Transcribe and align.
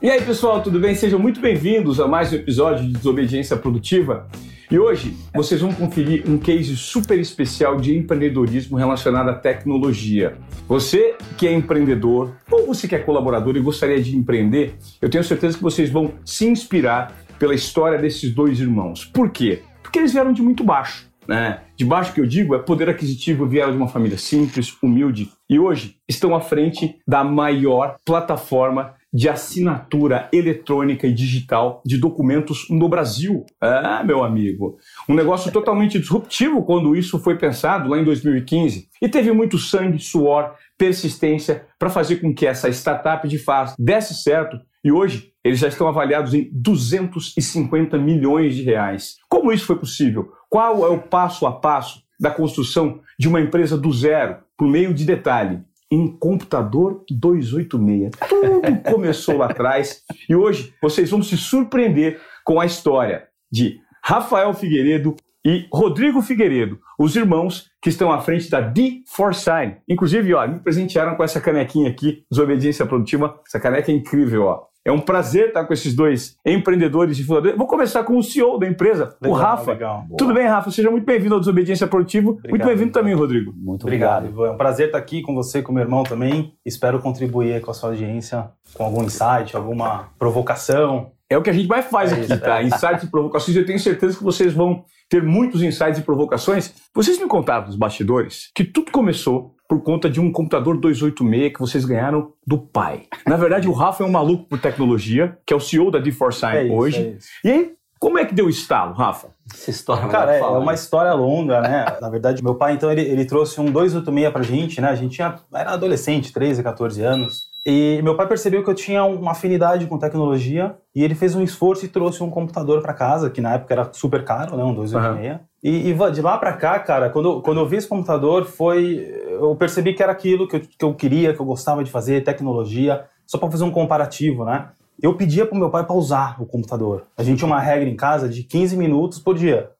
E 0.00 0.08
aí, 0.08 0.22
pessoal, 0.22 0.62
tudo 0.62 0.78
bem? 0.78 0.94
Sejam 0.94 1.18
muito 1.18 1.40
bem-vindos 1.40 1.98
a 1.98 2.06
mais 2.06 2.32
um 2.32 2.36
episódio 2.36 2.86
de 2.86 2.92
Desobediência 2.92 3.56
Produtiva. 3.56 4.28
E 4.70 4.78
hoje 4.78 5.16
vocês 5.34 5.60
vão 5.60 5.72
conferir 5.72 6.22
um 6.30 6.38
case 6.38 6.76
super 6.76 7.18
especial 7.18 7.76
de 7.76 7.96
empreendedorismo 7.96 8.76
relacionado 8.76 9.28
à 9.28 9.34
tecnologia. 9.34 10.38
Você 10.68 11.16
que 11.36 11.48
é 11.48 11.52
empreendedor 11.52 12.32
ou 12.48 12.64
você 12.64 12.86
que 12.86 12.94
é 12.94 13.00
colaborador 13.00 13.56
e 13.56 13.60
gostaria 13.60 14.00
de 14.00 14.16
empreender, 14.16 14.76
eu 15.02 15.10
tenho 15.10 15.24
certeza 15.24 15.56
que 15.56 15.64
vocês 15.64 15.90
vão 15.90 16.12
se 16.24 16.46
inspirar 16.46 17.12
pela 17.36 17.52
história 17.52 17.98
desses 17.98 18.32
dois 18.32 18.60
irmãos. 18.60 19.04
Por 19.04 19.30
quê? 19.30 19.62
Porque 19.82 19.98
eles 19.98 20.12
vieram 20.12 20.32
de 20.32 20.42
muito 20.42 20.62
baixo. 20.62 21.08
Né? 21.26 21.60
De 21.76 21.84
baixo 21.84 22.14
que 22.14 22.20
eu 22.20 22.26
digo 22.26 22.54
é 22.54 22.58
poder 22.58 22.88
aquisitivo, 22.88 23.46
vieram 23.46 23.72
de 23.72 23.76
uma 23.76 23.88
família 23.88 24.16
simples, 24.16 24.74
humilde 24.80 25.28
e 25.50 25.58
hoje 25.58 25.96
estão 26.08 26.34
à 26.36 26.40
frente 26.40 26.96
da 27.06 27.24
maior 27.24 27.96
plataforma 28.04 28.94
de 29.12 29.28
assinatura 29.28 30.28
eletrônica 30.32 31.06
e 31.06 31.12
digital 31.12 31.82
de 31.84 31.98
documentos 31.98 32.66
no 32.68 32.88
Brasil. 32.88 33.44
Ah, 33.60 34.02
meu 34.04 34.22
amigo, 34.22 34.78
um 35.08 35.14
negócio 35.14 35.50
totalmente 35.50 35.98
disruptivo 35.98 36.62
quando 36.64 36.94
isso 36.94 37.18
foi 37.18 37.36
pensado 37.36 37.88
lá 37.88 37.98
em 37.98 38.04
2015. 38.04 38.88
E 39.00 39.08
teve 39.08 39.32
muito 39.32 39.58
sangue, 39.58 39.98
suor, 39.98 40.54
persistência 40.76 41.66
para 41.78 41.90
fazer 41.90 42.16
com 42.16 42.34
que 42.34 42.46
essa 42.46 42.68
startup 42.68 43.26
de 43.26 43.38
fato 43.38 43.74
desse 43.78 44.14
certo 44.14 44.60
e 44.84 44.92
hoje 44.92 45.32
eles 45.42 45.58
já 45.58 45.68
estão 45.68 45.88
avaliados 45.88 46.34
em 46.34 46.48
250 46.52 47.98
milhões 47.98 48.54
de 48.54 48.62
reais. 48.62 49.16
Como 49.28 49.52
isso 49.52 49.66
foi 49.66 49.76
possível? 49.76 50.32
Qual 50.48 50.84
é 50.86 50.88
o 50.88 50.98
passo 50.98 51.46
a 51.46 51.52
passo 51.52 52.02
da 52.20 52.30
construção 52.30 53.00
de 53.18 53.28
uma 53.28 53.40
empresa 53.40 53.76
do 53.76 53.92
zero 53.92 54.38
por 54.56 54.68
meio 54.68 54.94
de 54.94 55.04
detalhe? 55.04 55.60
Em 55.90 56.06
computador 56.06 57.04
286. 57.10 58.10
Tudo 58.28 58.82
começou 58.90 59.38
lá 59.38 59.46
atrás 59.46 60.02
e 60.28 60.34
hoje 60.34 60.74
vocês 60.82 61.10
vão 61.10 61.22
se 61.22 61.36
surpreender 61.36 62.20
com 62.44 62.60
a 62.60 62.66
história 62.66 63.28
de 63.50 63.80
Rafael 64.02 64.52
Figueiredo 64.54 65.16
e 65.44 65.66
Rodrigo 65.72 66.20
Figueiredo, 66.20 66.78
os 66.98 67.16
irmãos 67.16 67.70
que 67.80 67.88
estão 67.88 68.12
à 68.12 68.20
frente 68.20 68.50
da 68.50 68.60
D4Sign. 68.60 69.76
Inclusive, 69.88 70.34
ó, 70.34 70.46
me 70.46 70.58
presentearam 70.58 71.14
com 71.16 71.24
essa 71.24 71.40
canequinha 71.40 71.88
aqui, 71.88 72.24
Desobediência 72.30 72.84
Produtiva. 72.84 73.40
Essa 73.46 73.60
caneca 73.60 73.90
é 73.90 73.94
incrível, 73.94 74.44
ó. 74.44 74.66
É 74.88 74.92
um 74.92 75.00
prazer 75.00 75.48
estar 75.48 75.66
com 75.66 75.74
esses 75.74 75.94
dois 75.94 76.38
empreendedores 76.46 77.18
e 77.18 77.22
fundadores. 77.22 77.58
Vou 77.58 77.66
começar 77.66 78.02
com 78.04 78.16
o 78.16 78.22
CEO 78.22 78.58
da 78.58 78.66
empresa, 78.66 79.14
legal, 79.20 79.38
o 79.38 79.40
Rafa. 79.40 79.72
Legal. 79.72 80.06
Tudo 80.16 80.32
bem, 80.32 80.46
Rafa? 80.46 80.70
Seja 80.70 80.90
muito 80.90 81.04
bem-vindo 81.04 81.34
ao 81.34 81.40
Desobediência 81.40 81.86
Produtivo. 81.86 82.30
Obrigado, 82.30 82.50
muito 82.50 82.64
bem-vindo 82.64 82.92
também, 82.92 83.12
Rodrigo. 83.12 83.52
Muito 83.54 83.82
obrigado. 83.82 84.28
obrigado. 84.28 84.46
É 84.46 84.50
um 84.50 84.56
prazer 84.56 84.86
estar 84.86 84.96
aqui 84.96 85.20
com 85.20 85.34
você, 85.34 85.60
com 85.60 85.74
meu 85.74 85.82
irmão 85.82 86.04
também. 86.04 86.54
Espero 86.64 87.00
contribuir 87.00 87.60
com 87.60 87.70
a 87.70 87.74
sua 87.74 87.90
audiência 87.90 88.48
com 88.72 88.82
algum 88.82 89.02
insight, 89.04 89.54
alguma 89.54 90.08
provocação. 90.18 91.12
É 91.28 91.36
o 91.36 91.42
que 91.42 91.50
a 91.50 91.52
gente 91.52 91.68
mais 91.68 91.84
faz 91.84 92.10
é 92.10 92.14
aqui, 92.14 92.24
isso, 92.24 92.40
tá? 92.40 92.62
É. 92.62 92.64
Insights 92.64 93.02
e 93.02 93.10
provocações. 93.10 93.56
Eu 93.58 93.66
tenho 93.66 93.78
certeza 93.78 94.16
que 94.16 94.24
vocês 94.24 94.54
vão 94.54 94.86
ter 95.10 95.22
muitos 95.22 95.62
insights 95.62 95.98
e 95.98 96.02
provocações. 96.02 96.72
Vocês 96.94 97.18
me 97.18 97.26
contaram 97.26 97.66
nos 97.66 97.76
bastidores 97.76 98.50
que 98.54 98.64
tudo 98.64 98.90
começou 98.90 99.54
por 99.68 99.82
conta 99.82 100.08
de 100.08 100.18
um 100.18 100.32
computador 100.32 100.78
286 100.78 101.52
que 101.52 101.60
vocês 101.60 101.84
ganharam 101.84 102.32
do 102.46 102.56
pai. 102.56 103.02
Na 103.26 103.36
verdade, 103.36 103.68
o 103.68 103.72
Rafa 103.72 104.02
é 104.02 104.06
um 104.06 104.10
maluco 104.10 104.44
por 104.44 104.58
tecnologia, 104.58 105.36
que 105.44 105.52
é 105.52 105.56
o 105.56 105.60
CEO 105.60 105.90
da 105.90 106.00
D4Sign 106.00 106.70
é 106.70 106.72
hoje. 106.72 107.18
É 107.44 107.48
e 107.48 107.50
aí, 107.52 107.72
como 108.00 108.18
é 108.18 108.24
que 108.24 108.34
deu 108.34 108.46
o 108.46 108.50
estalo, 108.50 108.94
Rafa? 108.94 109.28
Essa 109.52 109.70
história, 109.70 110.08
cara, 110.08 110.36
é, 110.36 110.40
é, 110.40 110.44
uma 110.44 110.72
história 110.72 111.12
longa, 111.12 111.60
né? 111.60 111.84
Na 112.00 112.08
verdade, 112.08 112.42
meu 112.42 112.54
pai, 112.54 112.72
então, 112.72 112.90
ele, 112.90 113.02
ele 113.02 113.26
trouxe 113.26 113.60
um 113.60 113.66
286 113.66 114.32
pra 114.32 114.42
gente, 114.42 114.80
né? 114.80 114.88
A 114.88 114.94
gente 114.94 115.16
tinha, 115.16 115.36
era 115.52 115.72
adolescente, 115.72 116.32
13, 116.32 116.62
14 116.62 117.02
anos. 117.02 117.47
E 117.70 118.00
meu 118.00 118.16
pai 118.16 118.26
percebeu 118.26 118.64
que 118.64 118.70
eu 118.70 118.74
tinha 118.74 119.04
uma 119.04 119.32
afinidade 119.32 119.86
com 119.86 119.98
tecnologia 119.98 120.74
e 120.94 121.04
ele 121.04 121.14
fez 121.14 121.34
um 121.34 121.42
esforço 121.42 121.84
e 121.84 121.88
trouxe 121.88 122.22
um 122.22 122.30
computador 122.30 122.80
para 122.80 122.94
casa, 122.94 123.28
que 123.28 123.42
na 123.42 123.52
época 123.52 123.74
era 123.74 123.92
super 123.92 124.24
caro, 124.24 124.56
né? 124.56 124.64
Um 124.64 124.72
286. 124.72 125.34
Uhum. 125.34 125.38
E, 125.62 125.90
e, 125.90 126.10
de 126.10 126.22
lá 126.22 126.38
para 126.38 126.54
cá, 126.54 126.78
cara, 126.78 127.10
quando, 127.10 127.42
quando 127.42 127.60
eu 127.60 127.68
vi 127.68 127.76
esse 127.76 127.86
computador, 127.86 128.46
foi. 128.46 129.06
Eu 129.28 129.54
percebi 129.54 129.92
que 129.92 130.02
era 130.02 130.10
aquilo 130.10 130.48
que 130.48 130.56
eu, 130.56 130.60
que 130.60 130.82
eu 130.82 130.94
queria, 130.94 131.34
que 131.34 131.40
eu 131.40 131.44
gostava 131.44 131.84
de 131.84 131.90
fazer, 131.90 132.24
tecnologia, 132.24 133.04
só 133.26 133.36
para 133.36 133.50
fazer 133.50 133.64
um 133.64 133.70
comparativo, 133.70 134.46
né? 134.46 134.70
Eu 134.98 135.14
pedia 135.14 135.44
pro 135.44 135.54
meu 135.54 135.68
pai 135.68 135.84
para 135.84 135.94
usar 135.94 136.40
o 136.40 136.46
computador. 136.46 137.02
A 137.18 137.22
gente 137.22 137.36
tinha 137.36 137.46
uma 137.46 137.60
regra 137.60 137.86
em 137.86 137.96
casa 137.96 138.30
de 138.30 138.44
15 138.44 138.78
minutos 138.78 139.18
por 139.18 139.36
dia. 139.36 139.72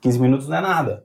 15 0.00 0.20
minutos 0.20 0.48
não 0.48 0.58
é 0.58 0.60
nada. 0.60 1.04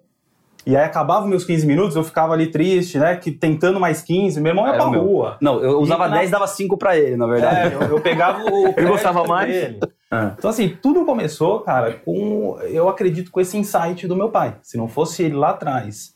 E 0.68 0.76
aí 0.76 0.84
acabava 0.84 1.26
meus 1.26 1.46
15 1.46 1.66
minutos, 1.66 1.96
eu 1.96 2.04
ficava 2.04 2.34
ali 2.34 2.48
triste, 2.48 3.00
né? 3.00 3.16
Que 3.16 3.32
tentando 3.32 3.80
mais 3.80 4.02
15, 4.02 4.42
meu 4.42 4.50
irmão 4.50 4.68
ia 4.68 4.74
é, 4.74 4.76
pra 4.76 4.84
rua. 4.84 5.38
Não, 5.40 5.64
eu 5.64 5.80
usava 5.80 6.10
e 6.10 6.12
10 6.12 6.30
na... 6.30 6.40
dava 6.40 6.46
5 6.46 6.78
pra 6.78 6.98
ele, 6.98 7.16
na 7.16 7.26
verdade. 7.26 7.74
É, 7.74 7.78
eu, 7.78 7.82
eu 7.84 8.02
pegava 8.02 8.44
o. 8.44 8.68
ele 8.76 8.90
gostava 8.90 9.24
mais? 9.24 9.50
Dele. 9.50 9.80
Ah. 10.12 10.36
Então, 10.38 10.50
assim, 10.50 10.78
tudo 10.82 11.06
começou, 11.06 11.62
cara, 11.62 11.94
com. 11.94 12.60
Eu 12.64 12.90
acredito 12.90 13.32
com 13.32 13.40
esse 13.40 13.58
insight 13.58 14.06
do 14.10 14.16
meu 14.18 14.30
pai. 14.30 14.58
Se 14.62 14.76
não 14.76 14.90
fosse 14.90 15.24
ele 15.24 15.36
lá 15.36 15.52
atrás, 15.52 16.14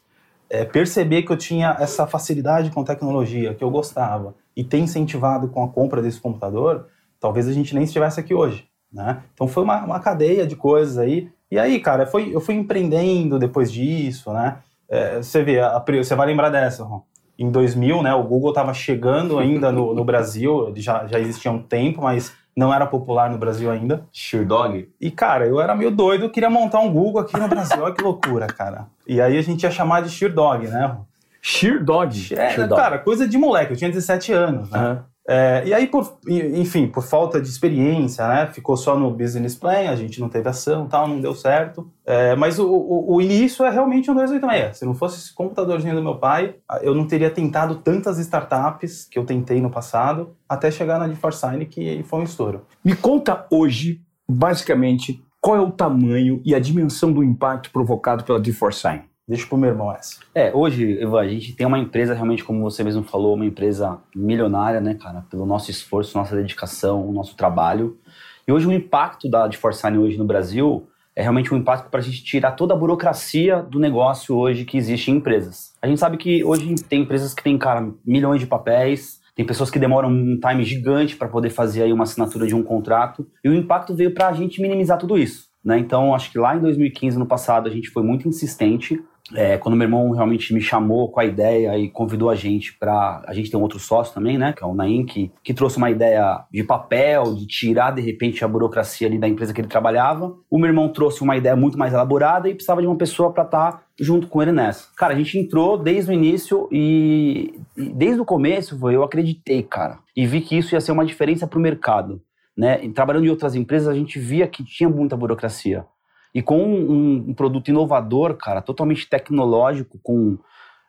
é, 0.49 0.65
perceber 0.65 1.21
que 1.21 1.31
eu 1.31 1.37
tinha 1.37 1.77
essa 1.79 2.05
facilidade 2.05 2.71
com 2.71 2.83
tecnologia, 2.83 3.53
que 3.53 3.63
eu 3.63 3.71
gostava, 3.71 4.35
e 4.53 4.65
ter 4.65 4.79
incentivado 4.79 5.47
com 5.47 5.63
a 5.63 5.69
compra 5.69 6.01
desse 6.01 6.19
computador, 6.19 6.87
talvez 7.21 7.47
a 7.47 7.53
gente 7.53 7.73
nem 7.73 7.85
estivesse 7.85 8.19
aqui 8.19 8.33
hoje. 8.33 8.65
Né? 8.91 9.23
Então 9.33 9.47
foi 9.47 9.63
uma, 9.63 9.81
uma 9.85 9.99
cadeia 10.01 10.45
de 10.45 10.57
coisas 10.57 10.97
aí 10.97 11.29
e 11.51 11.59
aí, 11.59 11.79
cara, 11.79 12.05
foi, 12.07 12.33
eu 12.33 12.39
fui 12.39 12.55
empreendendo 12.55 13.37
depois 13.37 13.71
disso, 13.71 14.31
né? 14.31 14.57
É, 14.89 15.17
você 15.17 15.43
vê, 15.43 15.59
a, 15.59 15.77
você 15.79 16.15
vai 16.15 16.27
lembrar 16.27 16.49
dessa, 16.49 16.83
Ron. 16.83 17.01
Em 17.37 17.49
2000, 17.49 18.03
né, 18.03 18.13
o 18.13 18.23
Google 18.23 18.51
estava 18.51 18.73
chegando 18.73 19.39
ainda 19.39 19.71
no, 19.71 19.93
no 19.93 20.03
Brasil, 20.03 20.71
já, 20.75 21.07
já 21.07 21.19
existia 21.19 21.51
um 21.51 21.61
tempo, 21.61 22.01
mas 22.01 22.33
não 22.55 22.73
era 22.73 22.85
popular 22.85 23.29
no 23.29 23.37
Brasil 23.37 23.71
ainda. 23.71 24.05
Sheerdog? 24.11 24.89
E, 24.99 25.09
cara, 25.09 25.47
eu 25.47 25.59
era 25.59 25.75
meio 25.75 25.91
doido, 25.91 26.29
queria 26.29 26.49
montar 26.49 26.79
um 26.79 26.91
Google 26.91 27.21
aqui 27.21 27.37
no 27.37 27.47
Brasil. 27.47 27.81
Olha 27.83 27.93
que 27.93 28.03
loucura, 28.03 28.47
cara. 28.47 28.87
E 29.07 29.19
aí 29.19 29.37
a 29.37 29.41
gente 29.41 29.63
ia 29.63 29.71
chamar 29.71 30.01
de 30.01 30.09
Sheerdog, 30.09 30.67
né? 30.67 30.97
Sheerdog? 31.41 32.15
É, 32.35 32.51
Sheer 32.51 32.69
cara, 32.69 32.99
coisa 32.99 33.27
de 33.27 33.37
moleque. 33.37 33.73
Eu 33.73 33.77
tinha 33.77 33.89
17 33.89 34.31
anos, 34.31 34.69
né? 34.69 34.91
Uhum. 34.91 34.99
É, 35.33 35.63
e 35.65 35.73
aí, 35.73 35.87
por, 35.87 36.17
enfim, 36.27 36.87
por 36.87 37.03
falta 37.03 37.39
de 37.39 37.47
experiência, 37.47 38.27
né, 38.27 38.47
ficou 38.47 38.75
só 38.75 38.99
no 38.99 39.09
business 39.11 39.55
plan, 39.55 39.89
a 39.89 39.95
gente 39.95 40.19
não 40.19 40.27
teve 40.27 40.49
ação, 40.49 40.89
tal, 40.89 41.07
não 41.07 41.21
deu 41.21 41.33
certo. 41.33 41.89
É, 42.05 42.35
mas 42.35 42.59
o, 42.59 42.67
o, 42.67 43.15
o, 43.15 43.21
início 43.21 43.65
é 43.65 43.69
realmente 43.69 44.11
um 44.11 44.13
286. 44.13 44.79
Se 44.79 44.85
não 44.85 44.93
fosse 44.93 45.19
esse 45.19 45.33
computadorzinho 45.33 45.95
do 45.95 46.03
meu 46.03 46.17
pai, 46.17 46.55
eu 46.81 46.93
não 46.93 47.07
teria 47.07 47.29
tentado 47.29 47.75
tantas 47.75 48.19
startups 48.19 49.05
que 49.05 49.17
eu 49.17 49.23
tentei 49.23 49.61
no 49.61 49.69
passado, 49.69 50.35
até 50.49 50.69
chegar 50.69 50.99
na 50.99 51.07
DeForsign, 51.07 51.65
que 51.65 52.03
foi 52.03 52.19
um 52.19 52.23
estouro. 52.23 52.65
Me 52.83 52.93
conta 52.93 53.47
hoje, 53.49 54.01
basicamente, 54.29 55.23
qual 55.39 55.55
é 55.55 55.61
o 55.61 55.71
tamanho 55.71 56.41
e 56.43 56.53
a 56.53 56.59
dimensão 56.59 57.09
do 57.09 57.23
impacto 57.23 57.71
provocado 57.71 58.25
pela 58.25 58.37
DeForsign. 58.37 59.03
Deixa 59.31 59.47
pro 59.47 59.57
meu 59.57 59.69
irmão 59.69 59.93
essa. 59.93 60.17
É, 60.35 60.53
hoje, 60.53 61.01
Eva, 61.01 61.21
a 61.21 61.25
gente 61.25 61.55
tem 61.55 61.65
uma 61.65 61.79
empresa 61.79 62.13
realmente, 62.13 62.43
como 62.43 62.59
você 62.59 62.83
mesmo 62.83 63.01
falou, 63.01 63.33
uma 63.33 63.45
empresa 63.45 63.97
milionária, 64.13 64.81
né, 64.81 64.93
cara? 64.95 65.23
Pelo 65.29 65.45
nosso 65.45 65.71
esforço, 65.71 66.17
nossa 66.17 66.35
dedicação, 66.35 67.13
nosso 67.13 67.37
trabalho. 67.37 67.97
E 68.45 68.51
hoje 68.51 68.67
o 68.67 68.73
impacto 68.73 69.29
da 69.29 69.47
de 69.47 69.57
Forçane 69.57 69.97
hoje 69.97 70.17
no 70.17 70.25
Brasil 70.25 70.85
é 71.15 71.21
realmente 71.21 71.53
um 71.53 71.57
impacto 71.57 71.89
para 71.89 72.01
a 72.01 72.03
gente 72.03 72.21
tirar 72.25 72.51
toda 72.51 72.73
a 72.73 72.77
burocracia 72.77 73.61
do 73.63 73.79
negócio 73.79 74.35
hoje 74.35 74.65
que 74.65 74.77
existe 74.77 75.09
em 75.09 75.15
empresas. 75.15 75.71
A 75.81 75.87
gente 75.87 76.01
sabe 76.01 76.17
que 76.17 76.43
hoje 76.43 76.75
tem 76.89 77.03
empresas 77.03 77.33
que 77.33 77.41
têm, 77.41 77.57
cara, 77.57 77.89
milhões 78.05 78.41
de 78.41 78.47
papéis, 78.47 79.21
tem 79.33 79.45
pessoas 79.45 79.71
que 79.71 79.79
demoram 79.79 80.09
um 80.09 80.37
time 80.41 80.65
gigante 80.65 81.15
para 81.15 81.29
poder 81.29 81.51
fazer 81.51 81.83
aí 81.83 81.93
uma 81.93 82.03
assinatura 82.03 82.45
de 82.45 82.53
um 82.53 82.63
contrato, 82.63 83.25
e 83.41 83.47
o 83.47 83.55
impacto 83.55 83.95
veio 83.95 84.13
para 84.13 84.27
a 84.27 84.33
gente 84.33 84.61
minimizar 84.61 84.97
tudo 84.97 85.17
isso. 85.17 85.49
Né? 85.63 85.77
Então, 85.77 86.13
acho 86.13 86.31
que 86.31 86.39
lá 86.39 86.55
em 86.55 86.59
2015, 86.59 87.17
no 87.17 87.25
passado, 87.25 87.69
a 87.69 87.71
gente 87.71 87.89
foi 87.89 88.03
muito 88.03 88.27
insistente 88.27 89.01
é, 89.35 89.57
quando 89.57 89.75
meu 89.75 89.85
irmão 89.85 90.11
realmente 90.11 90.53
me 90.53 90.61
chamou 90.61 91.09
com 91.11 91.19
a 91.19 91.25
ideia 91.25 91.77
e 91.77 91.89
convidou 91.89 92.29
a 92.29 92.35
gente 92.35 92.77
para. 92.77 93.21
A 93.25 93.33
gente 93.33 93.49
tem 93.49 93.59
um 93.59 93.63
outro 93.63 93.79
sócio 93.79 94.13
também, 94.13 94.37
né? 94.37 94.53
Que 94.53 94.63
é 94.63 94.67
o 94.67 94.73
Naim, 94.73 95.05
que, 95.05 95.31
que 95.43 95.53
trouxe 95.53 95.77
uma 95.77 95.89
ideia 95.89 96.43
de 96.51 96.63
papel, 96.63 97.35
de 97.35 97.45
tirar 97.47 97.91
de 97.91 98.01
repente 98.01 98.43
a 98.43 98.47
burocracia 98.47 99.07
ali 99.07 99.17
da 99.17 99.27
empresa 99.27 99.53
que 99.53 99.61
ele 99.61 99.67
trabalhava. 99.67 100.35
O 100.49 100.57
meu 100.57 100.67
irmão 100.67 100.89
trouxe 100.89 101.21
uma 101.21 101.37
ideia 101.37 101.55
muito 101.55 101.77
mais 101.77 101.93
elaborada 101.93 102.49
e 102.49 102.53
precisava 102.53 102.81
de 102.81 102.87
uma 102.87 102.97
pessoa 102.97 103.31
para 103.31 103.43
estar 103.43 103.71
tá 103.71 103.83
junto 103.99 104.27
com 104.27 104.41
ele 104.41 104.51
nessa. 104.51 104.87
Cara, 104.95 105.13
a 105.13 105.17
gente 105.17 105.37
entrou 105.37 105.77
desde 105.77 106.11
o 106.11 106.13
início 106.13 106.67
e, 106.71 107.53
e 107.77 107.89
desde 107.93 108.19
o 108.19 108.25
começo 108.25 108.77
eu 108.89 109.03
acreditei, 109.03 109.63
cara. 109.63 109.99
E 110.15 110.25
vi 110.25 110.41
que 110.41 110.57
isso 110.57 110.75
ia 110.75 110.81
ser 110.81 110.91
uma 110.91 111.05
diferença 111.05 111.47
para 111.47 111.59
o 111.59 111.61
mercado. 111.61 112.21
Né? 112.57 112.83
E 112.83 112.89
trabalhando 112.89 113.25
em 113.25 113.29
outras 113.29 113.55
empresas, 113.55 113.87
a 113.87 113.93
gente 113.93 114.19
via 114.19 114.47
que 114.47 114.63
tinha 114.63 114.89
muita 114.89 115.15
burocracia. 115.15 115.85
E 116.33 116.41
com 116.41 116.63
um, 116.63 117.29
um 117.29 117.33
produto 117.33 117.69
inovador, 117.69 118.37
cara, 118.37 118.61
totalmente 118.61 119.09
tecnológico, 119.09 119.99
com, 120.01 120.37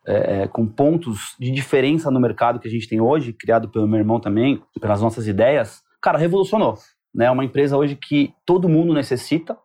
é, 0.06 0.42
é, 0.42 0.48
com 0.48 0.66
pontos 0.66 1.34
de 1.38 1.50
diferença 1.50 2.10
no 2.10 2.20
mercado 2.20 2.60
que 2.60 2.68
a 2.68 2.70
gente 2.70 2.88
tem 2.88 3.00
hoje, 3.00 3.32
criado 3.32 3.68
pelo 3.68 3.88
meu 3.88 3.98
irmão 3.98 4.20
também, 4.20 4.62
pelas 4.80 5.02
nossas 5.02 5.26
ideias, 5.26 5.82
cara, 6.00 6.18
revolucionou. 6.18 6.78
Né? 7.14 7.26
É 7.26 7.30
uma 7.30 7.44
empresa 7.44 7.76
hoje 7.76 7.96
que 7.96 8.32
todo 8.46 8.68
mundo 8.68 8.94
necessita. 8.94 9.56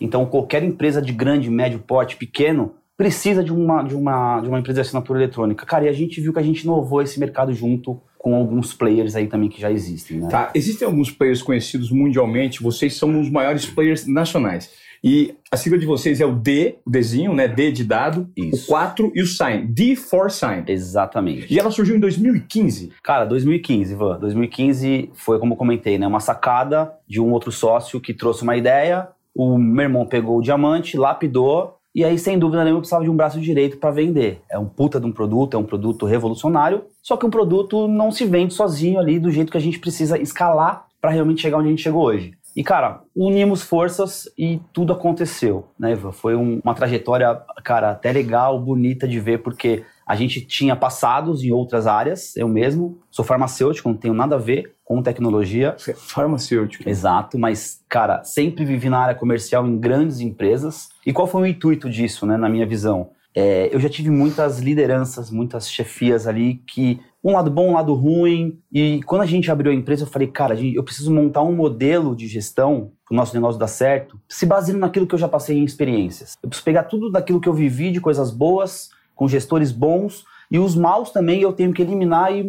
Então, 0.00 0.26
qualquer 0.26 0.62
empresa 0.62 1.00
de 1.00 1.12
grande, 1.12 1.50
médio 1.50 1.78
porte, 1.78 2.16
pequeno, 2.16 2.74
precisa 2.96 3.42
de 3.42 3.52
uma, 3.52 3.82
de 3.82 3.94
uma, 3.94 4.40
de 4.40 4.48
uma 4.48 4.58
empresa 4.58 4.82
de 4.82 4.86
assinatura 4.86 5.18
eletrônica. 5.18 5.66
Cara, 5.66 5.84
e 5.84 5.88
a 5.88 5.92
gente 5.92 6.20
viu 6.20 6.32
que 6.32 6.38
a 6.38 6.42
gente 6.42 6.62
inovou 6.62 7.02
esse 7.02 7.18
mercado 7.18 7.52
junto 7.52 8.00
com 8.22 8.36
alguns 8.36 8.72
players 8.72 9.16
aí 9.16 9.26
também 9.26 9.48
que 9.48 9.60
já 9.60 9.70
existem. 9.70 10.20
Né? 10.20 10.28
Tá, 10.30 10.52
existem 10.54 10.86
alguns 10.86 11.10
players 11.10 11.42
conhecidos 11.42 11.90
mundialmente, 11.90 12.62
vocês 12.62 12.94
são 12.94 13.20
os 13.20 13.28
maiores 13.28 13.66
players 13.66 14.06
nacionais. 14.06 14.70
E 15.04 15.34
a 15.50 15.56
sigla 15.56 15.76
de 15.76 15.84
vocês 15.84 16.20
é 16.20 16.24
o 16.24 16.32
D, 16.32 16.76
o 16.86 16.90
Dzinho, 16.90 17.34
né? 17.34 17.48
D 17.48 17.72
de 17.72 17.82
dado, 17.82 18.30
Isso. 18.36 18.66
o 18.66 18.66
4 18.68 19.10
e 19.16 19.20
o 19.20 19.26
sign. 19.26 19.66
D 19.66 19.96
for 19.96 20.30
sign. 20.30 20.62
Exatamente. 20.68 21.52
E 21.52 21.58
ela 21.58 21.72
surgiu 21.72 21.96
em 21.96 21.98
2015. 21.98 22.92
Cara, 23.02 23.24
2015, 23.24 23.92
Ivan. 23.92 24.20
2015 24.20 25.10
foi, 25.12 25.40
como 25.40 25.54
eu 25.54 25.56
comentei, 25.56 25.98
né? 25.98 26.06
Uma 26.06 26.20
sacada 26.20 26.92
de 27.08 27.20
um 27.20 27.32
outro 27.32 27.50
sócio 27.50 28.00
que 28.00 28.14
trouxe 28.14 28.44
uma 28.44 28.56
ideia. 28.56 29.08
O 29.34 29.58
meu 29.58 29.82
irmão 29.82 30.06
pegou 30.06 30.38
o 30.38 30.42
diamante, 30.42 30.96
lapidou 30.96 31.81
e 31.94 32.04
aí, 32.04 32.18
sem 32.18 32.38
dúvida 32.38 32.64
nenhuma, 32.64 32.78
eu 32.78 32.80
precisava 32.80 33.04
de 33.04 33.10
um 33.10 33.16
braço 33.16 33.38
direito 33.38 33.76
para 33.76 33.90
vender. 33.90 34.40
É 34.50 34.58
um 34.58 34.66
puta 34.66 34.98
de 34.98 35.06
um 35.06 35.12
produto, 35.12 35.54
é 35.54 35.58
um 35.58 35.64
produto 35.64 36.06
revolucionário, 36.06 36.84
só 37.02 37.16
que 37.16 37.26
um 37.26 37.30
produto 37.30 37.86
não 37.86 38.10
se 38.10 38.24
vende 38.24 38.54
sozinho 38.54 38.98
ali 38.98 39.18
do 39.18 39.30
jeito 39.30 39.52
que 39.52 39.58
a 39.58 39.60
gente 39.60 39.78
precisa 39.78 40.18
escalar 40.18 40.86
para 41.00 41.10
realmente 41.10 41.42
chegar 41.42 41.58
onde 41.58 41.66
a 41.66 41.70
gente 41.70 41.82
chegou 41.82 42.04
hoje. 42.04 42.32
E, 42.54 42.62
cara, 42.62 43.00
unimos 43.16 43.62
forças 43.62 44.28
e 44.36 44.60
tudo 44.72 44.92
aconteceu, 44.92 45.68
né, 45.78 45.92
Ivan? 45.92 46.12
Foi 46.12 46.36
um, 46.36 46.60
uma 46.62 46.74
trajetória, 46.74 47.40
cara, 47.64 47.90
até 47.90 48.12
legal, 48.12 48.58
bonita 48.58 49.08
de 49.08 49.18
ver, 49.18 49.38
porque 49.42 49.84
a 50.06 50.14
gente 50.16 50.40
tinha 50.40 50.76
passados 50.76 51.42
em 51.42 51.52
outras 51.52 51.86
áreas, 51.86 52.36
eu 52.36 52.48
mesmo 52.48 53.00
sou 53.10 53.24
farmacêutico, 53.24 53.88
não 53.88 53.96
tenho 53.96 54.14
nada 54.14 54.36
a 54.36 54.38
ver 54.38 54.74
com 54.84 55.02
tecnologia. 55.02 55.74
Você 55.78 55.92
é 55.92 55.94
farmacêutico. 55.94 56.88
Exato, 56.88 57.38
mas, 57.38 57.80
cara, 57.88 58.22
sempre 58.24 58.64
vivi 58.64 58.88
na 58.88 58.98
área 58.98 59.14
comercial 59.14 59.66
em 59.66 59.78
grandes 59.78 60.20
empresas. 60.20 60.88
E 61.06 61.12
qual 61.12 61.26
foi 61.26 61.42
o 61.42 61.46
intuito 61.46 61.88
disso, 61.88 62.26
né, 62.26 62.36
na 62.36 62.48
minha 62.48 62.66
visão? 62.66 63.10
É, 63.34 63.74
eu 63.74 63.80
já 63.80 63.88
tive 63.88 64.10
muitas 64.10 64.58
lideranças, 64.58 65.30
muitas 65.30 65.70
chefias 65.70 66.26
ali 66.26 66.60
que 66.66 67.00
um 67.24 67.32
lado 67.32 67.50
bom, 67.50 67.70
um 67.70 67.74
lado 67.74 67.94
ruim. 67.94 68.58
E 68.70 69.00
quando 69.04 69.22
a 69.22 69.26
gente 69.26 69.50
abriu 69.50 69.72
a 69.72 69.74
empresa, 69.74 70.02
eu 70.02 70.08
falei, 70.08 70.28
cara, 70.28 70.54
eu 70.60 70.82
preciso 70.82 71.12
montar 71.12 71.42
um 71.42 71.54
modelo 71.54 72.14
de 72.16 72.26
gestão 72.26 72.92
para 73.06 73.14
o 73.14 73.16
nosso 73.16 73.34
negócio 73.34 73.58
dar 73.58 73.68
certo, 73.68 74.20
se 74.28 74.44
baseando 74.44 74.80
naquilo 74.80 75.06
que 75.06 75.14
eu 75.14 75.18
já 75.18 75.28
passei 75.28 75.56
em 75.56 75.64
experiências. 75.64 76.36
Eu 76.42 76.48
preciso 76.48 76.64
pegar 76.64 76.84
tudo 76.84 77.10
daquilo 77.10 77.40
que 77.40 77.48
eu 77.48 77.54
vivi 77.54 77.90
de 77.90 78.00
coisas 78.00 78.30
boas, 78.30 78.90
com 79.22 79.28
gestores 79.28 79.70
bons, 79.70 80.24
e 80.50 80.58
os 80.58 80.74
maus 80.74 81.12
também 81.12 81.40
eu 81.40 81.52
tenho 81.52 81.72
que 81.72 81.80
eliminar 81.80 82.34
e, 82.34 82.44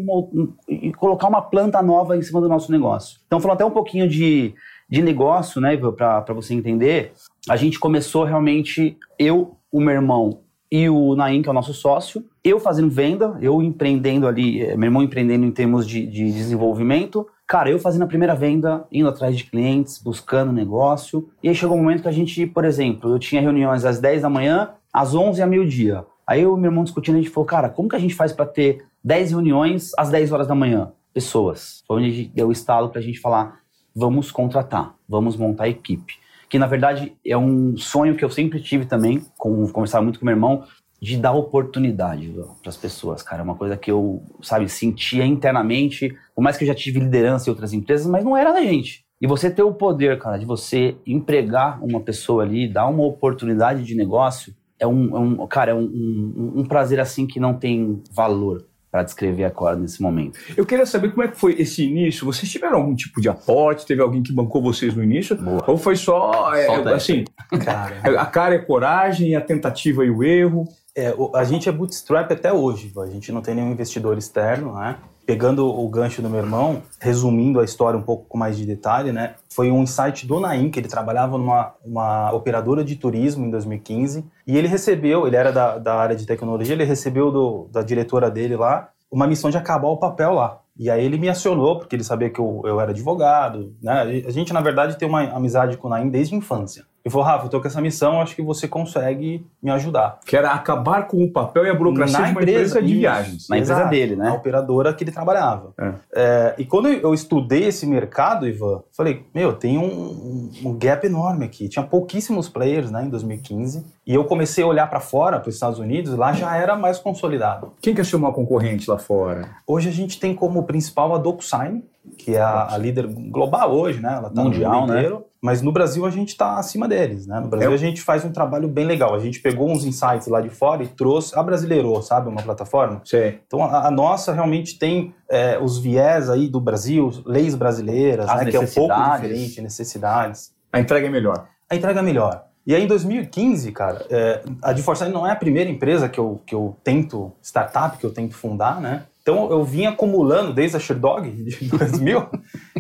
e 0.68 0.92
colocar 0.94 1.28
uma 1.28 1.40
planta 1.40 1.84
nova 1.84 2.18
em 2.18 2.22
cima 2.24 2.42
do 2.42 2.50
nosso 2.50 2.72
negócio. 2.72 3.20
Então, 3.28 3.40
falando 3.40 3.58
até 3.58 3.66
um 3.66 3.70
pouquinho 3.70 4.10
de, 4.10 4.56
de 4.90 5.04
negócio, 5.04 5.62
né, 5.62 5.78
para 5.78 6.34
você 6.34 6.56
entender, 6.56 7.12
a 7.48 7.56
gente 7.56 7.80
começou 7.80 8.24
realmente, 8.24 8.98
eu, 9.20 9.56
o 9.72 9.80
meu 9.80 9.94
irmão 9.94 10.40
e 10.72 10.90
o 10.90 11.16
Naim, 11.16 11.44
que 11.44 11.48
é 11.48 11.52
o 11.52 11.54
nosso 11.54 11.76
sócio, 11.76 12.26
eu 12.44 12.60
fazendo 12.60 12.90
venda, 12.90 13.38
eu 13.40 13.62
empreendendo 13.62 14.28
ali, 14.28 14.64
eh, 14.64 14.76
meu 14.76 14.88
irmão 14.88 15.04
empreendendo 15.04 15.46
em 15.46 15.52
termos 15.52 15.88
de, 15.88 16.08
de 16.08 16.26
desenvolvimento, 16.32 17.28
cara, 17.46 17.70
eu 17.70 17.78
fazendo 17.78 18.02
a 18.02 18.08
primeira 18.08 18.34
venda, 18.34 18.84
indo 18.92 19.08
atrás 19.08 19.38
de 19.38 19.44
clientes, 19.44 20.02
buscando 20.04 20.52
negócio, 20.52 21.30
e 21.44 21.50
aí 21.50 21.54
chegou 21.54 21.78
um 21.78 21.84
momento 21.84 22.02
que 22.02 22.08
a 22.08 22.12
gente, 22.12 22.48
por 22.48 22.66
exemplo, 22.66 23.14
eu 23.14 23.20
tinha 23.20 23.40
reuniões 23.40 23.86
às 23.86 24.00
10 24.00 24.24
da 24.24 24.30
manhã, 24.30 24.72
às 24.92 25.14
11 25.14 25.40
a 25.40 25.46
meio-dia. 25.46 26.04
Aí 26.26 26.42
eu 26.42 26.56
e 26.56 26.60
meu 26.60 26.72
irmão 26.72 26.84
discutindo, 26.84 27.16
a 27.16 27.22
gente 27.22 27.30
falou, 27.30 27.46
cara, 27.46 27.70
como 27.70 27.90
que 27.90 27.96
a 27.96 28.00
gente 28.00 28.16
faz 28.16 28.32
para 28.32 28.46
ter 28.46 28.86
10 29.04 29.32
reuniões 29.32 29.92
às 29.98 30.10
10 30.10 30.32
horas 30.32 30.48
da 30.48 30.56
manhã? 30.56 30.92
Pessoas. 31.14 31.84
Foi 31.88 31.98
onde 31.98 32.26
deu 32.34 32.48
o 32.48 32.52
estalo 32.52 32.90
pra 32.90 33.02
gente 33.02 33.20
falar, 33.20 33.60
vamos 33.96 34.32
contratar, 34.32 34.96
vamos 35.08 35.36
montar 35.38 35.66
a 35.66 35.70
equipe 35.70 36.24
que 36.54 36.60
na 36.60 36.68
verdade 36.68 37.18
é 37.26 37.36
um 37.36 37.76
sonho 37.76 38.16
que 38.16 38.24
eu 38.24 38.30
sempre 38.30 38.62
tive 38.62 38.86
também, 38.86 39.26
com, 39.40 39.68
conversava 39.70 40.04
muito 40.04 40.20
com 40.20 40.26
meu 40.26 40.36
irmão, 40.36 40.64
de 41.02 41.18
dar 41.18 41.32
oportunidade 41.32 42.32
para 42.62 42.70
as 42.70 42.78
pessoas, 42.78 43.24
cara. 43.24 43.42
É 43.42 43.44
uma 43.44 43.56
coisa 43.56 43.76
que 43.76 43.90
eu, 43.90 44.22
sabe, 44.40 44.70
sentia 44.70 45.26
internamente, 45.26 46.16
por 46.36 46.44
mais 46.44 46.56
que 46.56 46.64
eu 46.64 46.68
já 46.68 46.76
tive 46.76 47.00
liderança 47.00 47.50
em 47.50 47.52
outras 47.52 47.74
empresas, 47.74 48.06
mas 48.06 48.24
não 48.24 48.38
era 48.38 48.52
da 48.52 48.62
gente. 48.62 49.04
E 49.20 49.26
você 49.26 49.50
ter 49.50 49.64
o 49.64 49.74
poder, 49.74 50.20
cara, 50.20 50.38
de 50.38 50.46
você 50.46 50.96
empregar 51.08 51.84
uma 51.84 52.00
pessoa 52.00 52.44
ali, 52.44 52.72
dar 52.72 52.86
uma 52.86 53.04
oportunidade 53.04 53.84
de 53.84 53.96
negócio, 53.96 54.54
é 54.80 54.88
um, 54.88 55.16
é 55.16 55.20
um 55.20 55.48
cara, 55.48 55.72
é 55.72 55.74
um, 55.74 55.84
um, 55.84 56.54
um 56.58 56.66
prazer 56.66 57.00
assim 57.00 57.26
que 57.26 57.40
não 57.40 57.54
tem 57.54 58.02
valor 58.12 58.66
para 58.94 59.02
descrever 59.02 59.44
agora 59.46 59.76
nesse 59.76 60.00
momento. 60.00 60.38
Eu 60.56 60.68
queria 60.68 60.86
saber 60.86 61.10
como 61.10 61.24
é 61.24 61.28
que 61.28 61.36
foi 61.36 61.56
esse 61.60 61.84
início. 61.84 62.28
Vocês 62.28 62.52
tiveram 62.52 62.78
algum 62.78 62.94
tipo 62.94 63.20
de 63.20 63.28
aporte? 63.28 63.88
Teve 63.88 64.04
alguém 64.04 64.22
que 64.22 64.32
bancou 64.32 64.62
vocês 64.62 64.94
no 64.94 65.04
início? 65.04 65.36
Boa. 65.36 65.64
Ou 65.66 65.80
foi 65.80 65.96
só, 65.96 66.54
é, 66.54 66.68
assim, 66.94 67.24
cara. 67.66 67.96
a 68.22 68.26
cara 68.28 68.54
é 68.54 68.60
coragem, 68.60 69.36
a 69.36 69.42
tentativa 69.42 70.06
e 70.06 70.12
o 70.12 70.24
erro? 70.24 70.68
É, 70.96 71.12
a 71.34 71.44
gente 71.44 71.68
é 71.68 71.72
bootstrap 71.72 72.32
até 72.32 72.54
hoje. 72.54 72.94
A 72.96 73.08
gente 73.08 73.32
não 73.32 73.42
tem 73.42 73.56
nenhum 73.56 73.72
investidor 73.72 74.16
externo, 74.16 74.76
né? 74.76 74.98
Pegando 75.26 75.68
o 75.68 75.88
gancho 75.88 76.22
do 76.22 76.30
meu 76.30 76.40
irmão, 76.40 76.82
resumindo 77.00 77.60
a 77.60 77.64
história 77.64 77.98
um 77.98 78.04
pouco 78.04 78.26
com 78.28 78.38
mais 78.38 78.58
de 78.58 78.66
detalhe, 78.66 79.12
né? 79.12 79.36
Foi 79.50 79.72
um 79.72 79.84
insight 79.84 80.28
do 80.28 80.40
Naim, 80.40 80.70
que 80.70 80.80
ele 80.80 80.88
trabalhava 80.88 81.38
numa 81.38 81.74
uma 81.84 82.32
operadora 82.34 82.84
de 82.84 82.96
turismo 82.96 83.46
em 83.46 83.50
2015, 83.50 84.26
e 84.46 84.58
ele 84.58 84.68
recebeu, 84.68 85.26
ele 85.26 85.36
era 85.36 85.52
da, 85.52 85.78
da 85.78 85.96
área 85.96 86.16
de 86.16 86.26
tecnologia, 86.26 86.74
ele 86.74 86.84
recebeu 86.84 87.32
do, 87.32 87.70
da 87.72 87.82
diretora 87.82 88.30
dele 88.30 88.56
lá 88.58 88.90
uma 89.10 89.28
missão 89.28 89.52
de 89.52 89.58
acabar 89.58 89.88
o 89.90 89.98
papel 89.98 90.34
lá. 90.34 90.60
E 90.78 90.90
aí 90.90 91.06
ele 91.06 91.20
me 91.20 91.30
acionou, 91.30 91.78
porque 91.78 91.96
ele 91.96 92.04
sabia 92.04 92.32
que 92.32 92.40
eu, 92.40 92.62
eu 92.66 92.82
era 92.82 92.92
advogado, 92.92 93.76
né? 93.82 94.24
A 94.26 94.32
gente, 94.32 94.52
na 94.52 94.60
verdade, 94.60 94.98
tem 94.98 95.08
uma 95.08 95.22
amizade 95.24 95.78
com 95.78 95.88
o 95.88 95.90
Naim 95.90 96.10
desde 96.10 96.34
a 96.34 96.38
infância. 96.38 96.84
Ele 97.06 97.12
falou, 97.12 97.28
Rafa, 97.28 97.46
eu 97.48 97.50
tô 97.50 97.60
com 97.60 97.68
essa 97.68 97.82
missão, 97.82 98.22
acho 98.22 98.34
que 98.34 98.42
você 98.42 98.66
consegue 98.66 99.46
me 99.62 99.70
ajudar. 99.72 100.20
Que 100.26 100.38
era 100.38 100.52
acabar 100.52 101.06
com 101.06 101.22
o 101.22 101.30
papel 101.30 101.66
e 101.66 101.70
a 101.70 101.74
burocracia 101.74 102.18
na 102.18 102.26
de 102.28 102.32
uma 102.32 102.42
empresa, 102.42 102.60
empresa 102.60 102.82
de 102.82 102.94
viagens. 102.94 103.50
Na 103.50 103.58
empresa 103.58 103.84
dele, 103.86 104.16
né? 104.16 104.26
Na 104.30 104.36
operadora 104.36 104.94
que 104.94 105.04
ele 105.04 105.12
trabalhava. 105.12 105.74
É. 105.78 105.94
É, 106.16 106.56
e 106.58 106.66
quando 106.66 106.88
eu 106.88 107.14
estudei 107.14 107.66
esse 107.66 107.86
mercado, 107.86 108.48
Ivan, 108.48 108.84
falei, 108.96 109.26
meu, 109.36 109.52
tem 109.52 109.78
um, 109.78 110.50
um, 110.64 110.78
gap 110.78 111.06
enorme 111.06 111.44
aqui. 111.44 111.68
Tinha 111.68 111.84
pouquíssimos 111.84 112.48
players, 112.48 112.90
né, 112.90 113.04
em 113.04 113.10
2015. 113.10 113.86
E 114.08 114.14
eu 114.14 114.24
comecei 114.24 114.64
a 114.64 114.68
olhar 114.68 114.90
para 114.90 115.02
fora, 115.02 115.42
para 115.42 115.50
os 115.50 115.56
Estados 115.56 115.80
Unidos, 115.80 116.16
lá 116.16 116.32
já 116.32 116.56
era 116.56 116.78
mais 116.78 117.00
consolidado. 117.00 117.74
Quem 117.82 117.94
que 117.94 118.00
é 118.00 118.16
uma 118.16 118.32
concorrente 118.32 118.90
lá 118.90 118.98
fora? 118.98 119.50
Hoje 119.68 119.90
a 119.90 119.92
gente 119.92 120.18
tem 120.20 120.34
como 120.34 120.64
principal 120.64 121.14
a 121.14 121.18
DocuSign, 121.18 121.84
que 122.18 122.36
é 122.36 122.42
a, 122.42 122.74
a 122.74 122.78
líder 122.78 123.08
global 123.08 123.74
hoje, 123.74 124.00
né? 124.00 124.14
Ela 124.14 124.30
tá 124.30 124.44
Mundial, 124.44 124.82
no 124.82 124.94
né? 124.94 125.00
inteiro. 125.00 125.26
Mas 125.42 125.62
no 125.62 125.74
Brasil 125.74 126.06
a 126.06 126.10
gente 126.10 126.30
está 126.30 126.58
acima 126.58 126.88
deles, 126.88 127.28
né? 127.28 127.40
No 127.40 127.50
Brasil 127.50 127.72
é. 127.72 127.74
a 127.74 127.78
gente 127.78 128.02
faz 128.02 128.24
um 128.24 128.32
trabalho 128.32 128.68
bem 128.68 128.86
legal. 128.86 129.14
A 129.14 129.20
gente 129.20 129.42
pegou 129.42 129.70
uns 129.70 129.84
insights 129.84 130.28
lá 130.28 130.40
de 130.40 130.50
fora 130.50 130.84
e 130.84 130.88
trouxe, 130.88 131.38
a 131.38 131.44
brasileirou, 131.44 132.02
sabe? 132.02 132.30
Uma 132.30 132.42
plataforma. 132.42 133.02
Sim. 133.04 133.34
Então 133.46 133.64
a, 133.64 133.88
a 133.88 133.92
nossa 133.92 134.32
realmente 134.32 134.80
tem 134.80 135.14
é, 135.30 135.60
os 135.60 135.78
viés 135.78 136.30
aí 136.30 136.48
do 136.48 136.62
Brasil, 136.62 137.12
leis 137.26 137.56
brasileiras, 137.56 138.28
né? 138.28 138.46
Que 138.46 138.56
é 138.56 138.60
um 138.60 138.68
pouco 138.68 139.12
diferente, 139.16 139.62
necessidades. 139.62 140.54
A 140.72 140.80
entrega 140.80 141.08
é 141.08 141.10
melhor. 141.10 141.48
A 141.70 141.76
entrega 141.76 142.00
é 142.00 142.04
melhor. 142.04 142.46
E 142.66 142.74
aí, 142.74 142.84
em 142.84 142.88
2015, 142.88 143.72
cara, 143.74 144.06
é, 144.10 144.42
a 144.62 144.74
GeForce 144.74 145.06
não 145.10 145.28
é 145.28 145.32
a 145.32 145.36
primeira 145.36 145.70
empresa 145.70 146.08
que 146.08 146.18
eu, 146.18 146.42
que 146.46 146.56
eu 146.56 146.78
tento, 146.82 147.34
startup 147.42 147.98
que 147.98 148.06
eu 148.06 148.14
tento 148.14 148.34
fundar, 148.36 148.80
né? 148.80 149.04
Então 149.24 149.50
eu 149.50 149.64
vim 149.64 149.86
acumulando, 149.86 150.54
desde 150.54 150.76
a 150.78 150.80
Sherdog 150.80 151.32
de 151.32 151.66
2000, 151.72 152.28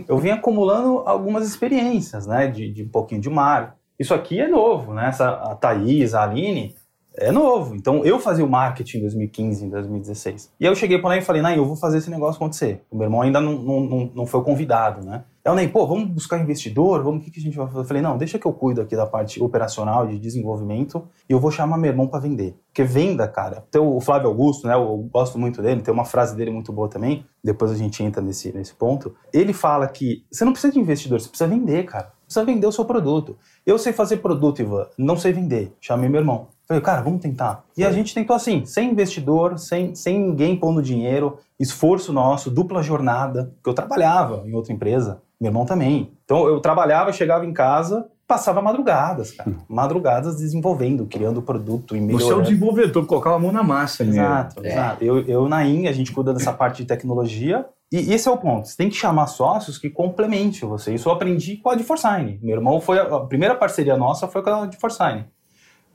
eu 0.08 0.18
vim 0.18 0.30
acumulando 0.30 1.00
algumas 1.06 1.48
experiências, 1.48 2.28
né? 2.28 2.48
De, 2.48 2.72
de 2.72 2.84
um 2.84 2.90
pouquinho 2.90 3.22
de 3.22 3.30
mar. 3.30 3.78
Isso 3.98 4.14
aqui 4.14 4.40
é 4.40 4.48
novo, 4.48 4.94
né? 4.94 5.08
Essa, 5.08 5.30
a 5.30 5.56
Thaís, 5.56 6.14
a 6.14 6.24
Aline, 6.24 6.76
é 7.16 7.32
novo. 7.32 7.76
Então 7.76 8.04
eu 8.04 8.20
fazia 8.20 8.44
o 8.44 8.50
marketing 8.50 8.98
em 8.98 9.02
2015, 9.02 9.66
em 9.66 9.70
2016. 9.70 10.52
E 10.60 10.66
aí 10.66 10.72
eu 10.72 10.76
cheguei 10.76 11.00
para 11.00 11.10
lá 11.10 11.18
e 11.18 11.22
falei, 11.22 11.42
Nai, 11.42 11.58
eu 11.58 11.66
vou 11.66 11.78
fazer 11.78 12.00
esse 12.00 12.10
negócio 12.10 12.36
acontecer. 12.36 12.84
O 12.92 12.98
meu 12.98 13.06
irmão 13.06 13.22
ainda 13.22 13.40
não, 13.40 13.54
não, 13.54 14.12
não 14.14 14.26
foi 14.26 14.44
convidado, 14.44 15.06
né? 15.06 15.24
Eu 15.46 15.56
nem, 15.56 15.68
pô, 15.68 15.86
vamos 15.86 16.10
buscar 16.10 16.40
investidor, 16.40 17.04
vamos, 17.04 17.20
o 17.20 17.26
que, 17.26 17.30
que 17.30 17.40
a 17.40 17.44
gente 17.44 17.58
vai 17.58 17.68
fazer? 17.68 17.80
Eu 17.80 17.84
falei, 17.86 18.02
não, 18.02 18.18
deixa 18.18 18.40
que 18.40 18.46
eu 18.46 18.54
cuido 18.54 18.80
aqui 18.80 18.96
da 18.96 19.06
parte 19.06 19.44
operacional, 19.44 20.08
de 20.08 20.18
desenvolvimento, 20.18 21.06
e 21.28 21.34
eu 21.34 21.40
vou 21.40 21.52
chamar 21.52 21.78
meu 21.78 21.92
irmão 21.92 22.08
para 22.08 22.22
vender. 22.22 22.56
Porque 22.68 22.82
venda, 22.82 23.28
cara, 23.28 23.66
tem 23.70 23.82
o 23.82 24.00
Flávio 24.00 24.30
Augusto, 24.30 24.66
né, 24.66 24.74
eu 24.74 24.98
gosto 25.12 25.38
muito 25.38 25.62
dele, 25.62 25.82
tem 25.82 25.94
uma 25.94 26.06
frase 26.06 26.34
dele 26.34 26.50
muito 26.50 26.72
boa 26.72 26.88
também, 26.88 27.26
depois 27.44 27.72
a 27.72 27.76
gente 27.76 28.02
entra 28.02 28.22
nesse, 28.22 28.54
nesse 28.54 28.74
ponto. 28.74 29.14
Ele 29.34 29.52
fala 29.52 29.86
que 29.90 30.24
você 30.32 30.46
não 30.46 30.54
precisa 30.54 30.72
de 30.72 30.80
investidor, 30.80 31.20
você 31.20 31.28
precisa 31.28 31.50
vender, 31.50 31.84
cara. 31.84 32.14
Precisa 32.26 32.46
vender 32.46 32.66
o 32.66 32.72
seu 32.72 32.86
produto. 32.86 33.38
Eu 33.66 33.78
sei 33.78 33.92
fazer 33.92 34.18
produto, 34.18 34.62
Ivan, 34.62 34.88
não 34.98 35.18
sei 35.18 35.34
vender. 35.34 35.76
Chamei 35.82 36.10
meu 36.10 36.22
irmão. 36.22 36.48
Falei, 36.66 36.82
cara, 36.82 37.02
vamos 37.02 37.22
tentar. 37.22 37.66
E 37.78 37.84
a 37.84 37.92
gente 37.92 38.14
tentou 38.14 38.34
assim, 38.36 38.66
sem 38.66 38.92
investidor, 38.92 39.60
sem, 39.60 39.94
sem 39.94 40.18
ninguém 40.18 40.56
pondo 40.56 40.82
dinheiro, 40.82 41.38
esforço 41.60 42.14
nosso, 42.14 42.50
dupla 42.50 42.82
jornada, 42.82 43.52
porque 43.56 43.70
eu 43.70 43.74
trabalhava 43.74 44.44
em 44.48 44.54
outra 44.54 44.72
empresa, 44.72 45.22
meu 45.44 45.50
irmão 45.50 45.66
também. 45.66 46.14
Então 46.24 46.48
eu 46.48 46.62
trabalhava, 46.62 47.12
chegava 47.12 47.46
em 47.46 47.52
casa, 47.52 48.08
passava 48.26 48.62
madrugadas, 48.62 49.34
cara. 49.34 49.50
Hum. 49.50 49.58
Madrugadas 49.68 50.38
desenvolvendo, 50.38 51.06
criando 51.06 51.42
produto 51.42 51.98
e 51.98 52.00
melhorando. 52.00 52.26
Você 52.26 52.34
é 52.34 52.38
o 52.38 52.42
desenvolvedor, 52.42 53.06
colocava 53.06 53.36
a 53.36 53.40
mão 53.40 53.52
na 53.52 53.62
massa. 53.62 54.04
Exato, 54.04 54.62
mesmo. 54.62 54.74
exato. 54.74 55.04
É. 55.04 55.08
Eu, 55.08 55.20
eu 55.28 55.50
na 55.50 55.66
IN, 55.66 55.88
a 55.88 55.92
gente 55.92 56.14
cuda 56.14 56.34
dessa 56.34 56.54
parte 56.54 56.78
de 56.78 56.88
tecnologia. 56.88 57.66
E 57.92 58.14
esse 58.14 58.28
é 58.28 58.32
o 58.32 58.38
ponto. 58.38 58.70
Você 58.70 58.78
tem 58.78 58.90
que 58.90 58.96
chamar 58.96 59.28
sócios 59.28 59.78
que 59.78 59.90
complementem 59.90 60.68
você. 60.68 60.94
Isso 60.96 61.10
eu 61.10 61.14
aprendi 61.14 61.58
com 61.58 61.70
a 61.70 61.76
de 61.76 61.84
Forsign. 61.84 62.40
Meu 62.42 62.56
irmão 62.56 62.80
foi... 62.80 62.98
A 62.98 63.20
primeira 63.20 63.54
parceria 63.54 63.98
nossa 63.98 64.28
foi 64.28 64.42
com 64.42 64.50
a 64.50 64.66
de 64.66 64.78
Forsign. 64.78 65.26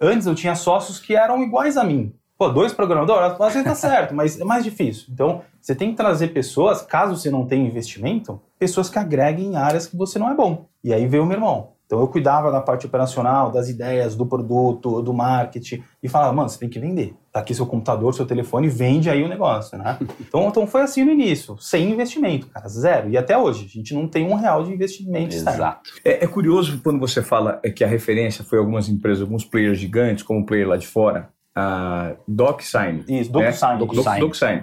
Antes 0.00 0.26
eu 0.26 0.34
tinha 0.34 0.54
sócios 0.54 1.00
que 1.00 1.16
eram 1.16 1.42
iguais 1.42 1.76
a 1.76 1.82
mim. 1.82 2.14
Pô, 2.36 2.50
dois 2.50 2.72
programadores, 2.72 3.32
às 3.40 3.52
vezes 3.52 3.64
tá 3.64 3.74
certo, 3.74 4.14
mas 4.14 4.38
é 4.38 4.44
mais 4.44 4.62
difícil. 4.62 5.06
Então, 5.10 5.40
você 5.60 5.74
tem 5.74 5.90
que 5.90 5.96
trazer 5.96 6.28
pessoas, 6.28 6.82
caso 6.82 7.16
você 7.16 7.32
não 7.32 7.44
tenha 7.44 7.66
investimento, 7.66 8.40
pessoas 8.58 8.90
que 8.90 8.98
agreguem 8.98 9.52
em 9.52 9.56
áreas 9.56 9.86
que 9.86 9.96
você 9.96 10.18
não 10.18 10.30
é 10.30 10.34
bom. 10.34 10.66
E 10.82 10.92
aí 10.92 11.06
veio 11.06 11.22
o 11.22 11.26
meu 11.26 11.36
irmão. 11.36 11.72
Então 11.88 12.00
eu 12.00 12.06
cuidava 12.06 12.52
da 12.52 12.60
parte 12.60 12.84
operacional, 12.84 13.50
das 13.50 13.70
ideias, 13.70 14.14
do 14.14 14.26
produto, 14.26 15.00
do 15.00 15.14
marketing 15.14 15.82
e 16.02 16.08
falava, 16.08 16.34
mano, 16.34 16.46
você 16.46 16.58
tem 16.58 16.68
que 16.68 16.78
vender. 16.78 17.14
Tá 17.32 17.40
aqui 17.40 17.54
seu 17.54 17.64
computador, 17.64 18.12
seu 18.12 18.26
telefone, 18.26 18.68
vende 18.68 19.08
aí 19.08 19.22
o 19.22 19.28
negócio, 19.28 19.78
né? 19.78 19.96
então, 20.20 20.48
então 20.48 20.66
foi 20.66 20.82
assim 20.82 21.02
no 21.02 21.10
início, 21.10 21.56
sem 21.58 21.90
investimento, 21.90 22.46
cara, 22.48 22.68
zero. 22.68 23.08
E 23.08 23.16
até 23.16 23.38
hoje, 23.38 23.64
a 23.64 23.68
gente 23.68 23.94
não 23.94 24.06
tem 24.06 24.26
um 24.30 24.34
real 24.34 24.64
de 24.64 24.70
investimento 24.70 25.34
Exato. 25.34 25.90
É, 26.04 26.24
é, 26.24 26.26
curioso 26.26 26.78
quando 26.84 27.00
você 27.00 27.22
fala 27.22 27.58
que 27.74 27.82
a 27.82 27.88
referência 27.88 28.44
foi 28.44 28.58
algumas 28.58 28.90
empresas, 28.90 29.22
alguns 29.22 29.46
players 29.46 29.78
gigantes, 29.78 30.22
como 30.22 30.40
o 30.40 30.46
player 30.46 30.68
lá 30.68 30.76
de 30.76 30.86
fora, 30.86 31.30
a 31.56 32.16
DocSign. 32.28 33.04
Isso, 33.08 33.32
DocSign. 33.32 33.72
Né? 33.72 33.78
DocSign. 33.78 34.20
DocSign. 34.20 34.62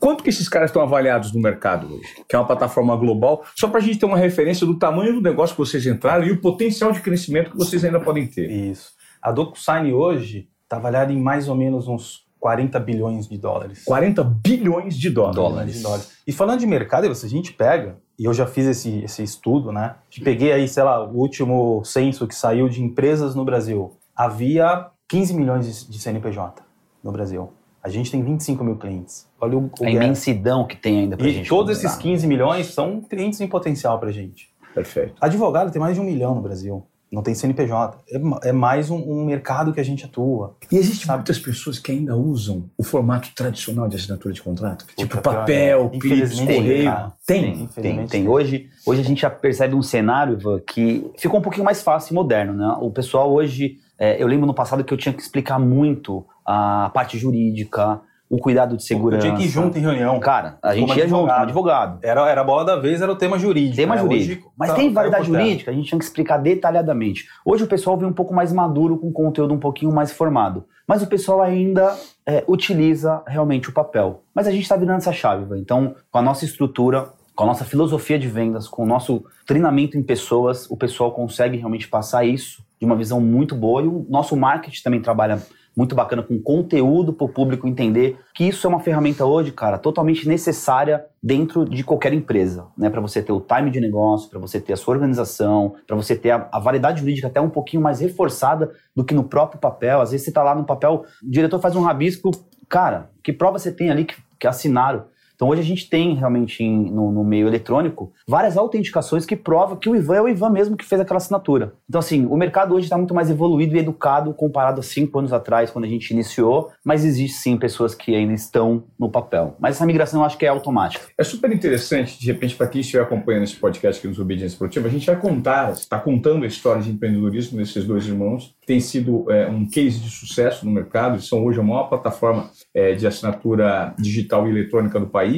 Quanto 0.00 0.24
que 0.24 0.30
esses 0.30 0.48
caras 0.48 0.70
estão 0.70 0.80
avaliados 0.80 1.32
no 1.32 1.40
mercado 1.40 1.94
hoje? 1.94 2.24
Que 2.26 2.34
é 2.34 2.38
uma 2.38 2.46
plataforma 2.46 2.96
global, 2.96 3.44
só 3.54 3.68
para 3.68 3.78
a 3.78 3.82
gente 3.82 3.98
ter 3.98 4.06
uma 4.06 4.16
referência 4.16 4.66
do 4.66 4.78
tamanho 4.78 5.12
do 5.12 5.20
negócio 5.20 5.54
que 5.54 5.60
vocês 5.60 5.86
entraram 5.86 6.24
e 6.24 6.32
o 6.32 6.40
potencial 6.40 6.90
de 6.90 7.00
crescimento 7.00 7.50
que 7.50 7.58
vocês 7.58 7.84
ainda 7.84 8.00
podem 8.00 8.26
ter. 8.26 8.50
Isso. 8.50 8.92
A 9.20 9.30
DocuSign 9.30 9.92
hoje 9.92 10.48
está 10.62 10.76
avaliada 10.76 11.12
em 11.12 11.20
mais 11.20 11.48
ou 11.48 11.54
menos 11.54 11.86
uns 11.86 12.24
40 12.40 12.80
bilhões 12.80 13.28
de 13.28 13.36
dólares. 13.36 13.84
40 13.84 14.24
bilhões 14.24 14.96
de 14.96 15.10
dólares. 15.10 15.36
dólares. 15.36 15.74
De 15.76 15.82
dólares. 15.82 16.12
E 16.26 16.32
falando 16.32 16.60
de 16.60 16.66
mercado, 16.66 17.14
se 17.14 17.26
a 17.26 17.28
gente 17.28 17.52
pega, 17.52 17.98
e 18.18 18.24
eu 18.24 18.32
já 18.32 18.46
fiz 18.46 18.66
esse, 18.66 19.04
esse 19.04 19.22
estudo, 19.22 19.70
né? 19.70 19.96
Peguei 20.24 20.50
aí, 20.50 20.66
sei 20.66 20.82
lá, 20.82 21.04
o 21.04 21.18
último 21.18 21.82
censo 21.84 22.26
que 22.26 22.34
saiu 22.34 22.68
de 22.68 22.82
empresas 22.82 23.34
no 23.34 23.44
Brasil. 23.44 23.98
Havia 24.16 24.86
15 25.08 25.34
milhões 25.34 25.86
de 25.86 25.98
CNPJ 25.98 26.62
no 27.04 27.12
Brasil. 27.12 27.52
A 27.82 27.88
gente 27.88 28.10
tem 28.10 28.22
25 28.22 28.62
mil 28.62 28.76
clientes. 28.76 29.26
Olha 29.40 29.56
o, 29.56 29.70
o 29.80 29.84
a 29.84 29.90
imensidão 29.90 30.66
que 30.66 30.76
tem 30.76 31.00
ainda 31.00 31.16
para 31.16 31.28
gente. 31.28 31.46
E 31.46 31.48
todos 31.48 31.78
esses 31.78 31.96
15 31.96 32.26
milhões 32.26 32.66
são 32.66 33.00
clientes 33.00 33.40
em 33.40 33.48
potencial 33.48 33.98
para 33.98 34.10
gente. 34.10 34.50
Perfeito. 34.74 35.14
Advogado 35.20 35.72
tem 35.72 35.80
mais 35.80 35.94
de 35.94 36.00
um 36.00 36.04
milhão 36.04 36.34
no 36.34 36.42
Brasil. 36.42 36.86
Não 37.10 37.22
tem 37.22 37.34
CNPJ. 37.34 37.98
É, 38.08 38.50
é 38.50 38.52
mais 38.52 38.88
um, 38.88 38.96
um, 38.96 39.24
mercado 39.24 39.72
que 39.72 39.80
a 39.80 39.82
gente 39.82 40.04
atua. 40.04 40.56
E 40.70 40.76
existem 40.76 41.06
sabe? 41.06 41.18
muitas 41.18 41.40
pessoas 41.40 41.78
que 41.78 41.90
ainda 41.90 42.16
usam 42.16 42.70
o 42.78 42.84
formato 42.84 43.34
tradicional 43.34 43.88
de 43.88 43.96
assinatura 43.96 44.32
de 44.32 44.40
contrato? 44.40 44.86
Puta, 44.86 45.02
tipo 45.02 45.20
papel, 45.20 45.90
é. 45.92 45.98
pix, 45.98 46.38
correio. 46.38 47.12
Tem, 47.26 47.66
tem, 47.66 48.06
tem. 48.06 48.28
Hoje, 48.28 48.68
hoje 48.86 49.00
a 49.00 49.04
gente 49.04 49.22
já 49.22 49.30
percebe 49.30 49.74
um 49.74 49.82
cenário 49.82 50.34
Ivan, 50.34 50.60
que 50.60 51.10
ficou 51.18 51.40
um 51.40 51.42
pouquinho 51.42 51.64
mais 51.64 51.82
fácil 51.82 52.12
e 52.12 52.14
moderno. 52.14 52.52
Né? 52.52 52.76
O 52.80 52.90
pessoal 52.90 53.32
hoje... 53.32 53.78
É, 54.00 54.20
eu 54.20 54.26
lembro 54.26 54.46
no 54.46 54.54
passado 54.54 54.82
que 54.82 54.94
eu 54.94 54.96
tinha 54.96 55.12
que 55.12 55.20
explicar 55.20 55.58
muito 55.58 56.24
a 56.46 56.90
parte 56.94 57.18
jurídica, 57.18 58.00
o 58.30 58.38
cuidado 58.38 58.74
de 58.74 58.82
segurança. 58.82 59.26
Eu 59.26 59.34
tinha 59.34 59.38
que 59.42 59.46
ir 59.46 59.50
junto 59.50 59.76
em 59.76 59.82
reunião. 59.82 60.18
Cara, 60.18 60.56
a 60.62 60.74
gente 60.74 60.96
ia 60.96 61.06
junto, 61.06 61.28
como 61.28 61.32
advogado. 61.32 61.98
Era, 62.00 62.26
era 62.30 62.40
a 62.40 62.44
bola 62.44 62.64
da 62.64 62.76
vez, 62.76 63.02
era 63.02 63.12
o 63.12 63.16
tema 63.16 63.38
jurídico. 63.38 63.76
Tema 63.76 63.96
né? 63.96 64.00
jurídico. 64.00 64.46
Hoje, 64.46 64.54
Mas 64.56 64.70
tá, 64.70 64.76
tem 64.76 64.90
variedade 64.90 65.26
jurídica, 65.26 65.70
a 65.70 65.74
gente 65.74 65.88
tinha 65.88 65.98
que 65.98 66.04
explicar 66.04 66.38
detalhadamente. 66.38 67.26
Hoje 67.44 67.64
o 67.64 67.66
pessoal 67.66 67.98
vem 67.98 68.08
um 68.08 68.12
pouco 68.12 68.32
mais 68.32 68.54
maduro, 68.54 68.96
com 68.96 69.12
conteúdo 69.12 69.52
um 69.52 69.58
pouquinho 69.58 69.92
mais 69.92 70.10
formado. 70.12 70.64
Mas 70.86 71.02
o 71.02 71.06
pessoal 71.06 71.42
ainda 71.42 71.94
é, 72.24 72.42
utiliza 72.48 73.22
realmente 73.26 73.68
o 73.68 73.72
papel. 73.72 74.22
Mas 74.34 74.46
a 74.46 74.50
gente 74.50 74.62
está 74.62 74.76
virando 74.76 74.98
essa 74.98 75.12
chave, 75.12 75.44
véio. 75.44 75.60
então 75.60 75.94
com 76.10 76.18
a 76.18 76.22
nossa 76.22 76.46
estrutura, 76.46 77.08
com 77.34 77.44
a 77.44 77.46
nossa 77.46 77.66
filosofia 77.66 78.18
de 78.18 78.28
vendas, 78.28 78.66
com 78.66 78.82
o 78.82 78.86
nosso 78.86 79.24
treinamento 79.44 79.98
em 79.98 80.02
pessoas, 80.02 80.70
o 80.70 80.76
pessoal 80.76 81.12
consegue 81.12 81.58
realmente 81.58 81.86
passar 81.86 82.24
isso 82.24 82.62
de 82.80 82.86
uma 82.86 82.96
visão 82.96 83.20
muito 83.20 83.54
boa 83.54 83.82
e 83.82 83.86
o 83.86 84.06
nosso 84.08 84.34
marketing 84.34 84.82
também 84.82 85.02
trabalha 85.02 85.40
muito 85.76 85.94
bacana 85.94 86.22
com 86.22 86.40
conteúdo 86.40 87.12
para 87.12 87.24
o 87.24 87.28
público 87.28 87.68
entender 87.68 88.18
que 88.34 88.44
isso 88.44 88.66
é 88.66 88.70
uma 88.70 88.80
ferramenta 88.80 89.24
hoje, 89.24 89.52
cara, 89.52 89.78
totalmente 89.78 90.26
necessária 90.26 91.04
dentro 91.22 91.64
de 91.64 91.84
qualquer 91.84 92.12
empresa, 92.12 92.66
né? 92.76 92.90
Para 92.90 93.00
você 93.00 93.22
ter 93.22 93.32
o 93.32 93.40
time 93.40 93.70
de 93.70 93.80
negócio, 93.80 94.28
para 94.28 94.40
você 94.40 94.60
ter 94.60 94.72
a 94.72 94.76
sua 94.76 94.94
organização, 94.94 95.74
para 95.86 95.94
você 95.94 96.16
ter 96.16 96.30
a, 96.30 96.48
a 96.50 96.58
validade 96.58 97.00
jurídica 97.00 97.28
até 97.28 97.40
um 97.40 97.50
pouquinho 97.50 97.82
mais 97.82 98.00
reforçada 98.00 98.72
do 98.96 99.04
que 99.04 99.14
no 99.14 99.24
próprio 99.24 99.60
papel. 99.60 100.00
Às 100.00 100.10
vezes 100.10 100.24
você 100.24 100.30
está 100.30 100.42
lá 100.42 100.54
no 100.54 100.64
papel, 100.64 101.04
o 101.22 101.30
diretor 101.30 101.60
faz 101.60 101.76
um 101.76 101.82
rabisco, 101.82 102.30
cara, 102.68 103.10
que 103.22 103.32
prova 103.32 103.58
você 103.58 103.70
tem 103.70 103.90
ali 103.90 104.04
que, 104.04 104.16
que 104.38 104.46
assinaram? 104.46 105.04
Então 105.40 105.48
hoje 105.48 105.62
a 105.62 105.64
gente 105.64 105.88
tem 105.88 106.14
realmente 106.14 106.62
em, 106.62 106.90
no, 106.92 107.10
no, 107.10 107.24
meio 107.24 107.48
eletrônico 107.48 108.12
várias 108.28 108.58
autenticações 108.58 109.24
que 109.24 109.34
provam 109.34 109.74
que 109.74 109.88
o 109.88 109.96
Ivan 109.96 110.16
é 110.16 110.20
o 110.20 110.28
Ivan 110.28 110.50
mesmo 110.50 110.76
que 110.76 110.84
fez 110.84 111.00
aquela 111.00 111.16
assinatura. 111.16 111.72
Então 111.88 111.98
assim, 111.98 112.26
o 112.26 112.36
mercado 112.36 112.74
hoje 112.74 112.84
está 112.84 112.98
muito 112.98 113.14
mais 113.14 113.30
evoluído 113.30 113.74
e 113.74 113.78
educado 113.78 114.34
comparado 114.34 114.80
a 114.80 114.82
cinco 114.82 115.18
anos 115.18 115.32
atrás, 115.32 115.70
quando 115.70 115.86
a 115.86 115.88
gente 115.88 116.10
iniciou, 116.10 116.70
mas 116.84 117.06
existe 117.06 117.38
sim 117.38 117.56
pessoas 117.56 117.94
que 117.94 118.14
ainda 118.14 118.34
estão 118.34 118.84
no 118.98 119.08
papel. 119.08 119.56
Mas 119.58 119.76
essa 119.76 119.86
migração 119.86 120.20
eu 120.20 120.26
acho 120.26 120.36
que 120.36 120.44
é 120.44 120.48
automática. 120.50 121.06
É 121.16 121.24
super 121.24 121.50
interessante, 121.50 122.20
de 122.20 122.26
repente, 122.26 122.54
para 122.54 122.66
quem 122.66 122.82
estiver 122.82 123.02
acompanhando 123.02 123.44
esse 123.44 123.56
podcast 123.56 123.98
aqui 123.98 124.08
nos 124.08 124.18
Obediência 124.18 124.58
Produtiva, 124.58 124.88
a 124.88 124.90
gente 124.90 125.06
vai 125.06 125.18
contar, 125.18 125.72
está 125.72 125.98
contando 125.98 126.44
a 126.44 126.48
história 126.48 126.82
de 126.82 126.90
empreendedorismo 126.90 127.56
desses 127.56 127.86
dois 127.86 128.06
irmãos, 128.06 128.54
tem 128.66 128.78
sido 128.78 129.24
é, 129.32 129.48
um 129.48 129.66
case 129.66 129.98
de 129.98 130.10
sucesso 130.10 130.66
no 130.66 130.70
mercado, 130.70 131.14
eles 131.14 131.26
são 131.26 131.44
hoje 131.44 131.58
a 131.58 131.62
maior 131.62 131.88
plataforma 131.88 132.50
é, 132.72 132.94
de 132.94 133.06
assinatura 133.06 133.94
digital 133.98 134.46
e 134.46 134.50
eletrônica 134.50 135.00
do 135.00 135.06
país. 135.06 135.29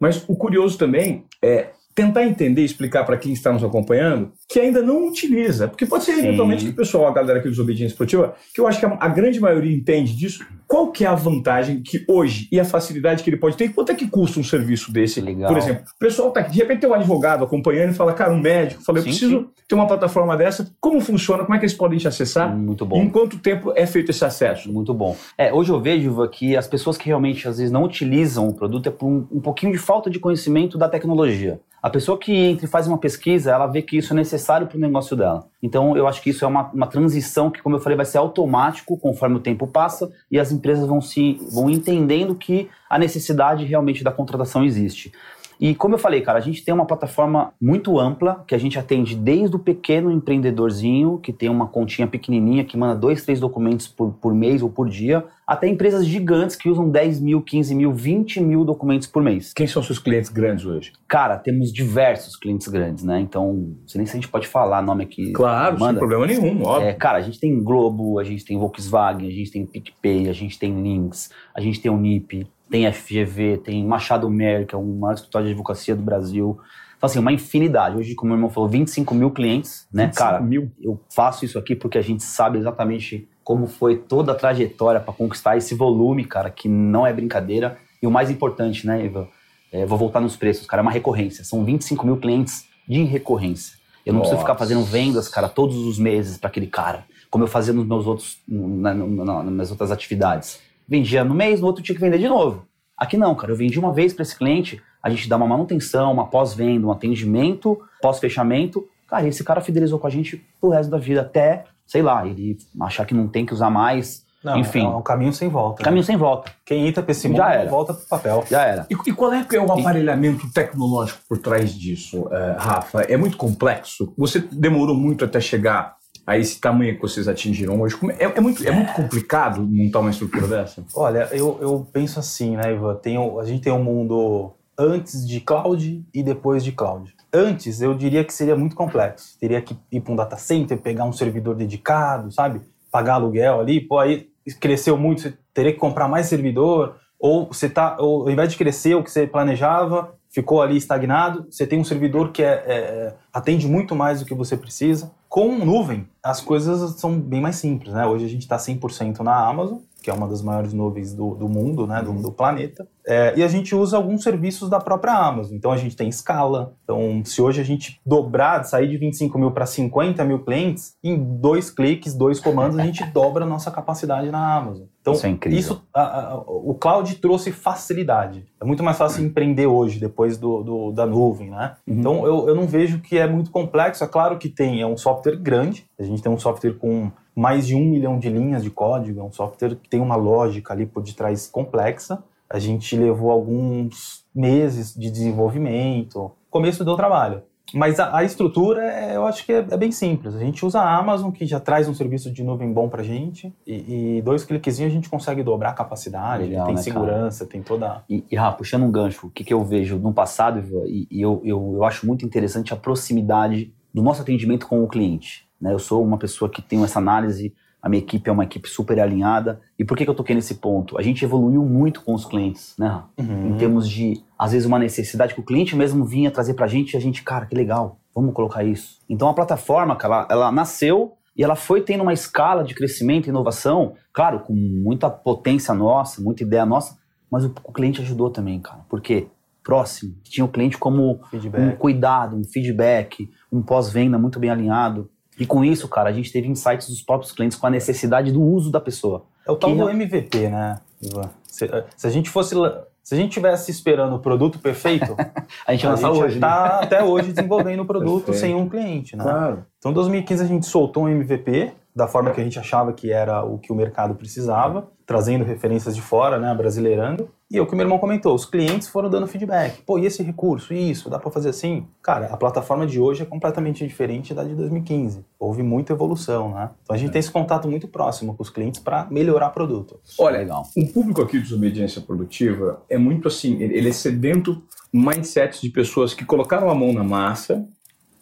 Mas 0.00 0.24
o 0.28 0.36
curioso 0.36 0.78
também 0.78 1.24
é 1.42 1.70
tentar 1.94 2.24
entender 2.24 2.62
e 2.62 2.64
explicar 2.64 3.04
para 3.04 3.16
quem 3.16 3.32
está 3.32 3.52
nos 3.52 3.64
acompanhando 3.64 4.32
que 4.48 4.60
ainda 4.60 4.80
não 4.80 5.08
utiliza. 5.08 5.66
Porque 5.66 5.84
pode 5.84 6.04
ser 6.04 6.12
Sim. 6.14 6.20
eventualmente 6.20 6.64
que 6.64 6.70
o 6.70 6.74
pessoal, 6.74 7.08
a 7.08 7.12
galera 7.12 7.40
aqui 7.40 7.48
dos 7.48 7.58
Obediência 7.58 7.92
Esportiva, 7.92 8.36
que 8.54 8.60
eu 8.60 8.68
acho 8.68 8.78
que 8.78 8.86
a, 8.86 8.96
a, 9.00 9.08
grande 9.08 9.40
maioria 9.40 9.74
entende 9.74 10.14
disso. 10.16 10.46
Qual 10.68 10.92
que 10.92 11.02
é 11.02 11.08
a 11.08 11.14
vantagem 11.14 11.80
que 11.80 12.04
hoje 12.06 12.46
e 12.52 12.60
a 12.60 12.64
facilidade 12.64 13.24
que 13.24 13.30
ele 13.30 13.38
pode 13.38 13.56
ter? 13.56 13.70
Quanto 13.70 13.90
é 13.90 13.94
que 13.94 14.06
custa 14.06 14.38
um 14.38 14.44
serviço 14.44 14.92
desse? 14.92 15.18
Legal. 15.18 15.48
Por 15.48 15.56
exemplo, 15.56 15.84
o 15.84 15.98
pessoal 15.98 16.30
tá 16.30 16.40
aqui, 16.40 16.52
de 16.52 16.58
repente 16.58 16.80
tem 16.80 16.90
um 16.90 16.92
advogado 16.92 17.42
acompanhando 17.42 17.92
e 17.92 17.94
fala, 17.94 18.12
cara, 18.12 18.34
um 18.34 18.38
médico, 18.38 18.84
fala, 18.84 18.98
eu 18.98 19.02
sim, 19.02 19.08
preciso 19.08 19.38
sim. 19.38 19.48
ter 19.66 19.74
uma 19.74 19.86
plataforma 19.86 20.36
dessa. 20.36 20.70
Como 20.78 21.00
funciona? 21.00 21.42
Como 21.42 21.54
é 21.54 21.58
que 21.58 21.64
eles 21.64 21.74
podem 21.74 21.98
te 21.98 22.06
acessar? 22.06 22.54
Muito 22.54 22.84
bom. 22.84 23.00
em 23.00 23.08
quanto 23.08 23.38
tempo 23.38 23.72
é 23.74 23.86
feito 23.86 24.10
esse 24.10 24.22
acesso? 24.22 24.70
Muito 24.70 24.92
bom. 24.92 25.16
É, 25.38 25.50
hoje 25.50 25.72
eu 25.72 25.80
vejo 25.80 26.28
que 26.28 26.54
as 26.54 26.66
pessoas 26.66 26.98
que 26.98 27.06
realmente 27.06 27.48
às 27.48 27.56
vezes 27.56 27.72
não 27.72 27.84
utilizam 27.84 28.46
o 28.46 28.52
produto 28.52 28.90
é 28.90 28.92
por 28.92 29.06
um, 29.06 29.26
um 29.32 29.40
pouquinho 29.40 29.72
de 29.72 29.78
falta 29.78 30.10
de 30.10 30.18
conhecimento 30.18 30.76
da 30.76 30.86
tecnologia. 30.86 31.58
A 31.82 31.88
pessoa 31.88 32.18
que 32.18 32.34
entra 32.34 32.66
e 32.66 32.68
faz 32.68 32.88
uma 32.88 32.98
pesquisa, 32.98 33.52
ela 33.52 33.66
vê 33.66 33.80
que 33.82 33.96
isso 33.96 34.12
é 34.12 34.16
necessário 34.16 34.66
para 34.66 34.76
o 34.76 34.80
negócio 34.80 35.16
dela. 35.16 35.46
Então, 35.62 35.96
eu 35.96 36.06
acho 36.06 36.22
que 36.22 36.30
isso 36.30 36.44
é 36.44 36.48
uma, 36.48 36.70
uma 36.70 36.86
transição 36.86 37.50
que, 37.50 37.60
como 37.60 37.76
eu 37.76 37.80
falei, 37.80 37.96
vai 37.96 38.06
ser 38.06 38.18
automático 38.18 38.96
conforme 38.96 39.36
o 39.36 39.40
tempo 39.40 39.66
passa 39.66 40.10
e 40.30 40.38
as 40.38 40.52
empresas 40.52 40.86
vão 40.86 41.00
se 41.00 41.40
vão 41.52 41.68
entendendo 41.68 42.34
que 42.34 42.68
a 42.88 42.98
necessidade 42.98 43.64
realmente 43.64 44.04
da 44.04 44.12
contratação 44.12 44.64
existe. 44.64 45.12
E 45.60 45.74
como 45.74 45.94
eu 45.94 45.98
falei, 45.98 46.20
cara, 46.20 46.38
a 46.38 46.42
gente 46.42 46.64
tem 46.64 46.72
uma 46.72 46.86
plataforma 46.86 47.52
muito 47.60 47.98
ampla 47.98 48.44
que 48.46 48.54
a 48.54 48.58
gente 48.58 48.78
atende 48.78 49.16
desde 49.16 49.56
o 49.56 49.58
pequeno 49.58 50.10
empreendedorzinho, 50.10 51.18
que 51.18 51.32
tem 51.32 51.48
uma 51.48 51.66
continha 51.66 52.06
pequenininha, 52.06 52.64
que 52.64 52.76
manda 52.76 52.94
dois, 52.94 53.24
três 53.24 53.40
documentos 53.40 53.88
por, 53.88 54.12
por 54.12 54.34
mês 54.34 54.62
ou 54.62 54.70
por 54.70 54.88
dia, 54.88 55.24
até 55.46 55.66
empresas 55.66 56.06
gigantes 56.06 56.54
que 56.54 56.68
usam 56.68 56.90
10 56.90 57.20
mil, 57.20 57.40
15 57.40 57.74
mil, 57.74 57.92
20 57.92 58.40
mil 58.40 58.64
documentos 58.64 59.06
por 59.06 59.22
mês. 59.22 59.52
Quem 59.54 59.66
são 59.66 59.82
seus 59.82 59.98
clientes 59.98 60.30
grandes 60.30 60.66
hoje? 60.66 60.92
Cara, 61.08 61.38
temos 61.38 61.72
diversos 61.72 62.36
clientes 62.36 62.68
grandes, 62.68 63.02
né? 63.02 63.18
Então, 63.18 63.54
não 63.54 63.88
sei 63.88 63.98
nem 63.98 64.06
se 64.06 64.12
a 64.12 64.20
gente 64.20 64.28
pode 64.28 64.46
falar 64.46 64.82
nome 64.82 65.04
aqui. 65.04 65.32
Claro, 65.32 65.80
manda. 65.80 65.92
sem 65.92 65.98
problema 65.98 66.26
nenhum, 66.26 66.62
óbvio. 66.62 66.88
É, 66.88 66.92
cara, 66.92 67.18
a 67.18 67.22
gente 67.22 67.40
tem 67.40 67.62
Globo, 67.62 68.18
a 68.18 68.24
gente 68.24 68.44
tem 68.44 68.58
Volkswagen, 68.58 69.26
a 69.26 69.32
gente 69.32 69.50
tem 69.50 69.64
PicPay, 69.64 70.28
a 70.28 70.34
gente 70.34 70.58
tem 70.58 70.80
Links, 70.82 71.30
a 71.54 71.60
gente 71.60 71.80
tem 71.80 71.90
o 71.90 71.96
NIP, 71.96 72.46
tem 72.70 72.90
FGV, 72.90 73.58
tem 73.58 73.84
Machado 73.84 74.28
Mer, 74.28 74.66
que 74.66 74.74
é 74.74 74.78
o 74.78 74.84
maior 74.84 75.14
escritório 75.14 75.46
de 75.46 75.52
advocacia 75.52 75.96
do 75.96 76.02
Brasil. 76.02 76.58
Então, 76.96 77.06
assim, 77.06 77.18
uma 77.18 77.32
infinidade. 77.32 77.96
Hoje, 77.96 78.14
como 78.14 78.32
o 78.32 78.34
meu 78.34 78.38
irmão 78.38 78.50
falou, 78.50 78.68
25 78.68 79.14
mil 79.14 79.30
clientes, 79.30 79.86
né? 79.92 80.06
25 80.06 80.18
Cara, 80.18 80.40
mil. 80.40 80.70
eu 80.82 81.00
faço 81.14 81.44
isso 81.44 81.58
aqui 81.58 81.74
porque 81.74 81.96
a 81.96 82.02
gente 82.02 82.22
sabe 82.22 82.58
exatamente 82.58 83.28
como 83.44 83.66
foi 83.66 83.96
toda 83.96 84.32
a 84.32 84.34
trajetória 84.34 85.00
para 85.00 85.14
conquistar 85.14 85.56
esse 85.56 85.74
volume, 85.74 86.24
cara, 86.24 86.50
que 86.50 86.68
não 86.68 87.06
é 87.06 87.12
brincadeira. 87.12 87.78
E 88.02 88.06
o 88.06 88.10
mais 88.10 88.30
importante, 88.30 88.86
né, 88.86 89.06
Eva? 89.06 89.28
É, 89.72 89.86
vou 89.86 89.96
voltar 89.96 90.20
nos 90.20 90.36
preços, 90.36 90.66
cara, 90.66 90.80
é 90.80 90.82
uma 90.82 90.90
recorrência. 90.90 91.44
São 91.44 91.64
25 91.64 92.04
mil 92.04 92.16
clientes 92.16 92.66
de 92.86 93.02
recorrência. 93.04 93.78
Eu 94.04 94.12
não 94.12 94.20
Nossa. 94.20 94.30
preciso 94.30 94.46
ficar 94.46 94.58
fazendo 94.58 94.84
vendas, 94.84 95.28
cara, 95.28 95.48
todos 95.48 95.76
os 95.76 95.98
meses 95.98 96.38
para 96.38 96.48
aquele 96.48 96.66
cara, 96.66 97.04
como 97.30 97.44
eu 97.44 97.48
fazia 97.48 97.74
nos 97.74 97.86
meus 97.86 98.06
outros, 98.06 98.38
na, 98.48 98.94
na, 98.94 99.06
na, 99.06 99.42
nas 99.42 99.52
minhas 99.52 99.70
outras 99.70 99.90
atividades 99.90 100.60
vendia 100.88 101.22
no 101.22 101.34
mês, 101.34 101.60
no 101.60 101.66
outro 101.66 101.82
tinha 101.82 101.94
que 101.94 102.00
vender 102.00 102.18
de 102.18 102.28
novo. 102.28 102.64
Aqui 102.96 103.16
não, 103.16 103.34
cara, 103.34 103.52
eu 103.52 103.56
vendi 103.56 103.78
uma 103.78 103.92
vez 103.92 104.12
para 104.12 104.22
esse 104.22 104.36
cliente, 104.36 104.82
a 105.02 105.10
gente 105.10 105.28
dá 105.28 105.36
uma 105.36 105.46
manutenção, 105.46 106.12
uma 106.12 106.26
pós-venda, 106.26 106.86
um 106.86 106.90
atendimento, 106.90 107.78
pós-fechamento. 108.02 108.88
Cara, 109.06 109.24
e 109.24 109.28
esse 109.28 109.44
cara 109.44 109.60
fidelizou 109.60 109.98
com 109.98 110.06
a 110.06 110.10
gente 110.10 110.44
pro 110.60 110.70
resto 110.70 110.90
da 110.90 110.98
vida, 110.98 111.20
até, 111.20 111.64
sei 111.86 112.02
lá, 112.02 112.26
ele 112.26 112.58
achar 112.80 113.04
que 113.06 113.14
não 113.14 113.28
tem 113.28 113.46
que 113.46 113.54
usar 113.54 113.70
mais. 113.70 114.26
Não, 114.42 114.56
Enfim. 114.56 114.84
É 114.84 114.88
um 114.88 115.02
caminho 115.02 115.32
sem 115.32 115.48
volta. 115.48 115.82
Caminho 115.82 116.02
né? 116.02 116.06
sem 116.06 116.16
volta. 116.16 116.52
Quem 116.64 116.86
entra 116.86 117.02
para 117.02 117.12
esse 117.12 117.26
mundo 117.28 117.38
Já 117.38 117.52
era. 117.52 117.70
volta 117.70 117.94
pro 117.94 118.06
papel. 118.06 118.44
Já 118.48 118.62
era. 118.62 118.86
E, 118.88 118.94
e 118.94 119.12
qual 119.12 119.32
é, 119.32 119.46
é 119.52 119.60
o 119.60 119.72
aparelhamento 119.72 120.50
tecnológico 120.52 121.20
por 121.28 121.38
trás 121.38 121.74
disso, 121.74 122.22
uh, 122.22 122.56
Rafa? 122.58 123.02
É 123.02 123.16
muito 123.16 123.36
complexo? 123.36 124.12
Você 124.16 124.40
demorou 124.40 124.94
muito 124.94 125.24
até 125.24 125.40
chegar 125.40 125.97
a 126.28 126.36
esse 126.36 126.60
tamanho 126.60 126.94
que 126.94 127.00
vocês 127.00 127.26
atingiram 127.26 127.80
hoje? 127.80 127.96
É, 128.18 128.24
é, 128.24 128.40
muito, 128.40 128.62
é 128.68 128.70
muito 128.70 128.92
complicado 128.92 129.62
montar 129.62 130.00
uma 130.00 130.10
estrutura 130.10 130.46
dessa? 130.46 130.84
Olha, 130.94 131.26
eu, 131.32 131.56
eu 131.58 131.88
penso 131.90 132.18
assim, 132.18 132.54
né, 132.54 132.74
Ivan? 132.74 132.96
Tem, 132.96 133.16
a 133.16 133.44
gente 133.44 133.62
tem 133.62 133.72
um 133.72 133.82
mundo 133.82 134.52
antes 134.76 135.26
de 135.26 135.40
cloud 135.40 136.04
e 136.12 136.22
depois 136.22 136.62
de 136.62 136.70
cloud. 136.70 137.14
Antes, 137.32 137.80
eu 137.80 137.94
diria 137.94 138.22
que 138.24 138.34
seria 138.34 138.54
muito 138.54 138.76
complexo. 138.76 139.38
Teria 139.40 139.62
que 139.62 139.74
ir 139.90 140.02
para 140.02 140.12
um 140.12 140.16
data 140.16 140.36
center, 140.36 140.76
pegar 140.76 141.06
um 141.06 141.14
servidor 141.14 141.54
dedicado, 141.54 142.30
sabe? 142.30 142.60
Pagar 142.92 143.14
aluguel 143.14 143.58
ali, 143.58 143.80
pô, 143.80 143.98
aí 143.98 144.28
cresceu 144.60 144.98
muito, 144.98 145.22
você 145.22 145.34
teria 145.54 145.72
que 145.72 145.78
comprar 145.78 146.08
mais 146.08 146.26
servidor, 146.26 146.96
ou 147.18 147.46
você 147.46 147.70
tá, 147.70 147.96
ou, 147.98 148.24
ao 148.24 148.30
invés 148.30 148.50
de 148.50 148.58
crescer 148.58 148.94
o 148.94 149.02
que 149.02 149.10
você 149.10 149.26
planejava, 149.26 150.14
ficou 150.30 150.62
ali 150.62 150.76
estagnado, 150.76 151.46
você 151.50 151.66
tem 151.66 151.80
um 151.80 151.84
servidor 151.84 152.32
que 152.32 152.42
é, 152.42 152.64
é, 152.66 152.72
é 152.72 153.14
atende 153.32 153.66
muito 153.66 153.94
mais 153.94 154.20
do 154.20 154.26
que 154.26 154.34
você 154.34 154.56
precisa. 154.56 155.10
Com 155.28 155.58
nuvem, 155.58 156.08
as 156.22 156.40
coisas 156.40 156.98
são 156.98 157.18
bem 157.18 157.40
mais 157.40 157.56
simples, 157.56 157.92
né? 157.92 158.06
Hoje 158.06 158.24
a 158.24 158.28
gente 158.28 158.42
está 158.42 158.56
100% 158.56 159.20
na 159.20 159.36
Amazon, 159.46 159.78
que 160.02 160.10
é 160.10 160.12
uma 160.12 160.28
das 160.28 160.42
maiores 160.42 160.72
nuvens 160.72 161.12
do, 161.12 161.34
do 161.34 161.48
mundo, 161.48 161.86
né, 161.86 162.02
do, 162.02 162.12
do 162.12 162.30
planeta. 162.32 162.86
É, 163.06 163.32
e 163.36 163.42
a 163.42 163.48
gente 163.48 163.74
usa 163.74 163.96
alguns 163.96 164.22
serviços 164.22 164.68
da 164.68 164.78
própria 164.78 165.14
Amazon. 165.14 165.56
Então 165.56 165.72
a 165.72 165.76
gente 165.76 165.96
tem 165.96 166.08
escala. 166.08 166.74
Então, 166.84 167.22
se 167.24 167.40
hoje 167.40 167.60
a 167.60 167.64
gente 167.64 168.00
dobrar, 168.04 168.64
sair 168.64 168.88
de 168.88 168.96
25 168.96 169.38
mil 169.38 169.50
para 169.50 169.66
50 169.66 170.24
mil 170.24 170.44
clientes, 170.44 170.94
em 171.02 171.16
dois 171.16 171.70
cliques, 171.70 172.14
dois 172.14 172.38
comandos, 172.38 172.78
a 172.78 172.84
gente 172.84 173.04
dobra 173.12 173.44
a 173.44 173.48
nossa 173.48 173.70
capacidade 173.70 174.30
na 174.30 174.56
Amazon. 174.56 174.86
Então, 175.00 175.14
isso 175.14 175.26
é 175.26 175.30
incrível. 175.30 175.58
Isso, 175.58 175.82
a, 175.94 176.02
a, 176.02 176.38
o 176.38 176.74
cloud 176.74 177.14
trouxe 177.16 177.50
facilidade. 177.50 178.44
É 178.60 178.64
muito 178.64 178.84
mais 178.84 178.98
fácil 178.98 179.24
empreender 179.24 179.66
hoje, 179.66 179.98
depois 179.98 180.36
do, 180.36 180.62
do 180.62 180.92
da 180.92 181.06
nuvem, 181.06 181.50
né? 181.50 181.76
Uhum. 181.86 181.98
Então, 181.98 182.26
eu, 182.26 182.48
eu 182.48 182.54
não 182.54 182.66
vejo 182.66 183.00
que 183.00 183.16
é 183.16 183.26
muito 183.26 183.50
complexo. 183.50 184.04
É 184.04 184.06
claro 184.06 184.36
que 184.36 184.50
tem, 184.50 184.82
é 184.82 184.86
um 184.86 184.96
software 184.96 185.36
grande. 185.36 185.86
A 185.98 186.02
gente 186.02 186.22
tem 186.22 186.30
um 186.30 186.38
software 186.38 186.74
com 186.74 187.10
mais 187.38 187.68
de 187.68 187.76
um 187.76 187.84
milhão 187.84 188.18
de 188.18 188.28
linhas 188.28 188.64
de 188.64 188.70
código, 188.70 189.20
é 189.20 189.22
um 189.22 189.30
software 189.30 189.76
que 189.76 189.88
tem 189.88 190.00
uma 190.00 190.16
lógica 190.16 190.74
ali 190.74 190.84
por 190.84 191.04
detrás 191.04 191.46
complexa. 191.46 192.20
A 192.50 192.58
gente 192.58 192.96
levou 192.96 193.30
alguns 193.30 194.24
meses 194.34 194.92
de 194.92 195.08
desenvolvimento. 195.08 196.32
Começo 196.50 196.84
deu 196.84 196.96
trabalho. 196.96 197.42
Mas 197.72 198.00
a, 198.00 198.16
a 198.16 198.24
estrutura, 198.24 198.82
é, 198.82 199.14
eu 199.14 199.24
acho 199.24 199.46
que 199.46 199.52
é, 199.52 199.58
é, 199.58 199.76
bem 199.76 199.92
simples. 199.92 200.34
A 200.34 200.40
gente 200.40 200.66
usa 200.66 200.80
a 200.80 200.98
Amazon, 200.98 201.30
que 201.30 201.46
já 201.46 201.60
traz 201.60 201.86
um 201.86 201.94
serviço 201.94 202.28
de 202.28 202.42
nuvem 202.42 202.72
bom 202.72 202.88
pra 202.88 203.04
gente, 203.04 203.54
e, 203.64 204.16
e 204.16 204.22
dois 204.22 204.42
cliquezinhos 204.42 204.90
a 204.90 204.94
gente 204.94 205.08
consegue 205.08 205.44
dobrar 205.44 205.70
a 205.70 205.74
capacidade, 205.74 206.42
Legal, 206.42 206.66
tem 206.66 206.74
né, 206.74 206.82
segurança, 206.82 207.44
cara? 207.44 207.50
tem 207.52 207.62
toda... 207.62 208.02
E, 208.10 208.24
e 208.28 208.34
Rafa, 208.34 208.56
puxando 208.56 208.82
um 208.82 208.90
gancho, 208.90 209.28
o 209.28 209.30
que, 209.30 209.44
que 209.44 209.54
eu 209.54 209.62
vejo 209.62 209.96
no 209.96 210.12
passado, 210.12 210.64
e, 210.86 211.06
e 211.08 211.20
eu, 211.20 211.40
eu, 211.44 211.74
eu 211.76 211.84
acho 211.84 212.04
muito 212.04 212.24
interessante 212.24 212.72
a 212.72 212.76
proximidade 212.76 213.72
do 213.94 214.02
nosso 214.02 214.22
atendimento 214.22 214.66
com 214.66 214.82
o 214.82 214.88
cliente. 214.88 215.47
Né? 215.60 215.72
Eu 215.72 215.78
sou 215.78 216.04
uma 216.04 216.18
pessoa 216.18 216.50
que 216.50 216.62
tem 216.62 216.82
essa 216.82 216.98
análise 216.98 217.54
a 217.80 217.88
minha 217.88 218.02
equipe 218.02 218.28
é 218.28 218.32
uma 218.32 218.44
equipe 218.44 218.68
super 218.68 218.98
alinhada. 219.00 219.60
E 219.78 219.84
por 219.84 219.96
que, 219.96 220.04
que 220.04 220.10
eu 220.10 220.14
toquei 220.14 220.34
nesse 220.34 220.56
ponto? 220.56 220.98
A 220.98 221.02
gente 221.02 221.24
evoluiu 221.24 221.64
muito 221.64 222.02
com 222.02 222.12
os 222.12 222.24
clientes, 222.24 222.74
né? 222.78 223.02
Uhum. 223.16 223.54
Em 223.54 223.56
termos 223.56 223.88
de, 223.88 224.22
às 224.38 224.52
vezes, 224.52 224.66
uma 224.66 224.78
necessidade 224.78 225.34
que 225.34 225.40
o 225.40 225.44
cliente 225.44 225.76
mesmo 225.76 226.04
vinha 226.04 226.30
trazer 226.30 226.54
pra 226.54 226.66
gente 226.66 226.94
e 226.94 226.96
a 226.96 227.00
gente, 227.00 227.22
cara, 227.22 227.46
que 227.46 227.54
legal, 227.54 227.98
vamos 228.14 228.34
colocar 228.34 228.64
isso. 228.64 228.98
Então 229.08 229.28
a 229.28 229.34
plataforma, 229.34 229.96
ela, 230.02 230.26
ela 230.30 230.52
nasceu 230.52 231.14
e 231.36 231.44
ela 231.44 231.54
foi 231.54 231.80
tendo 231.80 232.02
uma 232.02 232.12
escala 232.12 232.64
de 232.64 232.74
crescimento 232.74 233.26
e 233.26 233.30
inovação, 233.30 233.94
claro, 234.12 234.40
com 234.40 234.52
muita 234.52 235.08
potência 235.08 235.72
nossa, 235.72 236.20
muita 236.20 236.42
ideia 236.42 236.66
nossa, 236.66 236.98
mas 237.30 237.44
o, 237.44 237.54
o 237.62 237.72
cliente 237.72 238.00
ajudou 238.00 238.28
também, 238.28 238.60
cara. 238.60 238.80
Por 238.88 239.00
quê? 239.00 239.28
Próximo. 239.62 240.16
Tinha 240.24 240.44
o 240.44 240.48
cliente 240.48 240.76
como 240.78 241.20
feedback. 241.30 241.62
um 241.62 241.76
cuidado, 241.76 242.36
um 242.36 242.42
feedback, 242.42 243.30
um 243.52 243.62
pós-venda 243.62 244.18
muito 244.18 244.40
bem 244.40 244.50
alinhado. 244.50 245.08
E 245.38 245.46
com 245.46 245.64
isso, 245.64 245.88
cara, 245.88 246.10
a 246.10 246.12
gente 246.12 246.32
teve 246.32 246.48
insights 246.48 246.88
dos 246.88 247.00
próprios 247.00 247.32
clientes 247.32 247.56
com 247.56 247.66
a 247.66 247.70
necessidade 247.70 248.32
do 248.32 248.42
uso 248.42 248.70
da 248.70 248.80
pessoa. 248.80 249.24
É 249.46 249.50
o 249.50 249.56
tal 249.56 249.74
do 249.74 249.88
MVP, 249.88 250.48
né, 250.48 250.80
Ivan? 251.00 251.30
Se, 251.44 251.64
eh, 251.64 251.84
se, 251.96 252.06
a 252.06 252.10
gente 252.10 252.28
fosse. 252.28 252.54
Se 253.02 253.14
a 253.14 253.16
gente 253.16 253.32
tivesse 253.32 253.70
esperando 253.70 254.16
o 254.16 254.18
produto 254.18 254.58
perfeito, 254.58 255.16
a 255.66 255.72
gente, 255.72 255.86
a 255.86 255.96
gente 255.96 256.06
hoje, 256.06 256.34
está 256.34 256.80
né? 256.80 256.84
até 256.84 257.02
hoje 257.02 257.32
desenvolvendo 257.32 257.80
o 257.80 257.86
produto 257.86 258.34
sem 258.34 258.54
um 258.54 258.68
cliente, 258.68 259.16
né? 259.16 259.24
Claro. 259.24 259.64
Então, 259.78 259.92
em 259.92 259.94
2015 259.94 260.42
a 260.42 260.46
gente 260.46 260.66
soltou 260.66 261.04
um 261.04 261.08
MVP 261.08 261.72
da 261.96 262.06
forma 262.06 262.30
que 262.32 262.40
a 262.40 262.44
gente 262.44 262.58
achava 262.58 262.92
que 262.92 263.10
era 263.10 263.42
o 263.42 263.58
que 263.58 263.72
o 263.72 263.74
mercado 263.74 264.14
precisava, 264.14 264.88
trazendo 265.08 265.42
referências 265.42 265.96
de 265.96 266.02
fora, 266.02 266.38
né, 266.38 266.54
brasileirando. 266.54 267.30
E 267.50 267.56
é 267.56 267.62
o 267.62 267.66
que 267.66 267.74
meu 267.74 267.82
irmão 267.82 267.98
comentou, 267.98 268.34
os 268.34 268.44
clientes 268.44 268.88
foram 268.88 269.08
dando 269.08 269.26
feedback. 269.26 269.80
Pô, 269.86 269.98
e 269.98 270.04
esse 270.04 270.22
recurso? 270.22 270.74
Isso, 270.74 271.08
dá 271.08 271.18
para 271.18 271.30
fazer 271.30 271.48
assim? 271.48 271.86
Cara, 272.02 272.26
a 272.26 272.36
plataforma 272.36 272.86
de 272.86 273.00
hoje 273.00 273.22
é 273.22 273.24
completamente 273.24 273.86
diferente 273.86 274.34
da 274.34 274.44
de 274.44 274.54
2015. 274.54 275.24
Houve 275.38 275.62
muita 275.62 275.94
evolução, 275.94 276.52
né? 276.52 276.68
Então 276.82 276.94
a 276.94 276.98
gente 276.98 277.08
é. 277.08 277.12
tem 277.12 277.20
esse 277.20 277.30
contato 277.30 277.66
muito 277.66 277.88
próximo 277.88 278.36
com 278.36 278.42
os 278.42 278.50
clientes 278.50 278.82
para 278.82 279.06
melhorar 279.10 279.48
o 279.48 279.52
produto. 279.52 279.98
Olha, 280.18 280.40
legal. 280.40 280.64
O 280.76 280.86
público 280.92 281.22
aqui 281.22 281.38
de 281.38 281.44
desobediência 281.44 282.02
produtiva 282.02 282.82
é 282.86 282.98
muito 282.98 283.28
assim, 283.28 283.62
ele 283.62 283.88
é 283.88 283.92
sedento 283.92 284.62
mindset 284.92 285.62
de 285.62 285.70
pessoas 285.70 286.12
que 286.12 286.26
colocaram 286.26 286.68
a 286.68 286.74
mão 286.74 286.92
na 286.92 287.02
massa 287.02 287.66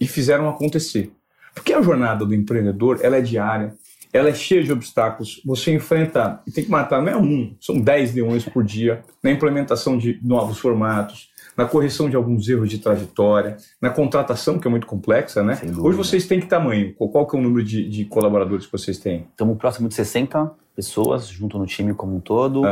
e 0.01 0.07
fizeram 0.07 0.49
acontecer. 0.49 1.11
Porque 1.53 1.73
a 1.73 1.83
jornada 1.83 2.25
do 2.25 2.33
empreendedor, 2.33 3.01
ela 3.03 3.17
é 3.17 3.21
diária, 3.21 3.75
ela 4.17 4.29
é 4.29 4.35
cheia 4.35 4.63
de 4.63 4.73
obstáculos. 4.73 5.41
Você 5.45 5.73
enfrenta, 5.73 6.41
e 6.47 6.51
tem 6.51 6.65
que 6.65 6.71
matar, 6.71 7.03
não 7.03 7.13
é 7.13 7.17
um, 7.17 7.55
são 7.61 7.81
10 7.81 8.15
leões 8.15 8.45
por 8.45 8.65
dia, 8.65 9.03
na 9.23 9.31
implementação 9.31 9.97
de 9.99 10.19
novos 10.23 10.59
formatos, 10.59 11.31
na 11.57 11.65
correção 11.65 12.11
de 12.11 12.17
alguns 12.17 12.49
erros 12.49 12.69
de 12.69 12.79
trajetória, 12.79 13.57
na 13.81 13.89
contratação, 13.89 14.59
que 14.59 14.67
é 14.67 14.71
muito 14.71 14.87
complexa, 14.87 15.43
né? 15.43 15.59
Hoje 15.79 15.97
vocês 15.97 16.27
têm 16.27 16.39
que 16.39 16.47
tamanho? 16.47 16.95
Qual 16.95 17.27
que 17.27 17.35
é 17.35 17.39
o 17.39 17.43
número 17.43 17.65
de, 17.65 17.89
de 17.89 18.05
colaboradores 18.05 18.67
que 18.67 18.73
vocês 18.73 18.99
têm? 18.99 19.27
Estamos 19.31 19.57
próximo 19.57 19.89
de 19.89 19.95
60 19.95 20.53
pessoas, 20.75 21.29
junto 21.29 21.59
no 21.59 21.67
time 21.67 21.95
como 21.95 22.17
um 22.17 22.21
todo. 22.21 22.63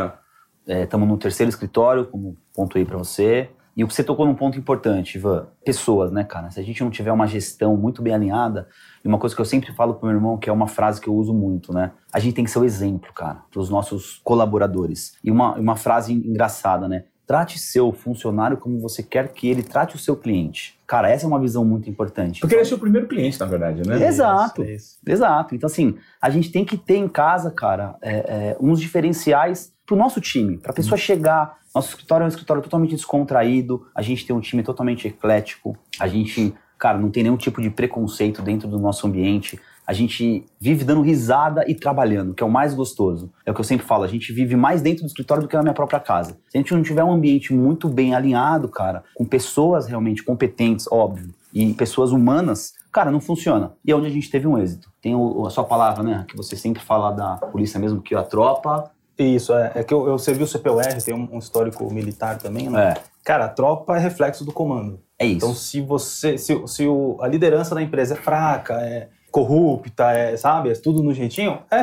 Estamos 0.66 1.02
ah. 1.02 1.06
é, 1.06 1.10
no 1.10 1.16
terceiro 1.16 1.48
escritório, 1.48 2.04
como 2.04 2.36
ponto 2.54 2.76
aí 2.76 2.84
para 2.84 2.98
você. 2.98 3.48
E 3.76 3.82
o 3.82 3.88
que 3.88 3.94
você 3.94 4.04
tocou 4.04 4.24
num 4.24 4.34
ponto 4.34 4.58
importante, 4.58 5.18
Ivan, 5.18 5.46
pessoas, 5.64 6.12
né, 6.12 6.22
cara? 6.22 6.50
Se 6.50 6.60
a 6.60 6.62
gente 6.62 6.82
não 6.82 6.90
tiver 6.90 7.10
uma 7.10 7.26
gestão 7.26 7.76
muito 7.76 8.00
bem 8.02 8.14
alinhada, 8.14 8.68
e 9.04 9.08
uma 9.08 9.18
coisa 9.18 9.34
que 9.34 9.40
eu 9.40 9.44
sempre 9.44 9.72
falo 9.72 9.94
pro 9.94 10.06
meu 10.06 10.16
irmão, 10.16 10.38
que 10.38 10.48
é 10.48 10.52
uma 10.52 10.68
frase 10.68 11.00
que 11.00 11.08
eu 11.08 11.14
uso 11.14 11.34
muito, 11.34 11.72
né? 11.72 11.90
A 12.12 12.20
gente 12.20 12.34
tem 12.34 12.44
que 12.44 12.50
ser 12.50 12.60
o 12.60 12.64
exemplo, 12.64 13.12
cara, 13.12 13.42
pros 13.50 13.68
nossos 13.68 14.20
colaboradores. 14.22 15.16
E 15.22 15.30
uma, 15.30 15.54
uma 15.54 15.76
frase 15.76 16.12
engraçada, 16.12 16.86
né? 16.86 17.04
Trate 17.26 17.58
seu 17.58 17.90
funcionário 17.90 18.58
como 18.58 18.78
você 18.78 19.02
quer 19.02 19.32
que 19.32 19.48
ele 19.48 19.62
trate 19.62 19.96
o 19.96 19.98
seu 19.98 20.14
cliente. 20.14 20.78
Cara, 20.86 21.10
essa 21.10 21.24
é 21.24 21.28
uma 21.28 21.40
visão 21.40 21.64
muito 21.64 21.88
importante. 21.88 22.40
Porque 22.40 22.54
ele 22.54 22.62
é 22.62 22.64
seu 22.64 22.78
primeiro 22.78 23.08
cliente, 23.08 23.40
na 23.40 23.46
verdade, 23.46 23.86
né? 23.86 24.06
Exato, 24.06 24.62
isso, 24.62 24.72
isso. 24.72 24.98
exato. 25.06 25.54
Então, 25.54 25.66
assim, 25.66 25.96
a 26.20 26.30
gente 26.30 26.52
tem 26.52 26.64
que 26.64 26.76
ter 26.76 26.96
em 26.96 27.08
casa, 27.08 27.50
cara, 27.50 27.96
é, 28.02 28.12
é, 28.12 28.56
uns 28.60 28.78
diferenciais 28.78 29.73
pro 29.86 29.96
nosso 29.96 30.20
time, 30.20 30.58
pra 30.58 30.72
pessoa 30.72 30.94
hum. 30.94 30.98
chegar. 30.98 31.58
Nosso 31.74 31.90
escritório 31.90 32.24
é 32.24 32.26
um 32.26 32.28
escritório 32.28 32.62
totalmente 32.62 32.94
descontraído, 32.94 33.86
a 33.94 34.00
gente 34.00 34.24
tem 34.24 34.34
um 34.34 34.40
time 34.40 34.62
totalmente 34.62 35.08
eclético, 35.08 35.76
a 35.98 36.06
gente, 36.06 36.54
cara, 36.78 36.98
não 36.98 37.10
tem 37.10 37.24
nenhum 37.24 37.36
tipo 37.36 37.60
de 37.60 37.68
preconceito 37.68 38.40
dentro 38.42 38.68
do 38.68 38.78
nosso 38.78 39.06
ambiente 39.06 39.60
a 39.86 39.92
gente 39.92 40.44
vive 40.58 40.84
dando 40.84 41.02
risada 41.02 41.64
e 41.68 41.74
trabalhando, 41.74 42.32
que 42.32 42.42
é 42.42 42.46
o 42.46 42.50
mais 42.50 42.74
gostoso. 42.74 43.30
É 43.44 43.50
o 43.50 43.54
que 43.54 43.60
eu 43.60 43.64
sempre 43.64 43.86
falo, 43.86 44.02
a 44.02 44.08
gente 44.08 44.32
vive 44.32 44.56
mais 44.56 44.80
dentro 44.80 45.02
do 45.02 45.06
escritório 45.06 45.42
do 45.42 45.48
que 45.48 45.56
na 45.56 45.62
minha 45.62 45.74
própria 45.74 46.00
casa. 46.00 46.38
Se 46.48 46.56
a 46.56 46.58
gente 46.58 46.72
não 46.72 46.82
tiver 46.82 47.04
um 47.04 47.12
ambiente 47.12 47.52
muito 47.52 47.88
bem 47.88 48.14
alinhado, 48.14 48.68
cara, 48.68 49.04
com 49.14 49.24
pessoas 49.24 49.86
realmente 49.86 50.22
competentes, 50.22 50.86
óbvio, 50.90 51.34
e 51.52 51.72
pessoas 51.74 52.12
humanas, 52.12 52.72
cara, 52.90 53.10
não 53.10 53.20
funciona. 53.20 53.72
E 53.84 53.92
é 53.92 53.96
onde 53.96 54.06
a 54.06 54.10
gente 54.10 54.30
teve 54.30 54.46
um 54.46 54.58
êxito. 54.58 54.90
Tem 55.02 55.14
o, 55.14 55.46
a 55.46 55.50
sua 55.50 55.64
palavra, 55.64 56.02
né, 56.02 56.24
que 56.26 56.36
você 56.36 56.56
sempre 56.56 56.82
fala 56.82 57.10
da 57.10 57.36
polícia 57.36 57.78
mesmo, 57.78 58.00
que 58.00 58.14
a 58.14 58.22
tropa... 58.22 58.90
Isso, 59.18 59.54
é, 59.54 59.72
é 59.76 59.84
que 59.84 59.94
eu, 59.94 60.06
eu 60.08 60.18
servi 60.18 60.42
o 60.42 60.46
CPUR, 60.46 61.02
tem 61.04 61.14
um, 61.14 61.28
um 61.32 61.38
histórico 61.38 61.92
militar 61.92 62.38
também, 62.38 62.68
né? 62.68 62.90
É. 62.90 62.94
Cara, 63.24 63.46
a 63.46 63.48
tropa 63.48 63.96
é 63.96 64.00
reflexo 64.00 64.44
do 64.44 64.52
comando. 64.52 65.00
É 65.18 65.24
isso. 65.24 65.36
Então, 65.36 65.54
se 65.54 65.80
você, 65.80 66.36
se, 66.36 66.60
se 66.66 66.86
o, 66.86 67.16
a 67.20 67.28
liderança 67.28 67.74
da 67.74 67.82
empresa 67.82 68.14
é 68.14 68.16
fraca, 68.16 68.74
é, 68.82 69.08
corrupta, 69.34 70.12
é, 70.12 70.36
sabe? 70.36 70.70
É 70.70 70.74
tudo 70.74 71.02
no 71.02 71.12
jeitinho. 71.12 71.58
É, 71.68 71.82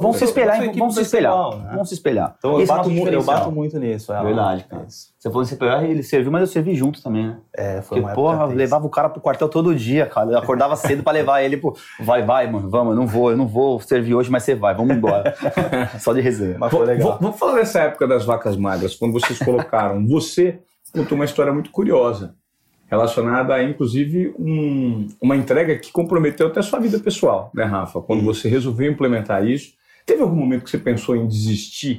vão 0.00 0.12
se 0.12 0.22
espelhar, 0.22 0.72
vão 0.76 0.90
se 0.92 1.00
espelhar. 1.00 1.32
Igual, 1.32 1.58
né? 1.58 1.72
Vão 1.74 1.84
se 1.84 1.94
espelhar. 1.94 2.36
Então 2.38 2.60
eu 2.60 2.64
bato, 2.64 2.88
é 2.88 3.14
eu 3.16 3.22
bato, 3.24 3.50
muito 3.50 3.76
nisso. 3.80 4.12
É, 4.12 4.22
Verdade, 4.22 4.62
cara. 4.62 4.84
Você 4.86 5.28
falou 5.28 5.42
em 5.42 5.46
CPR, 5.46 5.84
ele 5.86 6.04
serviu, 6.04 6.30
mas 6.30 6.42
eu 6.42 6.46
servi 6.46 6.76
junto 6.76 7.02
também, 7.02 7.26
né? 7.26 7.38
É, 7.52 7.82
foi 7.82 8.00
Porque, 8.00 8.14
porra, 8.14 8.44
levava 8.44 8.86
o 8.86 8.90
cara 8.90 9.08
pro 9.08 9.20
quartel 9.20 9.48
todo 9.48 9.74
dia, 9.74 10.06
cara. 10.06 10.30
Eu 10.30 10.38
acordava 10.38 10.76
cedo 10.76 11.02
pra 11.02 11.12
levar 11.12 11.42
ele 11.42 11.56
pro. 11.56 11.74
Vai, 11.98 12.22
vai, 12.22 12.48
mano, 12.48 12.70
vamos, 12.70 12.94
eu 12.94 12.96
não 12.96 13.08
vou, 13.08 13.30
eu 13.32 13.36
não 13.36 13.48
vou 13.48 13.80
servir 13.80 14.14
hoje, 14.14 14.30
mas 14.30 14.44
você 14.44 14.54
vai, 14.54 14.72
vamos 14.72 14.96
embora. 14.96 15.34
Só 15.98 16.12
de 16.12 16.20
resenha. 16.20 16.56
Mas 16.60 16.70
foi 16.70 16.86
legal. 16.86 17.18
Vamos 17.20 17.36
falar 17.36 17.56
dessa 17.56 17.80
época 17.80 18.06
das 18.06 18.24
vacas 18.24 18.56
magras, 18.56 18.94
quando 18.94 19.14
vocês 19.14 19.36
colocaram. 19.40 20.06
Você 20.06 20.60
contou 20.92 21.16
uma 21.16 21.24
história 21.24 21.52
muito 21.52 21.72
curiosa 21.72 22.36
relacionada 22.86 23.54
a, 23.54 23.62
inclusive, 23.62 24.34
um, 24.38 25.06
uma 25.20 25.36
entrega 25.36 25.76
que 25.78 25.90
comprometeu 25.90 26.46
até 26.46 26.60
a 26.60 26.62
sua 26.62 26.78
vida 26.78 26.98
pessoal, 26.98 27.50
né, 27.54 27.64
Rafa? 27.64 28.00
Quando 28.00 28.22
você 28.22 28.48
resolveu 28.48 28.90
implementar 28.90 29.46
isso, 29.46 29.72
teve 30.06 30.22
algum 30.22 30.36
momento 30.36 30.64
que 30.64 30.70
você 30.70 30.78
pensou 30.78 31.16
em 31.16 31.26
desistir 31.26 31.98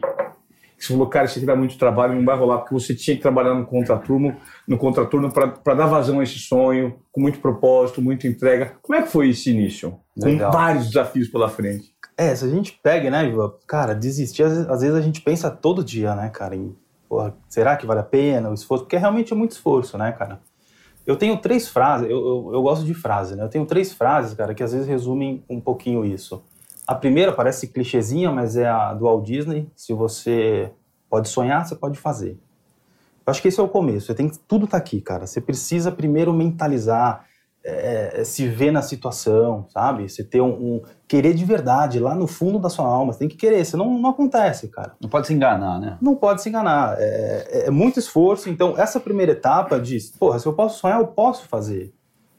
Você 0.77 0.93
falou, 0.93 1.07
cara, 1.07 1.25
isso 1.25 1.37
aqui 1.37 1.45
dá 1.45 1.55
muito 1.55 1.77
trabalho, 1.77 2.15
não 2.15 2.25
vai 2.25 2.37
rolar, 2.37 2.59
porque 2.59 2.73
você 2.73 2.93
tinha 2.93 3.15
que 3.15 3.21
trabalhar 3.21 3.53
no 3.53 3.65
contraturno, 3.65 4.35
no 4.67 4.77
contraturno 4.77 5.31
para 5.31 5.73
dar 5.73 5.87
vazão 5.87 6.19
a 6.19 6.23
esse 6.23 6.37
sonho, 6.37 6.99
com 7.11 7.21
muito 7.21 7.39
propósito, 7.39 8.01
muita 8.01 8.27
entrega. 8.27 8.73
Como 8.81 8.97
é 8.97 9.01
que 9.01 9.09
foi 9.09 9.29
esse 9.29 9.49
início? 9.51 9.97
Legal. 10.15 10.51
Com 10.51 10.57
vários 10.57 10.87
desafios 10.87 11.27
pela 11.29 11.49
frente. 11.49 11.95
É, 12.17 12.35
se 12.35 12.45
a 12.45 12.47
gente 12.47 12.79
pega, 12.83 13.09
né, 13.09 13.31
cara, 13.67 13.93
desistir, 13.93 14.43
às 14.43 14.81
vezes 14.81 14.95
a 14.95 15.01
gente 15.01 15.21
pensa 15.21 15.49
todo 15.49 15.83
dia, 15.83 16.13
né, 16.15 16.29
cara, 16.29 16.55
em, 16.55 16.75
porra, 17.09 17.33
será 17.49 17.75
que 17.75 17.85
vale 17.85 18.01
a 18.01 18.03
pena 18.03 18.49
o 18.49 18.53
esforço? 18.53 18.83
Porque 18.83 18.97
realmente 18.97 19.33
é 19.33 19.35
muito 19.35 19.51
esforço, 19.51 19.97
né, 19.97 20.11
cara? 20.11 20.39
Eu 21.05 21.15
tenho 21.15 21.37
três 21.37 21.67
frases, 21.67 22.09
eu, 22.09 22.17
eu, 22.17 22.49
eu 22.53 22.61
gosto 22.61 22.83
de 22.83 22.93
frase, 22.93 23.35
né? 23.35 23.43
Eu 23.43 23.49
tenho 23.49 23.65
três 23.65 23.93
frases, 23.93 24.33
cara, 24.33 24.53
que 24.55 24.63
às 24.63 24.73
vezes 24.73 24.87
resumem 24.87 25.43
um 25.47 25.61
pouquinho 25.61 26.03
isso. 26.03 26.43
A 26.87 26.95
primeira 26.95 27.31
parece 27.31 27.67
clichêzinha, 27.67 28.31
mas 28.31 28.57
é 28.57 28.67
a 28.67 28.93
do 28.93 29.05
Walt 29.05 29.25
Disney. 29.25 29.69
Se 29.75 29.93
você 29.93 30.71
pode 31.09 31.29
sonhar, 31.29 31.65
você 31.65 31.75
pode 31.75 31.99
fazer. 31.99 32.39
Eu 33.25 33.31
acho 33.31 33.41
que 33.41 33.47
esse 33.47 33.59
é 33.59 33.63
o 33.63 33.67
começo. 33.67 34.07
Você 34.07 34.13
tem 34.13 34.29
que, 34.29 34.37
tudo 34.39 34.67
tá 34.67 34.77
aqui, 34.77 35.01
cara. 35.01 35.25
Você 35.25 35.41
precisa 35.41 35.91
primeiro 35.91 36.31
mentalizar, 36.31 37.25
é, 37.65 38.23
se 38.23 38.47
ver 38.47 38.71
na 38.71 38.81
situação, 38.81 39.65
sabe? 39.69 40.07
Você 40.07 40.23
ter 40.23 40.39
um, 40.39 40.53
um, 40.53 40.81
querer 41.07 41.33
de 41.33 41.43
verdade 41.43 41.99
lá 41.99 42.13
no 42.13 42.27
fundo 42.27 42.59
da 42.59 42.69
sua 42.69 42.85
alma. 42.85 43.11
Você 43.11 43.19
tem 43.19 43.27
que 43.27 43.35
querer. 43.35 43.65
Senão 43.65 43.97
não 43.97 44.11
acontece, 44.11 44.67
cara. 44.67 44.93
Não 45.01 45.09
pode 45.09 45.27
se 45.27 45.33
enganar, 45.33 45.79
né? 45.79 45.97
Não 45.99 46.15
pode 46.15 46.41
se 46.41 46.49
enganar. 46.49 46.95
É, 46.99 47.47
é, 47.49 47.67
é 47.67 47.71
muito 47.71 47.99
esforço. 47.99 48.49
Então 48.49 48.75
essa 48.77 48.99
primeira 48.99 49.31
etapa 49.31 49.79
diz, 49.79 50.11
porra, 50.11 50.37
se 50.37 50.45
eu 50.45 50.53
posso 50.53 50.79
sonhar, 50.79 50.99
eu 50.99 51.07
posso 51.07 51.47
fazer. 51.47 51.91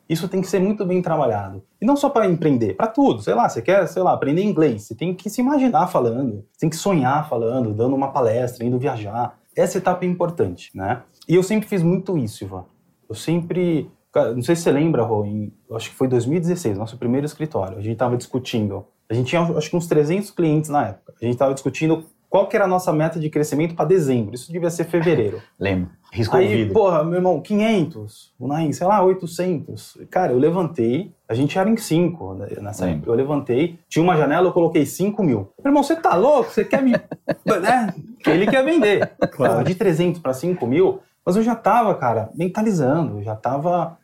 Isso 0.09 0.29
tem 0.29 0.41
que 0.41 0.47
ser 0.47 0.61
muito 0.61 0.87
bem 0.87 1.03
trabalhado. 1.03 1.65
E 1.81 1.85
não 1.85 1.97
só 1.97 2.09
para 2.09 2.27
empreender, 2.29 2.75
para 2.75 2.87
tudo. 2.87 3.21
Sei 3.23 3.35
lá, 3.35 3.49
você 3.49 3.61
quer, 3.61 3.87
sei 3.89 4.03
lá, 4.03 4.12
aprender 4.12 4.43
inglês, 4.43 4.85
você 4.85 4.95
tem 4.95 5.12
que 5.12 5.29
se 5.29 5.41
imaginar 5.41 5.89
falando, 5.89 6.45
você 6.53 6.61
tem 6.61 6.71
que 6.71 6.77
sonhar 6.77 7.29
falando, 7.29 7.75
dando 7.75 7.97
uma 7.97 8.12
palestra, 8.12 8.65
indo 8.65 8.79
viajar. 8.79 9.37
Essa 9.57 9.79
etapa 9.79 10.05
é 10.05 10.09
importante, 10.09 10.71
né? 10.75 11.03
E 11.29 11.35
eu 11.35 11.43
sempre 11.43 11.69
fiz 11.69 11.83
muito 11.83 12.17
isso, 12.17 12.45
Ivan. 12.45 12.65
Eu 13.09 13.15
sempre, 13.15 13.91
não 14.35 14.43
sei 14.43 14.57
se 14.57 14.63
você 14.63 14.73
lembra, 14.73 15.03
Rô, 15.03 15.25
em, 15.25 15.53
acho 15.73 15.91
que 15.91 15.97
foi 15.97 16.09
2016, 16.09 16.79
nosso 16.79 16.97
primeiro 16.97 17.27
escritório. 17.27 17.79
A 17.79 17.81
gente 17.81 17.93
estava 17.93 18.17
discutindo. 18.17 18.87
A 19.09 19.15
gente 19.15 19.29
tinha, 19.29 19.43
acho 19.43 19.71
que 19.71 19.77
uns 19.77 19.87
300 19.87 20.31
clientes 20.31 20.71
na 20.71 20.89
época. 20.89 21.15
A 21.21 21.25
gente 21.25 21.35
estava 21.35 21.55
discutindo 21.55 22.05
qual 22.29 22.49
que 22.49 22.57
era 22.57 22.65
a 22.65 22.69
nossa 22.69 22.93
meta 22.93 23.19
de 23.19 23.31
crescimento 23.31 23.75
para 23.75 23.85
dezembro. 23.85 24.35
Isso 24.35 24.53
devia 24.53 24.71
ser 24.71 24.85
fevereiro. 24.85 25.41
Lembro. 25.59 25.91
Risco 26.13 26.37
Aí, 26.37 26.47
ouvido. 26.47 26.73
porra, 26.73 27.05
meu 27.05 27.17
irmão, 27.17 27.41
500. 27.41 28.33
O 28.39 28.47
Naim, 28.47 28.73
sei 28.73 28.87
lá, 28.87 29.03
800. 29.03 29.99
Cara, 30.11 30.33
eu 30.33 30.39
levantei. 30.39 31.13
A 31.29 31.35
gente 31.35 31.59
era 31.59 31.69
em 31.69 31.77
5 31.77 32.35
né, 32.35 32.49
nessa 32.61 32.89
época. 32.89 33.11
Eu 33.11 33.15
levantei, 33.15 33.79
tinha 33.89 34.03
uma 34.03 34.17
janela, 34.17 34.49
eu 34.49 34.53
coloquei 34.53 34.87
5 34.87 35.23
mil. 35.23 35.51
Meu 35.63 35.71
irmão, 35.71 35.83
você 35.83 35.97
tá 35.97 36.15
louco? 36.15 36.51
Você 36.51 36.65
quer 36.65 36.83
me... 36.83 36.93
né? 37.61 37.95
Ele 38.27 38.47
quer 38.47 38.65
vender. 38.65 39.13
Claro. 39.33 39.65
De 39.65 39.75
300 39.75 40.21
para 40.21 40.33
5 40.33 40.67
mil. 40.67 41.01
Mas 41.25 41.35
eu 41.35 41.43
já 41.43 41.57
tava, 41.57 41.95
cara, 41.97 42.31
mentalizando. 42.35 43.21
Já 43.23 43.35
tava 43.35 43.99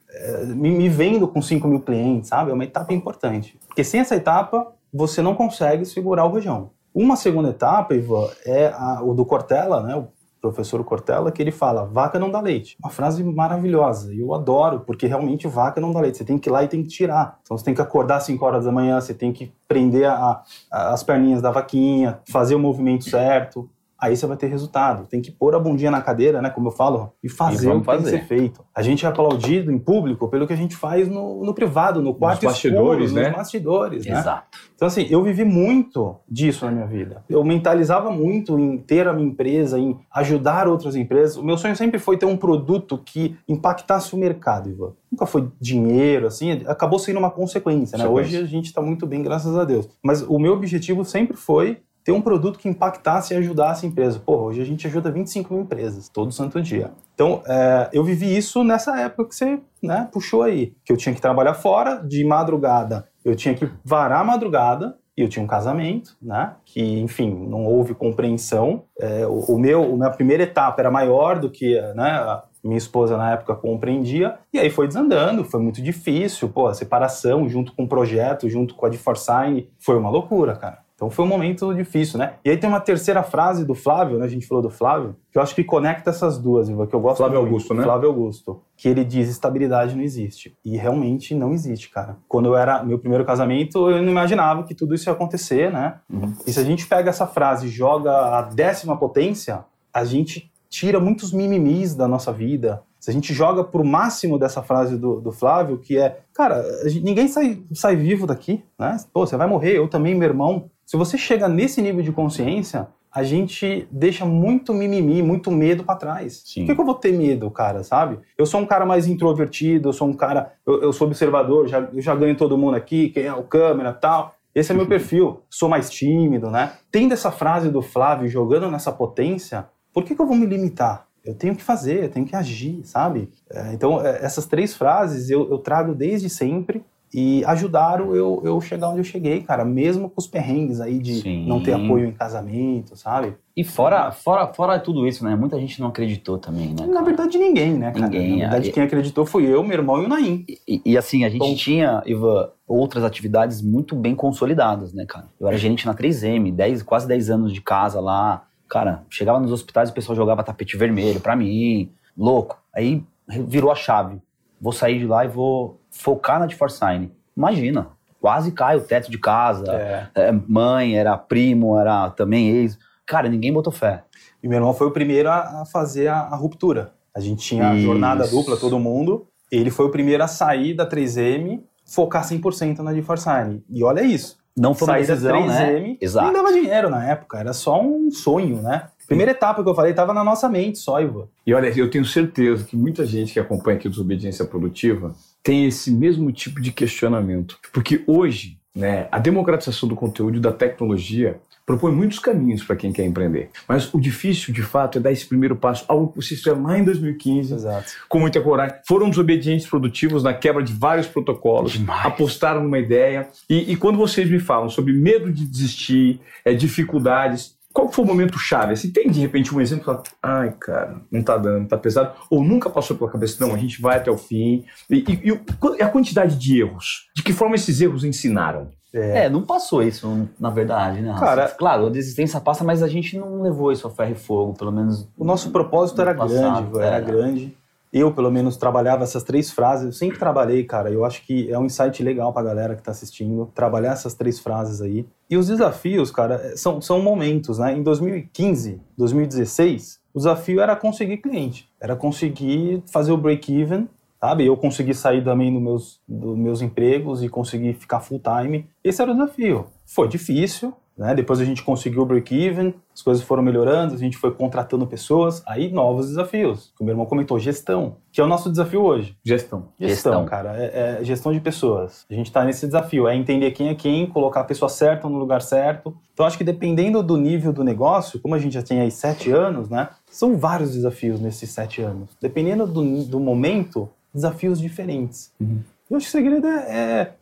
me, 0.54 0.70
me 0.70 0.88
vendo 0.88 1.26
com 1.26 1.40
5 1.40 1.66
mil 1.66 1.80
clientes, 1.80 2.28
sabe? 2.28 2.50
É 2.50 2.54
uma 2.54 2.64
etapa 2.64 2.92
importante. 2.92 3.58
Porque 3.66 3.82
sem 3.82 4.00
essa 4.00 4.14
etapa, 4.14 4.72
você 4.92 5.22
não 5.22 5.34
consegue 5.34 5.84
segurar 5.84 6.24
o 6.24 6.28
rojão. 6.28 6.70
Uma 6.94 7.16
segunda 7.16 7.48
etapa, 7.48 7.94
Ivan, 7.94 8.28
é 8.44 8.68
a, 8.68 9.00
o 9.02 9.14
do 9.14 9.24
Cortella, 9.24 9.80
né, 9.80 9.96
o 9.96 10.08
professor 10.42 10.82
Cortella, 10.84 11.32
que 11.32 11.40
ele 11.40 11.52
fala, 11.52 11.86
vaca 11.86 12.18
não 12.18 12.30
dá 12.30 12.40
leite. 12.40 12.76
Uma 12.82 12.90
frase 12.90 13.24
maravilhosa, 13.24 14.12
e 14.12 14.20
eu 14.20 14.34
adoro, 14.34 14.80
porque 14.80 15.06
realmente 15.06 15.48
vaca 15.48 15.80
não 15.80 15.92
dá 15.92 16.00
leite. 16.00 16.18
Você 16.18 16.24
tem 16.24 16.36
que 16.36 16.50
ir 16.50 16.52
lá 16.52 16.62
e 16.62 16.68
tem 16.68 16.82
que 16.82 16.88
tirar. 16.88 17.38
Então 17.42 17.56
você 17.56 17.64
tem 17.64 17.74
que 17.74 17.80
acordar 17.80 18.16
às 18.16 18.24
5 18.24 18.44
horas 18.44 18.64
da 18.66 18.72
manhã, 18.72 19.00
você 19.00 19.14
tem 19.14 19.32
que 19.32 19.52
prender 19.66 20.04
a, 20.06 20.42
a, 20.70 20.92
as 20.92 21.02
perninhas 21.02 21.40
da 21.40 21.50
vaquinha, 21.50 22.20
fazer 22.30 22.54
o 22.54 22.58
movimento 22.58 23.08
certo 23.08 23.70
aí 24.02 24.16
você 24.16 24.26
vai 24.26 24.36
ter 24.36 24.48
resultado. 24.48 25.06
Tem 25.06 25.22
que 25.22 25.30
pôr 25.30 25.54
a 25.54 25.60
bundinha 25.60 25.88
na 25.88 26.02
cadeira, 26.02 26.42
né, 26.42 26.50
como 26.50 26.66
eu 26.66 26.72
falo, 26.72 27.12
e 27.22 27.28
fazer 27.28 27.68
e 27.68 27.70
o 27.70 27.78
que 27.78 27.86
fazer. 27.86 28.10
tem 28.10 28.12
que 28.12 28.18
ser 28.18 28.26
feito. 28.26 28.64
A 28.74 28.82
gente 28.82 29.06
é 29.06 29.08
aplaudido 29.08 29.70
em 29.70 29.78
público 29.78 30.28
pelo 30.28 30.44
que 30.44 30.52
a 30.52 30.56
gente 30.56 30.74
faz 30.74 31.06
no, 31.06 31.44
no 31.44 31.54
privado, 31.54 32.02
no 32.02 32.12
quarto 32.12 32.42
nos 32.42 32.52
bastidores, 32.52 33.06
escuro, 33.06 33.22
né? 33.22 33.28
nos 33.28 33.38
bastidores, 33.38 34.04
né? 34.04 34.18
Exato. 34.18 34.58
Então 34.74 34.88
assim, 34.88 35.06
eu 35.08 35.22
vivi 35.22 35.44
muito 35.44 36.16
disso 36.28 36.64
na 36.66 36.72
minha 36.72 36.86
vida. 36.86 37.22
Eu 37.28 37.44
mentalizava 37.44 38.10
muito 38.10 38.58
em 38.58 38.76
ter 38.76 39.06
a 39.06 39.12
minha 39.12 39.28
empresa, 39.28 39.78
em 39.78 39.96
ajudar 40.12 40.66
outras 40.66 40.96
empresas. 40.96 41.36
O 41.36 41.44
meu 41.44 41.56
sonho 41.56 41.76
sempre 41.76 42.00
foi 42.00 42.16
ter 42.16 42.26
um 42.26 42.36
produto 42.36 42.98
que 42.98 43.36
impactasse 43.48 44.12
o 44.16 44.18
mercado, 44.18 44.68
Ivan. 44.68 44.94
Nunca 45.12 45.26
foi 45.26 45.48
dinheiro, 45.60 46.26
assim, 46.26 46.62
acabou 46.66 46.98
sendo 46.98 47.20
uma 47.20 47.30
consequência, 47.30 47.96
né? 47.96 48.08
Hoje 48.08 48.36
a 48.36 48.46
gente 48.46 48.64
está 48.64 48.82
muito 48.82 49.06
bem, 49.06 49.22
graças 49.22 49.56
a 49.56 49.64
Deus. 49.64 49.88
Mas 50.02 50.22
o 50.22 50.40
meu 50.40 50.54
objetivo 50.54 51.04
sempre 51.04 51.36
foi 51.36 51.82
ter 52.04 52.12
um 52.12 52.20
produto 52.20 52.58
que 52.58 52.68
impactasse 52.68 53.32
e 53.32 53.36
ajudasse 53.36 53.86
a 53.86 53.88
empresa. 53.88 54.18
Pô, 54.18 54.36
hoje 54.36 54.60
a 54.60 54.64
gente 54.64 54.86
ajuda 54.86 55.10
25 55.10 55.54
mil 55.54 55.62
empresas, 55.62 56.08
todo 56.08 56.32
santo 56.32 56.60
dia. 56.60 56.90
Então, 57.14 57.42
é, 57.46 57.88
eu 57.92 58.02
vivi 58.02 58.36
isso 58.36 58.64
nessa 58.64 58.98
época 59.00 59.28
que 59.28 59.34
você 59.34 59.60
né, 59.82 60.08
puxou 60.12 60.42
aí, 60.42 60.74
que 60.84 60.92
eu 60.92 60.96
tinha 60.96 61.14
que 61.14 61.20
trabalhar 61.20 61.54
fora, 61.54 61.96
de 61.96 62.24
madrugada, 62.24 63.08
eu 63.24 63.36
tinha 63.36 63.54
que 63.54 63.68
varar 63.84 64.20
a 64.20 64.24
madrugada, 64.24 64.96
e 65.16 65.20
eu 65.20 65.28
tinha 65.28 65.44
um 65.44 65.46
casamento, 65.48 66.16
né? 66.22 66.54
Que, 66.64 67.00
enfim, 67.00 67.30
não 67.46 67.66
houve 67.66 67.94
compreensão. 67.94 68.84
É, 68.98 69.26
o, 69.26 69.54
o, 69.54 69.58
meu, 69.58 69.84
a 69.84 69.96
minha 69.96 70.10
primeira 70.10 70.42
etapa 70.42 70.80
era 70.80 70.90
maior 70.90 71.38
do 71.38 71.50
que, 71.50 71.78
né? 71.94 72.12
A 72.12 72.44
minha 72.64 72.78
esposa 72.78 73.16
na 73.16 73.32
época 73.32 73.54
compreendia. 73.54 74.38
E 74.52 74.58
aí 74.58 74.70
foi 74.70 74.86
desandando, 74.86 75.44
foi 75.44 75.60
muito 75.60 75.82
difícil. 75.82 76.48
Pô, 76.48 76.66
a 76.66 76.74
separação 76.74 77.46
junto 77.48 77.74
com 77.74 77.84
o 77.84 77.88
projeto, 77.88 78.48
junto 78.48 78.74
com 78.74 78.86
a 78.86 78.88
de 78.88 78.96
Forsign, 78.96 79.68
foi 79.78 79.98
uma 79.98 80.08
loucura, 80.08 80.56
cara. 80.56 80.78
Então 81.02 81.10
foi 81.10 81.24
um 81.24 81.28
momento 81.28 81.74
difícil, 81.74 82.16
né? 82.16 82.34
E 82.44 82.50
aí 82.50 82.56
tem 82.56 82.70
uma 82.70 82.78
terceira 82.78 83.24
frase 83.24 83.64
do 83.64 83.74
Flávio, 83.74 84.18
né? 84.18 84.24
A 84.24 84.28
gente 84.28 84.46
falou 84.46 84.62
do 84.62 84.70
Flávio, 84.70 85.16
que 85.32 85.36
eu 85.36 85.42
acho 85.42 85.52
que 85.52 85.64
conecta 85.64 86.10
essas 86.10 86.38
duas, 86.38 86.68
que 86.68 86.94
eu 86.94 87.00
gosto 87.00 87.16
Flávio 87.16 87.40
muito. 87.40 87.50
Augusto, 87.50 87.74
né? 87.74 87.82
Flávio 87.82 88.08
Augusto. 88.08 88.62
Que 88.76 88.88
ele 88.88 89.04
diz 89.04 89.28
estabilidade 89.28 89.96
não 89.96 90.04
existe. 90.04 90.56
E 90.64 90.76
realmente 90.76 91.34
não 91.34 91.52
existe, 91.52 91.90
cara. 91.90 92.18
Quando 92.28 92.46
eu 92.46 92.56
era 92.56 92.84
meu 92.84 93.00
primeiro 93.00 93.24
casamento, 93.24 93.90
eu 93.90 94.00
não 94.00 94.12
imaginava 94.12 94.62
que 94.62 94.76
tudo 94.76 94.94
isso 94.94 95.08
ia 95.08 95.12
acontecer, 95.12 95.72
né? 95.72 95.96
Uhum. 96.08 96.34
E 96.46 96.52
se 96.52 96.60
a 96.60 96.64
gente 96.64 96.86
pega 96.86 97.10
essa 97.10 97.26
frase 97.26 97.66
e 97.66 97.70
joga 97.70 98.38
a 98.38 98.42
décima 98.42 98.96
potência, 98.96 99.64
a 99.92 100.04
gente 100.04 100.52
tira 100.70 101.00
muitos 101.00 101.32
mimimis 101.32 101.96
da 101.96 102.06
nossa 102.06 102.32
vida. 102.32 102.80
Se 103.02 103.10
a 103.10 103.12
gente 103.12 103.34
joga 103.34 103.64
pro 103.64 103.84
máximo 103.84 104.38
dessa 104.38 104.62
frase 104.62 104.96
do, 104.96 105.20
do 105.20 105.32
Flávio, 105.32 105.76
que 105.76 105.98
é, 105.98 106.20
cara, 106.32 106.62
gente, 106.88 107.02
ninguém 107.02 107.26
sai, 107.26 107.60
sai 107.74 107.96
vivo 107.96 108.28
daqui, 108.28 108.62
né? 108.78 108.96
Pô, 109.12 109.26
você 109.26 109.36
vai 109.36 109.48
morrer, 109.48 109.76
eu 109.76 109.88
também, 109.88 110.14
meu 110.14 110.28
irmão. 110.28 110.70
Se 110.86 110.96
você 110.96 111.18
chega 111.18 111.48
nesse 111.48 111.82
nível 111.82 112.00
de 112.00 112.12
consciência, 112.12 112.86
a 113.10 113.24
gente 113.24 113.88
deixa 113.90 114.24
muito 114.24 114.72
mimimi, 114.72 115.20
muito 115.20 115.50
medo 115.50 115.82
para 115.82 115.96
trás. 115.96 116.44
Sim. 116.46 116.60
Por 116.60 116.66
que, 116.68 116.74
que, 116.76 116.80
eu 116.80 116.86
vou 116.86 116.94
ter 116.94 117.12
medo, 117.12 117.50
cara, 117.50 117.82
sabe? 117.82 118.20
Eu 118.38 118.46
sou 118.46 118.60
um 118.60 118.66
cara 118.66 118.86
mais 118.86 119.08
introvertido, 119.08 119.88
eu 119.88 119.92
sou 119.92 120.06
um 120.06 120.14
cara, 120.14 120.52
eu, 120.64 120.82
eu 120.84 120.92
sou 120.92 121.08
observador, 121.08 121.66
já, 121.66 121.80
eu 121.80 122.00
já 122.00 122.14
ganho 122.14 122.36
todo 122.36 122.56
mundo 122.56 122.76
aqui, 122.76 123.08
quem 123.08 123.24
é 123.24 123.34
o 123.34 123.42
câmera 123.42 123.92
tal. 123.92 124.36
Esse 124.54 124.70
é 124.70 124.76
meu 124.76 124.86
perfil. 124.88 125.40
Sou 125.50 125.68
mais 125.68 125.90
tímido, 125.90 126.52
né? 126.52 126.74
Tendo 126.92 127.14
essa 127.14 127.32
frase 127.32 127.68
do 127.68 127.82
Flávio 127.82 128.28
jogando 128.28 128.70
nessa 128.70 128.92
potência, 128.92 129.66
por 129.92 130.04
que, 130.04 130.14
que 130.14 130.22
eu 130.22 130.26
vou 130.26 130.36
me 130.36 130.46
limitar? 130.46 131.08
Eu 131.24 131.34
tenho 131.34 131.54
que 131.54 131.62
fazer, 131.62 132.04
eu 132.04 132.08
tenho 132.08 132.26
que 132.26 132.34
agir, 132.34 132.80
sabe? 132.84 133.28
É, 133.50 133.72
então, 133.72 134.04
é, 134.04 134.24
essas 134.24 134.46
três 134.46 134.74
frases 134.74 135.30
eu, 135.30 135.48
eu 135.50 135.58
trago 135.58 135.94
desde 135.94 136.28
sempre 136.28 136.84
e 137.14 137.44
ajudaram 137.44 138.16
eu, 138.16 138.40
eu 138.42 138.58
chegar 138.60 138.88
onde 138.88 139.00
eu 139.00 139.04
cheguei, 139.04 139.42
cara, 139.42 139.64
mesmo 139.64 140.08
com 140.08 140.18
os 140.18 140.26
perrengues 140.26 140.80
aí 140.80 140.98
de 140.98 141.16
Sim. 141.20 141.46
não 141.46 141.62
ter 141.62 141.74
apoio 141.74 142.06
em 142.06 142.12
casamento, 142.12 142.96
sabe? 142.96 143.34
E 143.54 143.62
fora, 143.62 144.10
fora, 144.10 144.46
fora 144.46 144.78
tudo 144.78 145.06
isso, 145.06 145.22
né? 145.22 145.36
Muita 145.36 145.60
gente 145.60 145.78
não 145.78 145.88
acreditou 145.88 146.38
também, 146.38 146.68
né? 146.68 146.76
Cara? 146.78 146.90
Na 146.90 147.02
verdade, 147.02 147.36
ninguém, 147.36 147.74
né, 147.74 147.92
cara? 147.92 148.06
Ninguém. 148.06 148.38
Na 148.38 148.48
verdade, 148.48 148.72
quem 148.72 148.82
acreditou 148.82 149.26
foi 149.26 149.44
eu, 149.44 149.62
meu 149.62 149.76
irmão 149.76 150.02
e 150.02 150.06
o 150.06 150.08
Naim. 150.08 150.46
E, 150.66 150.80
e 150.86 150.96
assim, 150.96 151.22
a 151.24 151.28
gente 151.28 151.40
Bom, 151.40 151.54
tinha, 151.54 152.02
Ivan, 152.06 152.48
outras 152.66 153.04
atividades 153.04 153.60
muito 153.60 153.94
bem 153.94 154.14
consolidadas, 154.14 154.94
né, 154.94 155.04
cara? 155.06 155.26
Eu 155.38 155.46
era 155.46 155.58
gerente 155.58 155.84
na 155.84 155.94
3M, 155.94 156.50
10, 156.50 156.82
quase 156.82 157.06
10 157.06 157.28
anos 157.28 157.52
de 157.52 157.60
casa 157.60 158.00
lá. 158.00 158.46
Cara, 158.72 159.04
chegava 159.10 159.38
nos 159.38 159.52
hospitais 159.52 159.90
e 159.90 159.92
o 159.92 159.94
pessoal 159.94 160.16
jogava 160.16 160.42
tapete 160.42 160.78
vermelho 160.78 161.20
pra 161.20 161.36
mim, 161.36 161.92
louco. 162.16 162.58
Aí 162.74 163.04
virou 163.28 163.70
a 163.70 163.74
chave. 163.74 164.18
Vou 164.58 164.72
sair 164.72 164.98
de 164.98 165.06
lá 165.06 165.26
e 165.26 165.28
vou 165.28 165.78
focar 165.90 166.40
na 166.40 166.46
de 166.46 166.54
Forsign. 166.54 167.12
Imagina, 167.36 167.88
quase 168.18 168.50
cai 168.50 168.78
o 168.78 168.80
teto 168.80 169.10
de 169.10 169.18
casa. 169.18 169.70
É. 169.74 170.08
É, 170.14 170.32
mãe, 170.48 170.96
era 170.96 171.18
primo, 171.18 171.78
era 171.78 172.08
também 172.12 172.48
ex. 172.48 172.78
Cara, 173.04 173.28
ninguém 173.28 173.52
botou 173.52 173.70
fé. 173.70 174.04
E 174.42 174.48
meu 174.48 174.56
irmão 174.56 174.72
foi 174.72 174.86
o 174.86 174.90
primeiro 174.90 175.28
a, 175.28 175.66
fazer 175.70 176.08
a, 176.08 176.20
a 176.20 176.34
ruptura. 176.34 176.94
A 177.14 177.20
gente 177.20 177.44
tinha 177.44 177.68
a 177.68 177.76
jornada 177.78 178.26
dupla, 178.26 178.56
todo 178.56 178.78
mundo. 178.78 179.28
Ele 179.50 179.70
foi 179.70 179.84
o 179.84 179.90
primeiro 179.90 180.24
a 180.24 180.26
sair 180.26 180.72
da 180.72 180.88
3M, 180.88 181.62
focar 181.84 182.26
100% 182.26 182.78
na 182.78 182.94
de 182.94 183.02
Forsign. 183.02 183.62
E 183.68 183.84
olha 183.84 184.00
isso. 184.00 184.41
Não 184.56 184.74
foi 184.74 184.88
uma 184.88 184.98
decisão, 184.98 185.46
da 185.46 185.54
3M, 185.54 185.80
né? 185.80 185.96
Exato. 186.00 186.26
Nem 186.26 186.34
dava 186.34 186.52
dinheiro 186.52 186.90
na 186.90 187.04
época, 187.08 187.38
era 187.38 187.52
só 187.52 187.80
um 187.80 188.10
sonho, 188.10 188.60
né? 188.60 188.88
Primeira 189.06 189.32
etapa 189.32 189.62
que 189.62 189.68
eu 189.68 189.74
falei 189.74 189.90
estava 189.90 190.14
na 190.14 190.24
nossa 190.24 190.48
mente 190.48 190.78
só, 190.78 191.00
Ivan. 191.00 191.26
E 191.46 191.52
olha, 191.52 191.68
eu 191.76 191.90
tenho 191.90 192.04
certeza 192.04 192.64
que 192.64 192.76
muita 192.76 193.04
gente 193.04 193.32
que 193.32 193.40
acompanha 193.40 193.76
aqui 193.76 193.88
Desobediência 193.88 194.44
Produtiva 194.44 195.14
tem 195.42 195.66
esse 195.66 195.90
mesmo 195.90 196.30
tipo 196.32 196.60
de 196.60 196.72
questionamento. 196.72 197.58
Porque 197.72 198.02
hoje, 198.06 198.58
né, 198.74 199.08
a 199.10 199.18
democratização 199.18 199.88
do 199.88 199.96
conteúdo 199.96 200.38
e 200.38 200.40
da 200.40 200.52
tecnologia 200.52 201.40
propõe 201.72 201.92
muitos 201.92 202.18
caminhos 202.18 202.62
para 202.62 202.76
quem 202.76 202.92
quer 202.92 203.04
empreender. 203.04 203.48
Mas 203.66 203.92
o 203.94 204.00
difícil, 204.00 204.52
de 204.52 204.62
fato, 204.62 204.98
é 204.98 205.00
dar 205.00 205.10
esse 205.10 205.26
primeiro 205.26 205.56
passo, 205.56 205.84
algo 205.88 206.08
que 206.08 206.16
vocês 206.16 206.40
fizeram 206.40 206.62
lá 206.62 206.78
em 206.78 206.84
2015, 206.84 207.54
Exato. 207.54 207.92
com 208.08 208.20
muita 208.20 208.40
coragem. 208.40 208.76
Foram 208.86 209.08
desobedientes 209.08 209.66
produtivos 209.66 210.22
na 210.22 210.34
quebra 210.34 210.62
de 210.62 210.72
vários 210.72 211.06
protocolos, 211.06 211.72
Demais. 211.72 212.04
apostaram 212.04 212.62
numa 212.62 212.78
ideia. 212.78 213.28
E, 213.48 213.72
e, 213.72 213.76
quando 213.76 213.96
vocês 213.96 214.28
me 214.28 214.38
falam 214.38 214.68
sobre 214.68 214.92
medo 214.92 215.32
de 215.32 215.46
desistir, 215.46 216.20
é, 216.44 216.52
dificuldades, 216.52 217.56
qual 217.72 217.90
foi 217.90 218.04
o 218.04 218.08
momento 218.08 218.38
chave? 218.38 218.74
Assim, 218.74 218.90
tem 218.90 219.10
de 219.10 219.20
repente 219.20 219.54
um 219.54 219.60
exemplo 219.60 219.80
que 219.80 219.86
fala, 219.86 220.02
ai 220.22 220.54
cara, 220.60 221.00
não 221.10 221.22
tá 221.22 221.38
dando, 221.38 221.68
tá 221.68 221.78
pesado, 221.78 222.12
ou 222.28 222.44
nunca 222.44 222.68
passou 222.68 222.96
pela 222.96 223.10
cabeça, 223.10 223.44
não, 223.44 223.54
a 223.54 223.58
gente 223.58 223.80
vai 223.80 223.96
até 223.96 224.10
o 224.10 224.18
fim. 224.18 224.64
E, 224.90 224.98
e, 225.08 225.30
e 225.30 225.82
a 225.82 225.88
quantidade 225.88 226.36
de 226.36 226.60
erros? 226.60 227.08
De 227.16 227.22
que 227.22 227.32
forma 227.32 227.54
esses 227.54 227.80
erros 227.80 228.04
ensinaram? 228.04 228.70
É. 228.94 229.24
é, 229.24 229.28
não 229.30 229.42
passou 229.42 229.82
isso, 229.82 230.28
na 230.38 230.50
verdade, 230.50 231.00
né? 231.00 231.16
Cara, 231.18 231.48
claro, 231.48 231.86
a 231.86 231.90
desistência 231.90 232.40
passa, 232.40 232.62
mas 232.62 232.82
a 232.82 232.88
gente 232.88 233.16
não 233.16 233.40
levou 233.40 233.72
isso 233.72 233.86
a 233.86 233.90
ferro 233.90 234.12
e 234.12 234.14
fogo, 234.14 234.52
pelo 234.52 234.70
menos. 234.70 235.08
O 235.16 235.24
nosso 235.24 235.50
propósito 235.50 236.00
era 236.02 236.14
passado, 236.14 236.70
grande, 236.70 236.78
era, 236.78 236.96
era 236.96 237.00
grande. 237.00 237.56
Eu, 237.92 238.10
pelo 238.10 238.30
menos, 238.30 238.56
trabalhava 238.56 239.04
essas 239.04 239.22
três 239.22 239.50
frases. 239.50 239.84
Eu 239.84 239.92
sempre 239.92 240.18
trabalhei, 240.18 240.64
cara. 240.64 240.90
Eu 240.90 241.04
acho 241.04 241.22
que 241.26 241.52
é 241.52 241.58
um 241.58 241.66
insight 241.66 242.02
legal 242.02 242.32
pra 242.32 242.42
galera 242.42 242.74
que 242.74 242.82
tá 242.82 242.90
assistindo, 242.90 243.50
trabalhar 243.54 243.92
essas 243.92 244.14
três 244.14 244.38
frases 244.40 244.80
aí. 244.80 245.06
E 245.28 245.36
os 245.36 245.48
desafios, 245.48 246.10
cara, 246.10 246.56
são, 246.56 246.80
são 246.80 247.02
momentos, 247.02 247.58
né? 247.58 247.76
Em 247.76 247.82
2015, 247.82 248.80
2016, 248.96 250.00
o 250.14 250.18
desafio 250.18 250.60
era 250.60 250.74
conseguir 250.74 251.18
cliente, 251.18 251.68
era 251.78 251.94
conseguir 251.94 252.82
fazer 252.90 253.12
o 253.12 253.16
break-even 253.18 253.86
sabe? 254.22 254.46
Eu 254.46 254.56
consegui 254.56 254.94
sair 254.94 255.24
também 255.24 255.52
dos 255.52 255.60
meus, 255.60 256.00
dos 256.08 256.38
meus 256.38 256.62
empregos 256.62 257.24
e 257.24 257.28
conseguir 257.28 257.74
ficar 257.74 257.98
full 257.98 258.20
time. 258.20 258.68
Esse 258.84 259.02
era 259.02 259.10
o 259.10 259.14
desafio. 259.14 259.66
Foi 259.84 260.06
difícil, 260.06 260.72
né? 260.96 261.12
Depois 261.12 261.40
a 261.40 261.44
gente 261.44 261.60
conseguiu 261.64 262.02
o 262.02 262.06
break-even, 262.06 262.72
as 262.94 263.02
coisas 263.02 263.24
foram 263.24 263.42
melhorando, 263.42 263.94
a 263.94 263.98
gente 263.98 264.16
foi 264.16 264.30
contratando 264.32 264.86
pessoas, 264.86 265.42
aí 265.44 265.72
novos 265.72 266.06
desafios. 266.06 266.72
O 266.78 266.84
meu 266.84 266.92
irmão 266.92 267.04
comentou, 267.04 267.36
gestão, 267.36 267.96
que 268.12 268.20
é 268.20 268.24
o 268.24 268.28
nosso 268.28 268.48
desafio 268.48 268.82
hoje. 268.82 269.16
Gestão. 269.24 269.70
Gestão, 269.80 270.12
gestão. 270.12 270.24
cara, 270.24 270.54
é, 270.56 271.00
é, 271.00 271.04
gestão 271.04 271.32
de 271.32 271.40
pessoas. 271.40 272.06
A 272.08 272.14
gente 272.14 272.26
está 272.26 272.44
nesse 272.44 272.64
desafio, 272.64 273.08
é 273.08 273.16
entender 273.16 273.50
quem 273.50 273.70
é 273.70 273.74
quem, 273.74 274.06
colocar 274.06 274.42
a 274.42 274.44
pessoa 274.44 274.68
certa 274.68 275.08
no 275.08 275.18
lugar 275.18 275.42
certo. 275.42 275.96
Então 276.14 276.24
acho 276.24 276.38
que 276.38 276.44
dependendo 276.44 277.02
do 277.02 277.16
nível 277.16 277.52
do 277.52 277.64
negócio, 277.64 278.20
como 278.20 278.36
a 278.36 278.38
gente 278.38 278.52
já 278.52 278.62
tem 278.62 278.80
aí 278.80 278.90
sete 278.92 279.32
anos, 279.32 279.68
né? 279.68 279.88
São 280.08 280.36
vários 280.36 280.74
desafios 280.74 281.18
nesses 281.18 281.50
sete 281.50 281.82
anos. 281.82 282.10
Dependendo 282.20 282.68
do, 282.68 283.02
do 283.04 283.18
momento, 283.18 283.88
desafios 284.14 284.60
diferentes. 284.60 285.32
Uhum. 285.40 285.60
Eu 285.90 285.96
acho 285.96 286.06
que 286.06 286.10
o 286.10 286.12
segredo 286.12 286.46
é, 286.46 286.60
é 286.70 287.12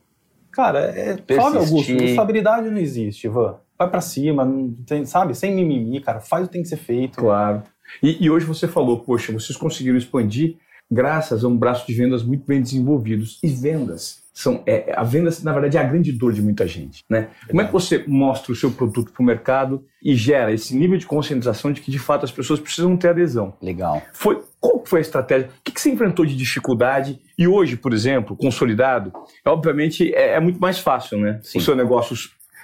cara, 0.50 0.80
é, 0.80 1.16
sabe, 1.16 1.58
Augusto, 1.58 1.92
responsabilidade 1.92 2.70
não 2.70 2.78
existe, 2.78 3.26
Ivan. 3.26 3.56
Vai 3.78 3.88
para 3.88 4.00
cima, 4.00 4.46
tem, 4.86 5.06
sabe, 5.06 5.34
sem 5.34 5.54
mimimi, 5.54 6.00
cara, 6.00 6.20
faz 6.20 6.44
o 6.44 6.46
que 6.46 6.52
tem 6.52 6.62
que 6.62 6.68
ser 6.68 6.76
feito. 6.76 7.18
Claro. 7.18 7.62
E, 8.02 8.24
e 8.24 8.30
hoje 8.30 8.44
você 8.44 8.68
falou, 8.68 9.00
poxa, 9.00 9.32
vocês 9.32 9.56
conseguiram 9.56 9.96
expandir 9.96 10.56
graças 10.90 11.44
a 11.44 11.48
um 11.48 11.56
braço 11.56 11.86
de 11.86 11.94
vendas 11.94 12.22
muito 12.22 12.44
bem 12.44 12.60
desenvolvidos. 12.60 13.38
E 13.42 13.48
vendas 13.48 14.22
são 14.40 14.62
é, 14.66 14.92
a 14.96 15.02
venda 15.02 15.30
na 15.42 15.52
verdade 15.52 15.76
é 15.76 15.80
a 15.80 15.84
grande 15.84 16.12
dor 16.12 16.32
de 16.32 16.40
muita 16.40 16.66
gente, 16.66 17.04
né? 17.08 17.28
Como 17.46 17.60
é 17.60 17.66
que 17.66 17.72
você 17.72 18.02
mostra 18.06 18.52
o 18.52 18.56
seu 18.56 18.70
produto 18.70 19.12
para 19.12 19.22
o 19.22 19.26
mercado 19.26 19.84
e 20.02 20.16
gera 20.16 20.50
esse 20.50 20.74
nível 20.74 20.96
de 20.96 21.04
conscientização 21.04 21.70
de 21.70 21.82
que 21.82 21.90
de 21.90 21.98
fato 21.98 22.24
as 22.24 22.32
pessoas 22.32 22.58
precisam 22.58 22.96
ter 22.96 23.08
adesão? 23.08 23.52
Legal. 23.60 24.00
Foi 24.14 24.42
qual 24.58 24.82
foi 24.84 25.00
a 25.00 25.02
estratégia? 25.02 25.48
O 25.48 25.62
que, 25.62 25.72
que 25.72 25.80
você 25.80 25.90
enfrentou 25.90 26.24
de 26.24 26.34
dificuldade? 26.34 27.20
E 27.36 27.46
hoje, 27.46 27.76
por 27.76 27.92
exemplo, 27.92 28.34
consolidado, 28.34 29.12
obviamente 29.44 30.14
é, 30.14 30.34
é 30.34 30.40
muito 30.40 30.58
mais 30.58 30.78
fácil, 30.78 31.18
né? 31.18 31.38
Sim. 31.42 31.58
O 31.58 31.60
seu 31.60 31.76
negócio 31.76 32.16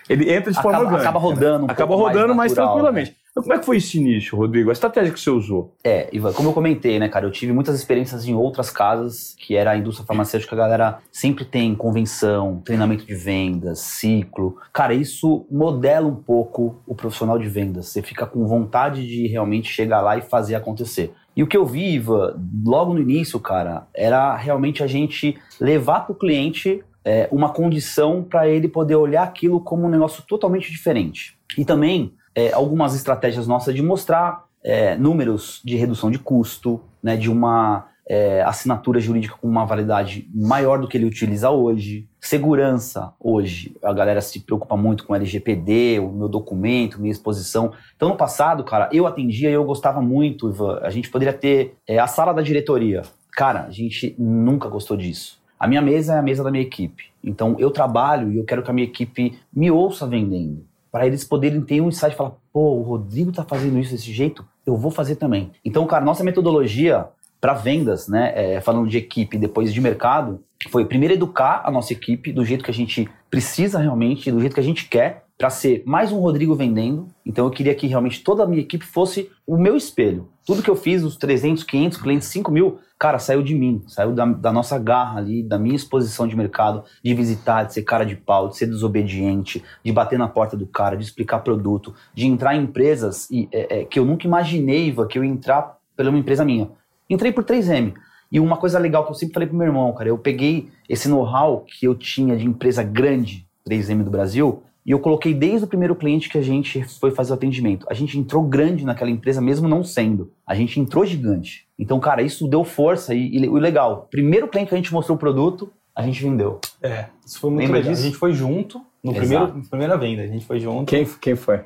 ele 0.08 0.32
entra 0.32 0.50
de 0.50 0.62
forma 0.62 0.78
acaba, 0.78 0.84
orgânica. 0.84 1.08
Acaba 1.08 1.18
rodando 1.18 1.64
um 1.64 1.70
Acaba 1.70 1.94
rodando 1.94 2.34
mais, 2.34 2.52
natural, 2.52 2.66
mais 2.66 2.72
tranquilamente. 2.72 3.10
Né? 3.10 3.16
Como 3.36 3.52
é 3.52 3.58
que 3.58 3.66
foi 3.66 3.76
esse 3.76 3.98
início, 3.98 4.34
Rodrigo? 4.34 4.70
A 4.70 4.72
estratégia 4.72 5.12
que 5.12 5.20
você 5.20 5.28
usou? 5.28 5.74
É, 5.84 6.08
Ivan, 6.10 6.32
como 6.32 6.48
eu 6.48 6.52
comentei, 6.54 6.98
né, 6.98 7.06
cara, 7.06 7.26
eu 7.26 7.30
tive 7.30 7.52
muitas 7.52 7.78
experiências 7.78 8.26
em 8.26 8.34
outras 8.34 8.70
casas, 8.70 9.36
que 9.38 9.54
era 9.54 9.72
a 9.72 9.76
indústria 9.76 10.06
farmacêutica, 10.06 10.56
a 10.56 10.58
galera 10.58 10.98
sempre 11.12 11.44
tem 11.44 11.74
convenção, 11.74 12.62
treinamento 12.64 13.04
de 13.04 13.14
vendas, 13.14 13.80
ciclo. 13.80 14.56
Cara, 14.72 14.94
isso 14.94 15.46
modela 15.50 16.08
um 16.08 16.14
pouco 16.14 16.82
o 16.86 16.94
profissional 16.94 17.38
de 17.38 17.46
vendas. 17.46 17.88
Você 17.88 18.00
fica 18.00 18.26
com 18.26 18.46
vontade 18.46 19.06
de 19.06 19.26
realmente 19.26 19.70
chegar 19.70 20.00
lá 20.00 20.16
e 20.16 20.22
fazer 20.22 20.54
acontecer. 20.54 21.12
E 21.36 21.42
o 21.42 21.46
que 21.46 21.58
eu 21.58 21.66
vi, 21.66 21.92
Ivan, 21.92 22.40
logo 22.64 22.94
no 22.94 23.00
início, 23.00 23.38
cara, 23.38 23.86
era 23.94 24.34
realmente 24.34 24.82
a 24.82 24.86
gente 24.86 25.36
levar 25.60 26.06
para 26.06 26.12
o 26.12 26.18
cliente 26.18 26.82
é, 27.04 27.28
uma 27.30 27.50
condição 27.50 28.24
para 28.24 28.48
ele 28.48 28.66
poder 28.66 28.96
olhar 28.96 29.24
aquilo 29.24 29.60
como 29.60 29.84
um 29.84 29.90
negócio 29.90 30.24
totalmente 30.26 30.72
diferente. 30.72 31.36
E 31.58 31.64
também 31.64 32.15
é, 32.36 32.52
algumas 32.52 32.94
estratégias 32.94 33.46
nossas 33.46 33.74
de 33.74 33.82
mostrar 33.82 34.44
é, 34.62 34.94
números 34.94 35.62
de 35.64 35.74
redução 35.74 36.10
de 36.10 36.18
custo, 36.18 36.82
né, 37.02 37.16
de 37.16 37.30
uma 37.30 37.86
é, 38.06 38.42
assinatura 38.42 39.00
jurídica 39.00 39.36
com 39.40 39.48
uma 39.48 39.64
validade 39.64 40.28
maior 40.34 40.78
do 40.78 40.86
que 40.86 40.98
ele 40.98 41.06
utiliza 41.06 41.48
hoje. 41.50 42.06
Segurança, 42.20 43.14
hoje, 43.18 43.74
a 43.82 43.92
galera 43.92 44.20
se 44.20 44.40
preocupa 44.40 44.76
muito 44.76 45.06
com 45.06 45.14
LGPD, 45.14 45.98
o 46.00 46.10
meu 46.10 46.28
documento, 46.28 47.00
minha 47.00 47.10
exposição. 47.10 47.72
Então, 47.96 48.10
no 48.10 48.16
passado, 48.16 48.62
cara, 48.64 48.90
eu 48.92 49.06
atendia 49.06 49.48
e 49.48 49.54
eu 49.54 49.64
gostava 49.64 50.02
muito, 50.02 50.50
Ivan. 50.50 50.80
A 50.82 50.90
gente 50.90 51.08
poderia 51.08 51.32
ter 51.32 51.76
é, 51.88 51.98
a 51.98 52.06
sala 52.06 52.34
da 52.34 52.42
diretoria. 52.42 53.02
Cara, 53.32 53.64
a 53.64 53.70
gente 53.70 54.14
nunca 54.18 54.68
gostou 54.68 54.96
disso. 54.96 55.40
A 55.58 55.66
minha 55.66 55.80
mesa 55.80 56.14
é 56.14 56.18
a 56.18 56.22
mesa 56.22 56.44
da 56.44 56.50
minha 56.50 56.64
equipe. 56.64 57.04
Então, 57.24 57.56
eu 57.58 57.70
trabalho 57.70 58.30
e 58.30 58.36
eu 58.36 58.44
quero 58.44 58.62
que 58.62 58.70
a 58.70 58.74
minha 58.74 58.86
equipe 58.86 59.38
me 59.54 59.70
ouça 59.70 60.06
vendendo 60.06 60.64
para 60.96 61.06
eles 61.06 61.24
poderem 61.24 61.60
ter 61.60 61.78
um 61.82 61.88
insight 61.88 62.14
e 62.14 62.16
falar, 62.16 62.32
pô, 62.50 62.70
o 62.70 62.80
Rodrigo 62.80 63.30
tá 63.30 63.44
fazendo 63.44 63.78
isso 63.78 63.92
desse 63.92 64.10
jeito, 64.10 64.42
eu 64.64 64.78
vou 64.78 64.90
fazer 64.90 65.16
também. 65.16 65.50
Então, 65.62 65.86
cara, 65.86 66.02
nossa 66.02 66.24
metodologia 66.24 67.06
para 67.38 67.52
vendas, 67.52 68.08
né, 68.08 68.32
é, 68.34 68.62
falando 68.62 68.88
de 68.88 68.96
equipe 68.96 69.36
depois 69.36 69.74
de 69.74 69.78
mercado, 69.78 70.42
foi 70.70 70.86
primeiro 70.86 71.12
educar 71.12 71.60
a 71.66 71.70
nossa 71.70 71.92
equipe 71.92 72.32
do 72.32 72.46
jeito 72.46 72.64
que 72.64 72.70
a 72.70 72.74
gente 72.74 73.06
precisa 73.30 73.78
realmente, 73.78 74.32
do 74.32 74.40
jeito 74.40 74.54
que 74.54 74.60
a 74.60 74.62
gente 74.62 74.88
quer, 74.88 75.24
para 75.36 75.50
ser 75.50 75.82
mais 75.84 76.12
um 76.12 76.18
Rodrigo 76.18 76.54
vendendo. 76.54 77.08
Então 77.26 77.44
eu 77.44 77.50
queria 77.50 77.74
que 77.74 77.86
realmente 77.86 78.24
toda 78.24 78.44
a 78.44 78.46
minha 78.46 78.62
equipe 78.62 78.86
fosse 78.86 79.30
o 79.46 79.58
meu 79.58 79.76
espelho. 79.76 80.30
Tudo 80.46 80.62
que 80.62 80.70
eu 80.70 80.76
fiz, 80.76 81.02
os 81.02 81.18
300, 81.18 81.62
500 81.62 81.98
clientes, 81.98 82.28
5 82.28 82.50
mil, 82.50 82.78
cara, 82.98 83.18
saiu 83.18 83.42
de 83.42 83.54
mim, 83.54 83.82
saiu 83.86 84.12
da, 84.12 84.24
da, 84.24 84.52
nossa 84.52 84.78
garra 84.78 85.18
ali, 85.18 85.42
da 85.42 85.58
minha 85.58 85.76
exposição 85.76 86.26
de 86.26 86.36
mercado, 86.36 86.84
de 87.02 87.14
visitar, 87.14 87.64
de 87.64 87.74
ser 87.74 87.82
cara 87.82 88.04
de 88.04 88.16
pau, 88.16 88.48
de 88.48 88.56
ser 88.56 88.66
desobediente, 88.66 89.62
de 89.84 89.92
bater 89.92 90.18
na 90.18 90.28
porta 90.28 90.56
do 90.56 90.66
cara, 90.66 90.96
de 90.96 91.04
explicar 91.04 91.40
produto, 91.40 91.94
de 92.14 92.26
entrar 92.26 92.56
em 92.56 92.62
empresas 92.62 93.30
e, 93.30 93.48
é, 93.52 93.80
é, 93.80 93.84
que 93.84 93.98
eu 93.98 94.04
nunca 94.04 94.26
imaginei 94.26 94.94
que 95.08 95.18
eu 95.18 95.24
ia 95.24 95.30
entrar 95.30 95.76
pela 95.96 96.10
uma 96.10 96.18
empresa 96.18 96.44
minha. 96.44 96.70
Entrei 97.08 97.32
por 97.32 97.44
3M. 97.44 97.94
E 98.30 98.40
uma 98.40 98.56
coisa 98.56 98.78
legal 98.78 99.04
que 99.04 99.10
eu 99.10 99.14
sempre 99.14 99.34
falei 99.34 99.48
pro 99.48 99.56
meu 99.56 99.66
irmão, 99.66 99.92
cara, 99.92 100.08
eu 100.08 100.18
peguei 100.18 100.68
esse 100.88 101.08
know-how 101.08 101.60
que 101.60 101.86
eu 101.86 101.94
tinha 101.94 102.36
de 102.36 102.44
empresa 102.44 102.82
grande, 102.82 103.46
3M 103.68 104.02
do 104.02 104.10
Brasil, 104.10 104.62
e 104.86 104.92
eu 104.92 105.00
coloquei 105.00 105.34
desde 105.34 105.64
o 105.64 105.66
primeiro 105.66 105.96
cliente 105.96 106.28
que 106.28 106.38
a 106.38 106.42
gente 106.42 106.84
foi 106.84 107.10
fazer 107.10 107.32
o 107.32 107.34
atendimento. 107.34 107.84
A 107.90 107.94
gente 107.94 108.16
entrou 108.16 108.44
grande 108.44 108.84
naquela 108.84 109.10
empresa, 109.10 109.40
mesmo 109.40 109.66
não 109.66 109.82
sendo. 109.82 110.30
A 110.46 110.54
gente 110.54 110.78
entrou 110.78 111.04
gigante. 111.04 111.66
Então, 111.76 111.98
cara, 111.98 112.22
isso 112.22 112.46
deu 112.46 112.62
força 112.62 113.12
e, 113.12 113.36
e 113.36 113.48
o 113.48 113.54
legal. 113.54 114.06
Primeiro 114.10 114.46
cliente 114.46 114.68
que 114.68 114.74
a 114.74 114.78
gente 114.78 114.92
mostrou 114.92 115.16
o 115.16 115.18
produto, 115.18 115.72
a 115.92 116.02
gente 116.02 116.22
vendeu. 116.22 116.60
É, 116.80 117.06
isso 117.26 117.40
foi 117.40 117.50
muito 117.50 117.62
Lembra 117.62 117.78
legal. 117.78 117.92
Disso? 117.92 118.04
A 118.04 118.06
gente 118.06 118.16
foi 118.16 118.32
junto 118.32 118.80
no 119.02 119.14
primeiro, 119.14 119.62
primeira 119.70 119.96
venda, 119.96 120.22
a 120.22 120.26
gente 120.26 120.44
foi 120.44 120.58
junto. 120.58 120.90
Quem, 120.90 121.04
quem 121.04 121.36
foi? 121.36 121.60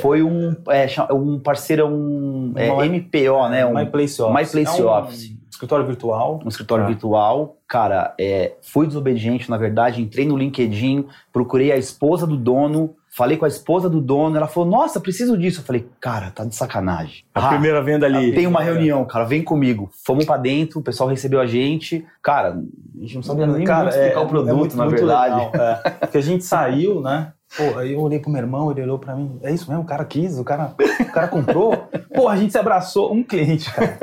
Foi 0.00 0.22
um, 0.22 0.56
é, 0.68 0.86
um 1.12 1.38
parceiro, 1.38 1.86
um 1.86 2.52
é, 2.56 2.68
MPO, 2.88 3.48
né? 3.50 3.66
Um, 3.66 3.74
My 3.74 3.86
Place 3.86 4.20
Office. 4.20 4.34
My 4.34 4.50
Place 4.50 4.80
é 4.80 4.84
um, 4.84 4.88
Office. 4.88 5.35
Escritório 5.56 5.86
virtual. 5.86 6.40
Um 6.44 6.48
escritório 6.48 6.84
ah. 6.84 6.86
virtual. 6.86 7.56
Cara, 7.66 8.14
é, 8.20 8.52
fui 8.60 8.86
desobediente, 8.86 9.48
na 9.48 9.56
verdade. 9.56 10.02
Entrei 10.02 10.26
no 10.26 10.36
LinkedIn, 10.36 11.06
procurei 11.32 11.72
a 11.72 11.78
esposa 11.78 12.26
do 12.26 12.36
dono, 12.36 12.94
falei 13.08 13.38
com 13.38 13.46
a 13.46 13.48
esposa 13.48 13.88
do 13.88 13.98
dono. 13.98 14.36
Ela 14.36 14.48
falou: 14.48 14.68
Nossa, 14.68 15.00
preciso 15.00 15.36
disso. 15.36 15.60
Eu 15.60 15.64
falei: 15.64 15.88
Cara, 15.98 16.30
tá 16.30 16.44
de 16.44 16.54
sacanagem. 16.54 17.24
A 17.34 17.46
ah, 17.46 17.48
primeira 17.48 17.82
venda 17.82 18.04
ali. 18.04 18.34
Tem 18.34 18.46
uma 18.46 18.60
reunião, 18.60 19.02
cara, 19.06 19.24
vem 19.24 19.42
comigo. 19.42 19.90
Fomos 20.04 20.26
para 20.26 20.36
dentro, 20.36 20.80
o 20.80 20.82
pessoal 20.82 21.08
recebeu 21.08 21.40
a 21.40 21.46
gente. 21.46 22.04
Cara, 22.22 22.50
a 22.50 23.00
gente 23.00 23.14
não 23.14 23.22
sabia 23.22 23.46
nem 23.46 23.64
cara, 23.64 23.88
explicar 23.88 24.20
é, 24.20 24.22
o 24.22 24.28
produto, 24.28 24.50
é 24.50 24.54
muito, 24.54 24.76
na 24.76 24.84
muito 24.84 24.98
verdade. 24.98 25.36
Legal, 25.36 25.52
é. 25.54 25.90
Porque 26.04 26.18
a 26.18 26.22
gente 26.22 26.44
saiu, 26.44 27.00
né? 27.00 27.32
Pô, 27.56 27.78
aí 27.78 27.92
eu 27.92 28.00
olhei 28.00 28.18
pro 28.18 28.30
meu 28.30 28.40
irmão, 28.40 28.70
ele 28.70 28.82
olhou 28.82 28.98
pra 28.98 29.14
mim. 29.14 29.38
É 29.42 29.52
isso 29.52 29.68
mesmo, 29.68 29.82
o 29.82 29.86
cara 29.86 30.04
quis, 30.04 30.38
o 30.38 30.44
cara, 30.44 30.74
o 31.00 31.12
cara 31.12 31.28
comprou. 31.28 31.74
Pô, 32.14 32.28
a 32.28 32.36
gente 32.36 32.52
se 32.52 32.58
abraçou, 32.58 33.12
um 33.12 33.22
cliente, 33.22 33.72
cara. 33.72 33.98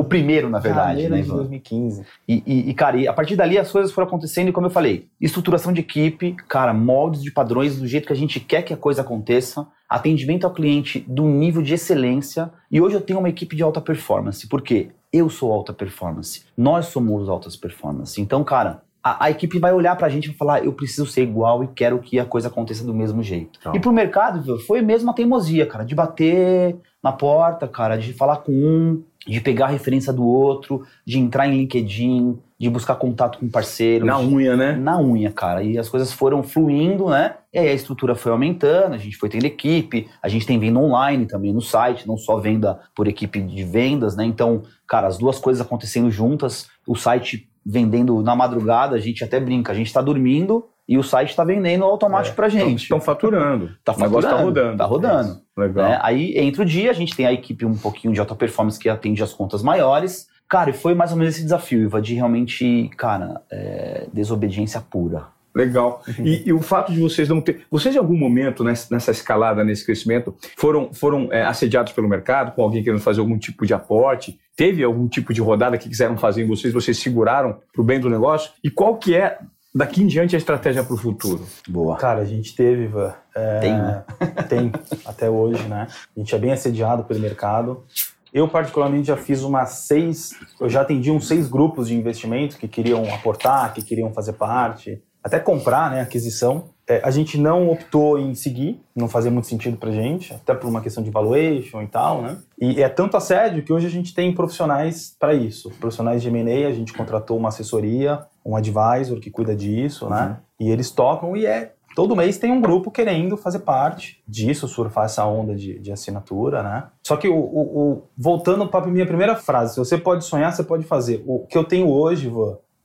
o 0.00 0.04
primeiro, 0.04 0.48
na 0.48 0.58
verdade, 0.58 1.08
né? 1.08 1.22
de 1.22 1.28
2015. 1.28 2.04
E, 2.28 2.42
e, 2.46 2.70
e, 2.70 2.74
cara, 2.74 2.96
e 2.96 3.08
a 3.08 3.12
partir 3.12 3.36
dali 3.36 3.58
as 3.58 3.70
coisas 3.70 3.92
foram 3.92 4.06
acontecendo, 4.06 4.48
e 4.48 4.52
como 4.52 4.66
eu 4.66 4.70
falei, 4.70 5.08
estruturação 5.20 5.72
de 5.72 5.80
equipe, 5.80 6.34
cara, 6.48 6.72
moldes 6.72 7.22
de 7.22 7.30
padrões 7.30 7.78
do 7.78 7.86
jeito 7.86 8.06
que 8.06 8.12
a 8.12 8.16
gente 8.16 8.38
quer 8.38 8.62
que 8.62 8.72
a 8.72 8.76
coisa 8.76 9.02
aconteça, 9.02 9.66
atendimento 9.88 10.44
ao 10.44 10.52
cliente 10.52 11.04
do 11.08 11.24
nível 11.24 11.62
de 11.62 11.74
excelência. 11.74 12.50
E 12.70 12.80
hoje 12.80 12.96
eu 12.96 13.00
tenho 13.00 13.18
uma 13.18 13.28
equipe 13.28 13.56
de 13.56 13.62
alta 13.62 13.80
performance, 13.80 14.46
porque 14.48 14.90
eu 15.12 15.30
sou 15.30 15.52
alta 15.52 15.72
performance, 15.72 16.42
nós 16.56 16.86
somos 16.86 17.28
altas 17.28 17.56
performance. 17.56 18.20
Então, 18.20 18.42
cara, 18.42 18.82
a, 19.04 19.26
a, 19.26 19.30
equipe 19.30 19.58
vai 19.58 19.70
olhar 19.70 19.94
pra 19.96 20.08
gente 20.08 20.30
e 20.30 20.34
falar, 20.34 20.64
eu 20.64 20.72
preciso 20.72 21.06
ser 21.06 21.22
igual 21.22 21.62
e 21.62 21.68
quero 21.68 21.98
que 21.98 22.18
a 22.18 22.24
coisa 22.24 22.48
aconteça 22.48 22.82
do 22.86 22.94
mesmo 22.94 23.22
jeito. 23.22 23.58
Então. 23.60 23.74
E 23.76 23.78
pro 23.78 23.92
mercado, 23.92 24.58
foi 24.60 24.80
mesmo 24.80 25.10
a 25.10 25.12
teimosia, 25.12 25.66
cara, 25.66 25.84
de 25.84 25.94
bater 25.94 26.74
na 27.02 27.12
porta, 27.12 27.68
cara, 27.68 27.98
de 27.98 28.14
falar 28.14 28.38
com 28.38 28.52
um, 28.52 29.04
de 29.28 29.38
pegar 29.42 29.66
a 29.66 29.68
referência 29.68 30.10
do 30.10 30.24
outro, 30.24 30.86
de 31.04 31.18
entrar 31.18 31.46
em 31.46 31.58
LinkedIn, 31.58 32.38
de 32.58 32.70
buscar 32.70 32.94
contato 32.94 33.38
com 33.38 33.46
parceiros. 33.46 34.06
Na 34.06 34.18
unha, 34.18 34.56
né? 34.56 34.72
Na 34.72 34.98
unha, 34.98 35.30
cara. 35.30 35.62
E 35.62 35.76
as 35.76 35.90
coisas 35.90 36.10
foram 36.10 36.42
fluindo, 36.42 37.10
né? 37.10 37.34
E 37.52 37.58
aí 37.58 37.68
a 37.68 37.74
estrutura 37.74 38.14
foi 38.14 38.32
aumentando, 38.32 38.94
a 38.94 38.98
gente 38.98 39.18
foi 39.18 39.28
tendo 39.28 39.44
equipe, 39.44 40.08
a 40.22 40.28
gente 40.28 40.46
tem 40.46 40.58
venda 40.58 40.78
online 40.78 41.26
também 41.26 41.52
no 41.52 41.60
site, 41.60 42.08
não 42.08 42.16
só 42.16 42.38
venda 42.38 42.80
por 42.94 43.06
equipe 43.06 43.38
de 43.38 43.64
vendas, 43.64 44.16
né? 44.16 44.24
Então, 44.24 44.62
cara, 44.88 45.06
as 45.06 45.18
duas 45.18 45.38
coisas 45.38 45.60
acontecendo 45.60 46.10
juntas, 46.10 46.68
o 46.86 46.96
site 46.96 47.50
vendendo 47.64 48.22
na 48.22 48.36
madrugada, 48.36 48.96
a 48.96 49.00
gente 49.00 49.24
até 49.24 49.40
brinca, 49.40 49.72
a 49.72 49.74
gente 49.74 49.86
está 49.86 50.02
dormindo 50.02 50.66
e 50.86 50.98
o 50.98 51.02
site 51.02 51.30
está 51.30 51.44
vendendo 51.44 51.84
automático 51.84 52.34
é, 52.34 52.36
para 52.36 52.48
gente. 52.48 52.82
Estão 52.82 53.00
faturando. 53.00 53.70
Tá 53.82 53.94
faturando. 53.94 54.26
Está 54.26 54.36
rodando. 54.36 54.72
Está 54.72 54.84
rodando. 54.84 55.40
É 55.56 55.60
Legal. 55.60 55.88
Né? 55.88 55.98
Aí, 56.02 56.38
entre 56.38 56.62
o 56.62 56.64
dia, 56.64 56.90
a 56.90 56.94
gente 56.94 57.16
tem 57.16 57.26
a 57.26 57.32
equipe 57.32 57.64
um 57.64 57.76
pouquinho 57.76 58.12
de 58.12 58.20
alta 58.20 58.34
performance 58.34 58.78
que 58.78 58.88
atende 58.88 59.22
as 59.22 59.32
contas 59.32 59.62
maiores. 59.62 60.28
Cara, 60.46 60.70
e 60.70 60.74
foi 60.74 60.94
mais 60.94 61.10
ou 61.10 61.16
menos 61.16 61.34
esse 61.34 61.42
desafio, 61.42 61.82
Iva, 61.82 62.02
de 62.02 62.14
realmente, 62.14 62.90
cara, 62.98 63.40
é, 63.50 64.06
desobediência 64.12 64.80
pura. 64.80 65.26
Legal. 65.54 66.02
Uhum. 66.08 66.26
E, 66.26 66.48
e, 66.48 66.52
o 66.52 66.60
fato 66.60 66.92
de 66.92 66.98
vocês 66.98 67.28
não 67.28 67.40
ter. 67.40 67.64
Vocês, 67.70 67.94
em 67.94 67.98
algum 67.98 68.16
momento, 68.16 68.64
nessa, 68.64 68.92
nessa 68.92 69.12
escalada, 69.12 69.62
nesse 69.62 69.84
crescimento, 69.84 70.34
foram, 70.56 70.92
foram 70.92 71.32
é, 71.32 71.44
assediados 71.44 71.92
pelo 71.92 72.08
mercado, 72.08 72.52
com 72.54 72.62
alguém 72.62 72.82
querendo 72.82 73.00
fazer 73.00 73.20
algum 73.20 73.38
tipo 73.38 73.64
de 73.64 73.72
aporte? 73.72 74.38
Teve 74.56 74.82
algum 74.82 75.06
tipo 75.06 75.32
de 75.32 75.40
rodada 75.40 75.78
que 75.78 75.88
quiseram 75.88 76.16
fazer 76.16 76.42
em 76.42 76.46
vocês, 76.46 76.74
vocês 76.74 76.98
seguraram 76.98 77.58
para 77.72 77.82
o 77.82 77.84
bem 77.84 78.00
do 78.00 78.10
negócio? 78.10 78.50
E 78.64 78.70
qual 78.70 78.96
que 78.96 79.14
é, 79.14 79.38
daqui 79.72 80.02
em 80.02 80.08
diante, 80.08 80.34
a 80.34 80.38
estratégia 80.38 80.82
para 80.82 80.94
o 80.94 80.98
futuro? 80.98 81.46
Boa. 81.68 81.96
Cara, 81.98 82.22
a 82.22 82.24
gente 82.24 82.54
teve, 82.56 82.84
Ivan. 82.84 83.14
É, 83.34 83.60
tem, 83.60 83.72
né? 83.72 84.04
Tem, 84.48 84.72
até 85.06 85.30
hoje, 85.30 85.62
né? 85.68 85.86
A 86.16 86.18
gente 86.18 86.34
é 86.34 86.38
bem 86.38 86.52
assediado 86.52 87.04
pelo 87.04 87.20
mercado. 87.20 87.84
Eu, 88.32 88.48
particularmente, 88.48 89.06
já 89.06 89.16
fiz 89.16 89.42
umas 89.42 89.70
seis. 89.70 90.30
Eu 90.60 90.68
já 90.68 90.80
atendi 90.80 91.12
uns 91.12 91.28
seis 91.28 91.48
grupos 91.48 91.86
de 91.86 91.94
investimento 91.94 92.56
que 92.56 92.66
queriam 92.66 93.04
aportar, 93.14 93.72
que 93.72 93.82
queriam 93.82 94.12
fazer 94.12 94.32
parte 94.32 95.00
até 95.24 95.40
comprar, 95.40 95.90
né, 95.90 96.02
aquisição. 96.02 96.66
É, 96.86 97.00
a 97.02 97.10
gente 97.10 97.38
não 97.38 97.70
optou 97.70 98.18
em 98.18 98.34
seguir, 98.34 98.78
não 98.94 99.08
fazia 99.08 99.30
muito 99.30 99.46
sentido 99.46 99.78
pra 99.78 99.90
gente, 99.90 100.34
até 100.34 100.54
por 100.54 100.68
uma 100.68 100.82
questão 100.82 101.02
de 101.02 101.10
valuation 101.10 101.80
e 101.80 101.86
tal, 101.86 102.20
né? 102.20 102.36
E 102.60 102.82
é 102.82 102.90
tanto 102.90 103.16
assédio 103.16 103.62
que 103.62 103.72
hoje 103.72 103.86
a 103.86 103.90
gente 103.90 104.12
tem 104.12 104.34
profissionais 104.34 105.16
para 105.18 105.32
isso. 105.32 105.70
Profissionais 105.80 106.20
de 106.20 106.28
M&A, 106.28 106.68
a 106.68 106.72
gente 106.72 106.92
contratou 106.92 107.38
uma 107.38 107.48
assessoria, 107.48 108.26
um 108.44 108.54
advisor 108.54 109.18
que 109.18 109.30
cuida 109.30 109.56
disso, 109.56 110.10
né? 110.10 110.16
uhum. 110.16 110.28
né? 110.28 110.36
E 110.60 110.70
eles 110.70 110.90
tocam 110.90 111.34
e 111.34 111.46
é 111.46 111.72
todo 111.96 112.14
mês 112.14 112.36
tem 112.36 112.52
um 112.52 112.60
grupo 112.60 112.90
querendo 112.90 113.36
fazer 113.36 113.60
parte 113.60 114.22
disso, 114.28 114.68
surfar 114.68 115.06
essa 115.06 115.24
onda 115.24 115.54
de, 115.54 115.78
de 115.78 115.90
assinatura, 115.90 116.62
né? 116.62 116.88
Só 117.02 117.16
que 117.16 117.28
o, 117.28 117.36
o, 117.36 117.80
o 117.80 118.02
voltando 118.16 118.66
para 118.66 118.84
a 118.84 118.88
minha 118.88 119.06
primeira 119.06 119.36
frase, 119.36 119.74
se 119.74 119.78
você 119.78 119.96
pode 119.96 120.24
sonhar, 120.24 120.52
você 120.52 120.62
pode 120.62 120.84
fazer. 120.84 121.24
O 121.26 121.46
que 121.46 121.56
eu 121.56 121.64
tenho 121.64 121.88
hoje, 121.88 122.30